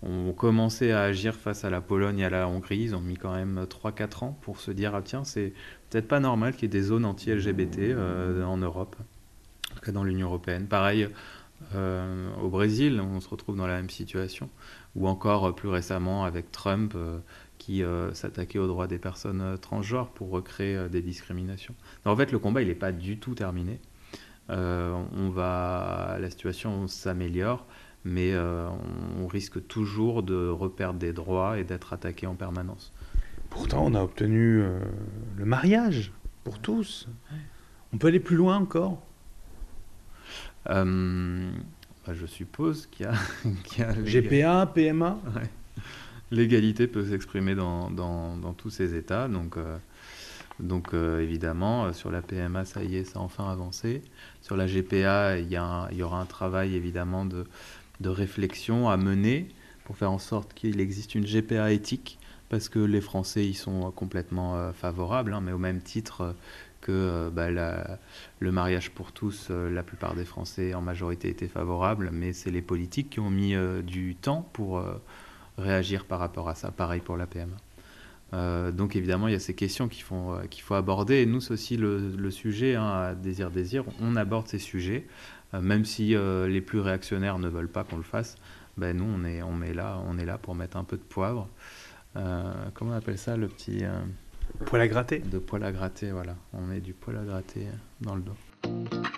ont, 0.04 0.32
commencé 0.34 0.92
à 0.92 1.02
agir 1.02 1.36
face 1.36 1.66
à 1.66 1.70
la 1.70 1.82
Pologne 1.82 2.20
et 2.20 2.26
à 2.26 2.30
la 2.30 2.48
Hongrie. 2.48 2.80
Ils 2.80 2.96
ont 2.96 3.02
mis 3.02 3.16
quand 3.16 3.34
même 3.34 3.66
3-4 3.66 4.26
ans 4.26 4.38
pour 4.42 4.60
se 4.60 4.72
dire 4.72 4.94
ah 4.94 5.02
tiens, 5.02 5.24
c'est 5.24 5.54
peut-être 5.90 6.08
pas 6.08 6.20
normal 6.20 6.54
qu'il 6.54 6.64
y 6.64 6.66
ait 6.66 6.80
des 6.80 6.84
zones 6.84 7.06
anti-LGBT 7.06 7.80
euh, 7.80 8.44
en 8.44 8.58
Europe, 8.58 8.96
en 9.72 9.76
tout 9.76 9.82
cas 9.82 9.92
dans 9.92 10.04
l'Union 10.04 10.28
européenne. 10.28 10.68
Pareil, 10.68 11.10
euh, 11.74 12.30
au 12.42 12.50
Brésil, 12.50 13.02
on 13.02 13.20
se 13.20 13.30
retrouve 13.30 13.58
dans 13.58 13.68
la 13.68 13.76
même 13.76 13.90
situation, 13.90 14.50
ou 14.96 15.08
encore 15.08 15.48
euh, 15.48 15.52
plus 15.52 15.70
récemment 15.70 16.26
avec 16.26 16.52
Trump 16.52 16.96
qui 17.58 17.82
s'attaquait 18.14 18.60
aux 18.60 18.68
droits 18.68 18.88
des 18.88 19.00
personnes 19.00 19.58
transgenres 19.60 20.10
pour 20.10 20.30
recréer 20.30 20.88
des 20.90 21.02
discriminations. 21.02 21.74
en 22.06 22.16
fait, 22.16 22.32
le 22.32 22.40
combat, 22.40 22.62
il 22.62 22.68
n'est 22.68 22.76
pas 22.76 22.92
du 22.92 23.18
tout 23.18 23.34
terminé. 23.34 23.82
On 24.50 25.30
va, 25.30 26.18
la 26.20 26.30
situation 26.30 26.88
s'améliore 26.88 27.66
mais 28.08 28.34
euh, 28.34 28.70
on, 29.22 29.28
risque 29.28 29.66
toujours 29.68 30.24
de 30.24 30.48
reperdre 30.48 30.98
des 30.98 31.14
droits 31.14 31.60
et 31.60 31.64
d'être 31.64 31.94
attaqué 31.94 32.26
en 32.26 32.36
permanence. 32.36 32.94
Pourtant, 33.50 33.86
on 33.86 33.94
a 33.94 34.02
obtenu 34.02 34.62
euh, 34.62 34.80
le 35.38 35.46
mariage 35.46 36.12
pour 36.44 36.60
tous. 36.60 37.08
On 37.94 37.98
peut 37.98 38.08
aller 38.08 38.20
plus 38.20 38.38
loin 38.38 38.58
encore? 38.58 39.02
Euh, 40.70 41.52
bah, 42.06 42.14
Je 42.14 42.26
suppose 42.26 42.88
qu'il 42.88 43.06
y 43.06 43.84
a... 43.84 43.94
GPA, 44.04 44.66
PMA 44.68 45.20
L'égalité 46.32 46.88
peut 46.88 47.06
s'exprimer 47.06 47.56
dans, 47.56 47.90
dans, 47.90 48.54
tous 48.54 48.70
ces 48.70 48.96
états. 48.96 49.28
Donc, 49.28 49.58
donc 50.60 50.94
évidemment, 50.94 51.94
sur 51.94 52.12
la 52.12 52.22
PMA, 52.22 52.66
ça 52.66 52.84
y 52.84 52.96
est, 52.96 53.04
ça 53.04 53.20
a 53.20 53.22
enfin 53.22 53.50
avancé. 53.50 54.02
Sur 54.42 54.58
la 54.58 54.66
GPA, 54.66 55.38
il 55.38 55.48
y, 55.48 55.58
il 55.92 55.98
y 55.98 56.04
aura 56.04 56.20
un 56.20 56.26
travail 56.26 56.76
évidemment 56.76 57.26
de 57.26 57.46
de 58.00 58.10
réflexion 58.10 58.90
à 58.90 58.98
mener 58.98 59.48
pour 59.86 59.98
faire 59.98 60.12
en 60.12 60.20
sorte 60.20 60.54
qu'il 60.54 60.80
existe 60.80 61.16
une 61.16 61.26
GPA 61.26 61.72
éthique, 61.72 62.20
parce 62.50 62.70
que 62.70 62.80
les 62.80 63.02
Français 63.02 63.46
y 63.46 63.54
sont 63.54 63.92
complètement 63.92 64.56
euh, 64.56 64.72
favorables, 64.74 65.34
hein, 65.34 65.42
mais 65.42 65.52
au 65.52 65.58
même 65.58 65.82
titre 65.82 66.22
euh, 66.22 66.34
que 66.82 66.92
euh, 66.92 67.30
bah, 67.30 67.50
le 67.50 68.52
mariage 68.52 68.92
pour 68.92 69.12
tous, 69.12 69.50
la 69.50 69.84
plupart 69.84 70.16
des 70.16 70.26
Français 70.26 70.74
en 70.74 70.82
majorité 70.82 71.30
étaient 71.30 71.48
favorables, 71.48 72.12
mais 72.12 72.34
c'est 72.34 72.52
les 72.52 72.62
politiques 72.62 73.10
qui 73.12 73.20
ont 73.20 73.30
mis 73.30 73.56
du 73.84 74.16
temps 74.16 74.48
pour 74.54 74.82
réagir 75.58 76.06
par 76.06 76.20
rapport 76.20 76.48
à 76.50 76.56
ça. 76.56 76.72
Pareil 76.72 77.02
pour 77.02 77.18
la 77.18 77.26
PMA. 77.26 77.58
Donc 78.34 78.96
évidemment, 78.96 79.28
il 79.28 79.34
y 79.34 79.36
a 79.36 79.40
ces 79.40 79.54
questions 79.54 79.88
qu'il 79.88 80.04
faut, 80.04 80.36
qu'il 80.50 80.64
faut 80.64 80.76
aborder. 80.76 81.16
Et 81.16 81.26
nous, 81.26 81.42
c'est 81.42 81.54
aussi 81.54 81.78
le, 81.78 82.30
sujet 82.32 82.76
hein, 82.76 82.88
à 82.88 83.16
Désir 83.16 83.52
Désir. 83.52 83.84
On 84.02 84.16
aborde 84.16 84.48
ces 84.48 84.60
sujets, 84.60 85.08
même 85.54 85.86
si 85.86 86.16
les 86.16 86.62
plus 86.62 86.80
réactionnaires 86.80 87.40
ne 87.40 87.48
veulent 87.48 87.72
pas 87.72 87.84
qu'on 87.84 87.98
le 87.98 88.04
fasse. 88.04 88.36
Ben, 88.78 88.96
nous, 88.96 89.06
on 89.06 89.26
est, 89.26 89.42
on, 89.42 89.54
met 89.54 89.74
là, 89.74 90.00
on 90.08 90.20
est 90.20 90.26
là 90.26 90.38
pour 90.38 90.56
mettre 90.56 90.78
un 90.78 90.84
peu 90.84 90.98
de 90.98 91.04
poivre. 91.04 91.48
comment 92.14 92.92
on 92.92 92.98
appelle 92.98 93.18
ça, 93.18 93.38
le 93.38 93.48
petit... 93.48 93.84
Poil 94.66 94.82
à 94.82 94.88
gratter 94.88 95.20
De 95.20 95.40
poil 95.40 95.64
à 95.64 95.72
gratter, 95.72 96.12
voilà. 96.12 96.36
On 96.54 96.62
met 96.62 96.80
du 96.80 96.94
poil 96.94 97.18
à 97.18 97.24
gratter 97.24 97.68
dans 98.02 98.16
le 98.16 98.22
dos. 98.22 99.17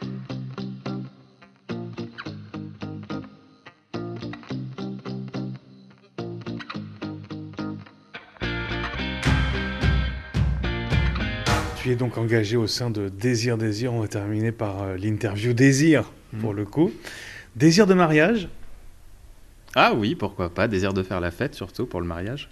Donc 11.95 12.17
engagé 12.17 12.57
au 12.57 12.67
sein 12.67 12.89
de 12.89 13.09
Désir 13.09 13.57
Désir. 13.57 13.93
On 13.93 14.01
va 14.01 14.07
terminer 14.07 14.51
par 14.51 14.83
euh, 14.83 14.97
l'interview 14.97 15.53
Désir, 15.53 16.11
pour 16.39 16.53
hmm. 16.53 16.57
le 16.57 16.65
coup. 16.65 16.91
Désir 17.55 17.87
de 17.87 17.93
mariage 17.93 18.47
Ah 19.75 19.93
oui, 19.95 20.15
pourquoi 20.15 20.53
pas. 20.53 20.67
Désir 20.67 20.93
de 20.93 21.03
faire 21.03 21.19
la 21.19 21.31
fête, 21.31 21.55
surtout 21.55 21.85
pour 21.85 22.01
le 22.01 22.07
mariage. 22.07 22.49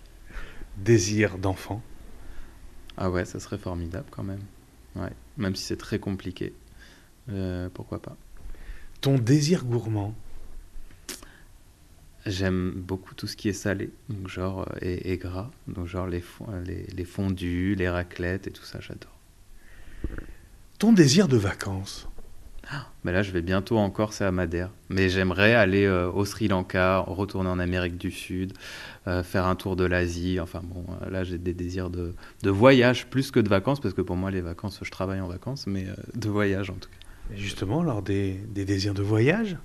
Désir 0.78 1.38
d'enfant 1.38 1.82
ah 2.98 3.12
ouais, 3.12 3.26
ça 3.26 3.40
serait 3.40 3.60
formidable 3.60 4.08
quand 4.10 4.24
même. 4.24 4.42
Ouais, 4.96 5.12
même 5.38 5.56
si 5.56 5.64
c'est 5.64 5.78
très 5.78 6.00
compliqué. 6.00 6.54
Euh, 7.30 7.70
pourquoi 7.72 8.02
pas. 8.02 8.18
Ton 9.02 9.20
désir 9.20 9.66
gourmand 9.66 10.16
J'aime 12.26 12.72
beaucoup 12.72 13.14
tout 13.14 13.28
ce 13.28 13.38
qui 13.38 13.48
est 13.48 13.54
salé, 13.54 13.92
donc 14.10 14.28
genre 14.28 14.68
euh, 14.84 14.98
et, 15.02 15.18
gras, 15.18 15.50
donc 15.68 15.86
genre 15.86 16.08
les, 16.08 16.24
les, 16.66 16.84
les 16.88 17.06
fondus, 17.06 17.76
les 17.76 17.88
raclettes 17.88 18.48
et 18.48 18.52
tout 18.52 18.64
ça, 18.64 18.80
j'adore. 18.82 19.17
Ton 20.80 20.94
désir 20.94 21.28
de 21.28 21.38
vacances 21.38 22.08
mais 23.04 23.14
là, 23.14 23.24
je 23.24 23.32
vais 23.32 23.42
bientôt 23.42 23.78
en 23.78 23.90
Corse 23.90 24.20
et 24.20 24.26
à 24.26 24.32
Madère. 24.32 24.70
Mais 24.90 25.08
j'aimerais 25.08 25.54
aller 25.54 25.86
euh, 25.86 26.12
au 26.12 26.26
Sri 26.26 26.50
Lanka, 26.50 27.00
retourner 27.00 27.50
en 27.50 27.58
Amérique 27.58 27.98
du 27.98 28.12
Sud, 28.12 28.52
euh, 29.08 29.24
faire 29.24 29.46
un 29.46 29.56
tour 29.56 29.78
de 29.78 29.86
l'Asie. 29.86 30.40
Enfin 30.42 30.62
bon, 30.62 30.84
euh, 31.02 31.10
là, 31.10 31.24
j'ai 31.24 31.38
des 31.38 31.54
désirs 31.54 31.90
de, 31.90 32.14
de, 32.44 32.50
voyage 32.50 33.08
plus 33.08 33.32
que 33.32 33.40
de 33.40 33.48
vacances, 33.48 33.80
parce 33.80 33.94
que 33.94 34.02
pour 34.02 34.18
moi, 34.18 34.30
les 34.30 34.42
vacances, 34.42 34.80
je 34.82 34.92
travaille 34.92 35.22
en 35.22 35.28
vacances, 35.28 35.68
mais 35.68 35.86
de 36.16 36.30
voyage 36.30 36.70
en 36.70 36.74
tout 36.74 36.90
cas. 36.90 37.34
Et 37.34 37.38
justement, 37.38 37.80
alors 37.80 38.02
des, 38.02 38.34
des 38.50 38.66
désirs 38.66 38.94
de 38.94 39.04
voyage 39.04 39.56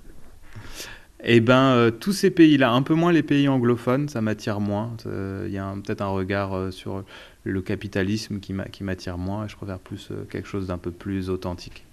eh 1.23 1.39
ben, 1.39 1.91
tous 1.99 2.13
ces 2.13 2.31
pays-là, 2.31 2.71
un 2.71 2.81
peu 2.81 2.93
moins 2.93 3.11
les 3.11 3.23
pays 3.23 3.47
anglophones, 3.47 4.09
ça 4.09 4.21
m'attire 4.21 4.59
moins. 4.59 4.95
Il 5.05 5.51
y 5.51 5.57
a 5.57 5.73
peut-être 5.83 6.01
un 6.01 6.07
regard 6.07 6.71
sur 6.71 7.03
le 7.43 7.61
capitalisme 7.61 8.39
qui 8.39 8.83
m'attire 8.83 9.17
moins. 9.17 9.47
Je 9.47 9.55
préfère 9.55 9.79
plus 9.79 10.09
quelque 10.29 10.47
chose 10.47 10.67
d'un 10.67 10.77
peu 10.77 10.91
plus 10.91 11.29
authentique 11.29 11.85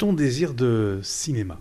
ton 0.00 0.14
désir 0.14 0.54
de 0.54 0.98
cinéma? 1.02 1.60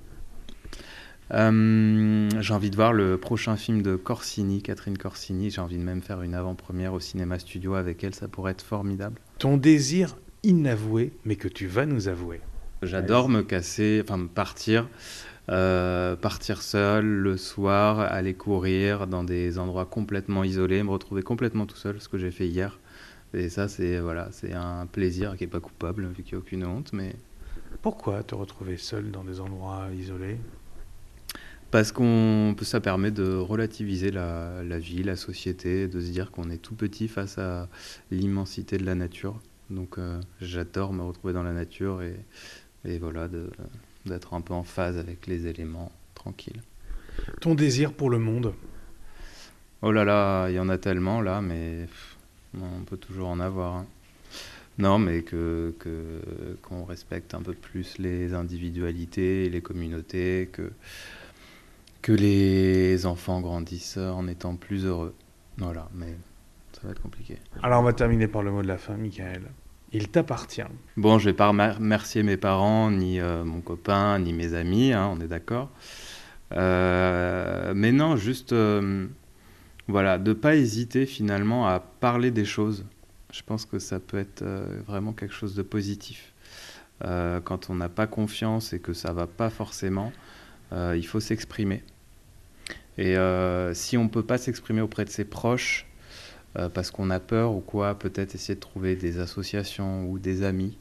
Euh, 1.33 2.29
J'ai 2.39 2.53
envie 2.53 2.69
de 2.69 2.75
voir 2.77 2.93
le 2.93 3.17
prochain 3.17 3.57
film 3.57 3.81
de 3.81 3.97
Corsini, 3.97 4.61
Catherine 4.61 4.97
Corsini. 4.97 5.49
J'ai 5.49 5.59
envie 5.59 5.77
de 5.77 5.83
même 5.83 6.01
faire 6.01 6.21
une 6.21 6.33
avant-première 6.33 6.93
au 6.93 7.01
cinéma 7.01 7.37
studio 7.37 7.73
avec 7.73 8.01
elle, 8.01 8.15
ça 8.15 8.29
pourrait 8.29 8.53
être 8.53 8.61
formidable. 8.61 9.19
Ton 9.39 9.57
désir 9.57 10.15
inavoué, 10.43 11.11
mais 11.25 11.35
que 11.35 11.49
tu 11.49 11.67
vas 11.67 11.85
nous 11.85 12.07
avouer 12.07 12.39
J'adore 12.81 13.27
me 13.27 13.41
casser, 13.41 14.01
enfin 14.01 14.25
partir, 14.25 14.87
euh, 15.49 16.15
partir 16.15 16.61
seul 16.61 17.05
le 17.05 17.37
soir, 17.37 17.99
aller 17.99 18.33
courir 18.33 19.07
dans 19.07 19.23
des 19.23 19.57
endroits 19.57 19.85
complètement 19.85 20.43
isolés, 20.43 20.83
me 20.83 20.91
retrouver 20.91 21.21
complètement 21.21 21.65
tout 21.65 21.77
seul, 21.77 22.01
ce 22.01 22.09
que 22.09 22.17
j'ai 22.17 22.31
fait 22.31 22.47
hier. 22.47 22.79
Et 23.33 23.49
ça, 23.49 23.67
c'est 23.67 23.99
voilà, 23.99 24.29
c'est 24.31 24.53
un 24.53 24.85
plaisir 24.85 25.37
qui 25.37 25.45
est 25.45 25.47
pas 25.47 25.59
coupable, 25.59 26.07
vu 26.07 26.23
qu'il 26.23 26.35
n'y 26.35 26.37
a 26.37 26.39
aucune 26.39 26.65
honte, 26.65 26.93
mais 26.93 27.15
pourquoi 27.81 28.23
te 28.23 28.35
retrouver 28.35 28.77
seul 28.77 29.11
dans 29.11 29.23
des 29.23 29.39
endroits 29.39 29.87
isolés? 29.97 30.37
Parce 31.71 31.91
qu'on 31.91 32.55
ça 32.61 32.81
permet 32.81 33.11
de 33.11 33.35
relativiser 33.35 34.09
la, 34.09 34.63
vie, 34.79 35.03
la 35.03 35.15
société, 35.15 35.87
de 35.87 35.99
se 36.01 36.09
dire 36.09 36.31
qu'on 36.31 36.49
est 36.49 36.57
tout 36.57 36.73
petit 36.73 37.07
face 37.07 37.37
à 37.37 37.69
l'immensité 38.09 38.77
de 38.77 38.85
la 38.85 38.95
nature. 38.95 39.39
Donc 39.69 39.99
euh, 39.99 40.19
j'adore 40.41 40.93
me 40.93 41.03
retrouver 41.03 41.31
dans 41.33 41.43
la 41.43 41.53
nature 41.53 42.01
et, 42.01 42.15
et 42.85 42.97
voilà 42.97 43.27
d'être 44.09 44.33
un 44.33 44.41
peu 44.41 44.53
en 44.53 44.63
phase 44.63 44.97
avec 44.97 45.27
les 45.27 45.47
éléments, 45.47 45.91
tranquille. 46.15 46.61
Ton 47.41 47.55
désir 47.55 47.93
pour 47.93 48.09
le 48.09 48.19
monde? 48.19 48.53
Oh 49.81 49.91
là 49.91 50.03
là, 50.03 50.49
il 50.49 50.55
y 50.55 50.59
en 50.59 50.69
a 50.69 50.77
tellement 50.77 51.21
là, 51.21 51.41
mais 51.41 51.87
on 52.59 52.83
peut 52.85 52.97
toujours 52.97 53.29
en 53.29 53.39
avoir. 53.39 53.75
Hein. 53.75 53.85
Non, 54.77 54.97
mais 54.97 55.23
que 55.23 55.73
qu'on 56.61 56.85
respecte 56.85 57.33
un 57.33 57.41
peu 57.41 57.53
plus 57.53 57.97
les 57.97 58.33
individualités 58.33 59.45
et 59.45 59.49
les 59.49 59.61
communautés, 59.61 60.49
que 60.51 60.71
que 62.01 62.13
les 62.13 63.05
enfants 63.05 63.41
grandissent 63.41 63.97
en 63.97 64.27
étant 64.27 64.55
plus 64.55 64.85
heureux. 64.85 65.13
Voilà, 65.57 65.89
mais 65.93 66.15
ça 66.71 66.81
va 66.83 66.91
être 66.91 67.01
compliqué. 67.01 67.37
Alors 67.61 67.81
on 67.81 67.83
va 67.83 67.93
terminer 67.93 68.27
par 68.27 68.41
le 68.41 68.51
mot 68.51 68.61
de 68.61 68.67
la 68.67 68.77
fin, 68.77 68.95
Michael. 68.95 69.43
Il 69.91 70.09
t'appartient. 70.09 70.61
Bon, 70.97 71.17
je 71.17 71.25
vais 71.25 71.33
pas 71.33 71.49
remercier 71.49 72.23
mes 72.23 72.37
parents, 72.37 72.91
ni 72.91 73.19
euh, 73.19 73.43
mon 73.43 73.61
copain, 73.61 74.19
ni 74.19 74.33
mes 74.33 74.53
amis, 74.53 74.93
hein, 74.93 75.09
on 75.11 75.19
est 75.19 75.27
d'accord. 75.27 75.69
Euh, 76.53 77.73
mais 77.75 77.91
non, 77.91 78.15
juste, 78.15 78.53
euh, 78.53 79.07
voilà, 79.87 80.17
de 80.17 80.33
pas 80.33 80.55
hésiter 80.55 81.05
finalement 81.05 81.67
à 81.67 81.79
parler 81.79 82.31
des 82.31 82.45
choses 82.45 82.85
je 83.31 83.43
pense 83.43 83.65
que 83.65 83.79
ça 83.79 83.99
peut 83.99 84.17
être 84.17 84.41
euh, 84.41 84.81
vraiment 84.87 85.13
quelque 85.13 85.33
chose 85.33 85.55
de 85.55 85.61
positif. 85.61 86.33
Quand 87.01 87.69
on 87.69 87.75
n'a 87.75 87.87
pas 87.87 88.07
confiance 88.07 88.73
et 88.73 88.79
que 88.79 88.91
ça 88.91 89.13
va 89.13 89.25
pas 89.25 89.49
forcément, 89.49 90.11
il 90.73 91.07
faut 91.07 91.21
s'exprimer. 91.21 91.81
Et 92.97 93.15
si 93.73 93.95
on 93.95 94.03
ne 94.03 94.09
peut 94.09 94.23
pas 94.23 94.37
s'exprimer 94.37 94.81
auprès 94.81 95.05
de 95.05 95.09
ses 95.09 95.23
proches, 95.23 95.87
parce 96.73 96.91
qu'on 96.91 97.09
a 97.09 97.19
peur 97.19 97.53
ou 97.53 97.61
quoi, 97.61 97.97
peut-être 97.97 98.35
essayer 98.35 98.55
de 98.55 98.59
trouver 98.59 98.95
des 98.95 99.19
associations 99.19 100.09
ou 100.09 100.19
des 100.19 100.43
amis, 100.43 100.77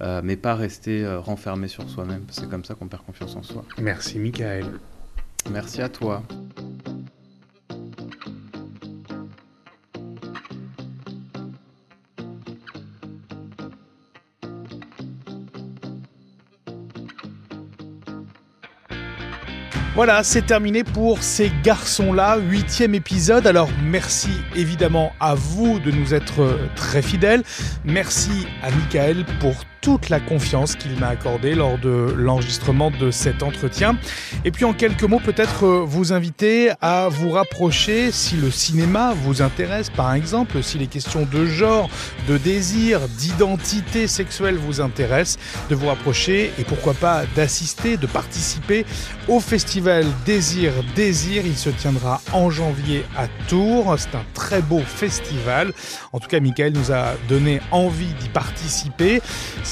mais 0.00 0.36
pas 0.36 0.54
rester 0.54 1.06
renfermé 1.16 1.68
sur 1.68 1.88
soi-même. 1.88 2.24
C'est 2.30 2.48
comme 2.48 2.64
ça 2.64 2.74
qu'on 2.74 2.88
perd 2.88 3.04
confiance 3.04 3.36
en 3.36 3.42
soi. 3.42 3.64
Merci 3.78 4.18
Michael. 4.18 4.66
Merci 5.50 5.80
à 5.80 5.88
toi. 5.88 6.22
Voilà, 19.96 20.22
c'est 20.22 20.42
terminé 20.42 20.84
pour 20.84 21.22
ces 21.22 21.50
garçons-là, 21.62 22.36
huitième 22.36 22.94
épisode. 22.94 23.46
Alors 23.46 23.70
merci 23.82 24.28
évidemment 24.54 25.14
à 25.20 25.34
vous 25.34 25.78
de 25.78 25.90
nous 25.90 26.12
être 26.12 26.58
très 26.76 27.00
fidèles. 27.00 27.42
Merci 27.82 28.46
à 28.62 28.70
Michael 28.70 29.24
pour 29.40 29.54
toute 29.86 30.08
la 30.08 30.18
confiance 30.18 30.74
qu'il 30.74 30.98
m'a 30.98 31.06
accordée 31.06 31.54
lors 31.54 31.78
de 31.78 32.12
l'enregistrement 32.16 32.90
de 32.90 33.12
cet 33.12 33.44
entretien. 33.44 33.96
Et 34.44 34.50
puis 34.50 34.64
en 34.64 34.72
quelques 34.72 35.04
mots, 35.04 35.20
peut-être 35.20 35.64
euh, 35.64 35.84
vous 35.86 36.12
inviter 36.12 36.72
à 36.80 37.06
vous 37.08 37.30
rapprocher 37.30 38.10
si 38.10 38.34
le 38.34 38.50
cinéma 38.50 39.14
vous 39.14 39.42
intéresse, 39.42 39.88
par 39.90 40.12
exemple, 40.12 40.60
si 40.60 40.76
les 40.76 40.88
questions 40.88 41.24
de 41.30 41.46
genre, 41.46 41.88
de 42.26 42.36
désir, 42.36 42.98
d'identité 43.16 44.08
sexuelle 44.08 44.56
vous 44.56 44.80
intéressent, 44.80 45.38
de 45.70 45.76
vous 45.76 45.86
rapprocher 45.86 46.50
et 46.58 46.64
pourquoi 46.64 46.94
pas 46.94 47.22
d'assister, 47.36 47.96
de 47.96 48.08
participer 48.08 48.84
au 49.28 49.38
festival 49.38 50.04
Désir 50.24 50.72
Désir. 50.96 51.44
Il 51.46 51.56
se 51.56 51.70
tiendra 51.70 52.20
en 52.32 52.50
janvier 52.50 53.04
à 53.16 53.28
Tours. 53.46 53.94
C'est 53.98 54.16
un 54.16 54.24
très 54.34 54.62
beau 54.62 54.80
festival. 54.80 55.72
En 56.12 56.18
tout 56.18 56.26
cas, 56.26 56.40
Michael 56.40 56.72
nous 56.72 56.90
a 56.90 57.12
donné 57.28 57.60
envie 57.70 58.12
d'y 58.20 58.28
participer 58.30 59.20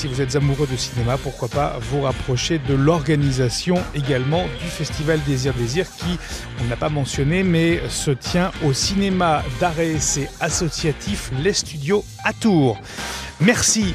vous 0.09 0.21
êtes 0.21 0.37
amoureux 0.37 0.67
de 0.71 0.77
cinéma, 0.77 1.17
pourquoi 1.19 1.49
pas 1.49 1.79
vous 1.81 2.03
rapprocher 2.03 2.59
de 2.59 2.75
l'organisation 2.75 3.77
également 3.95 4.45
du 4.61 4.67
Festival 4.67 5.21
Désir 5.27 5.55
Désir 5.55 5.87
qui, 5.97 6.19
on 6.61 6.65
n'a 6.65 6.77
pas 6.77 6.89
mentionné, 6.89 7.43
mais 7.43 7.81
se 7.89 8.11
tient 8.11 8.51
au 8.65 8.73
cinéma 8.73 9.43
d'art 9.61 9.79
et 9.81 9.93
essai 9.93 10.29
associatif 10.41 11.31
Les 11.43 11.53
Studios 11.53 12.05
à 12.25 12.33
Tours. 12.33 12.79
Merci 13.41 13.95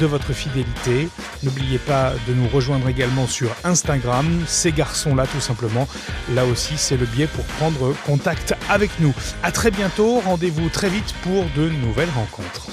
de 0.00 0.06
votre 0.06 0.32
fidélité. 0.32 1.08
N'oubliez 1.42 1.78
pas 1.78 2.12
de 2.26 2.34
nous 2.34 2.48
rejoindre 2.48 2.88
également 2.88 3.26
sur 3.26 3.50
Instagram, 3.64 4.26
ces 4.46 4.72
garçons-là 4.72 5.26
tout 5.26 5.40
simplement. 5.40 5.86
Là 6.34 6.44
aussi, 6.44 6.74
c'est 6.76 6.96
le 6.96 7.06
biais 7.06 7.26
pour 7.26 7.44
prendre 7.44 7.94
contact 8.06 8.54
avec 8.68 8.90
nous. 9.00 9.14
À 9.42 9.52
très 9.52 9.70
bientôt, 9.70 10.20
rendez-vous 10.20 10.68
très 10.68 10.88
vite 10.88 11.14
pour 11.22 11.44
de 11.56 11.68
nouvelles 11.68 12.10
rencontres. 12.14 12.68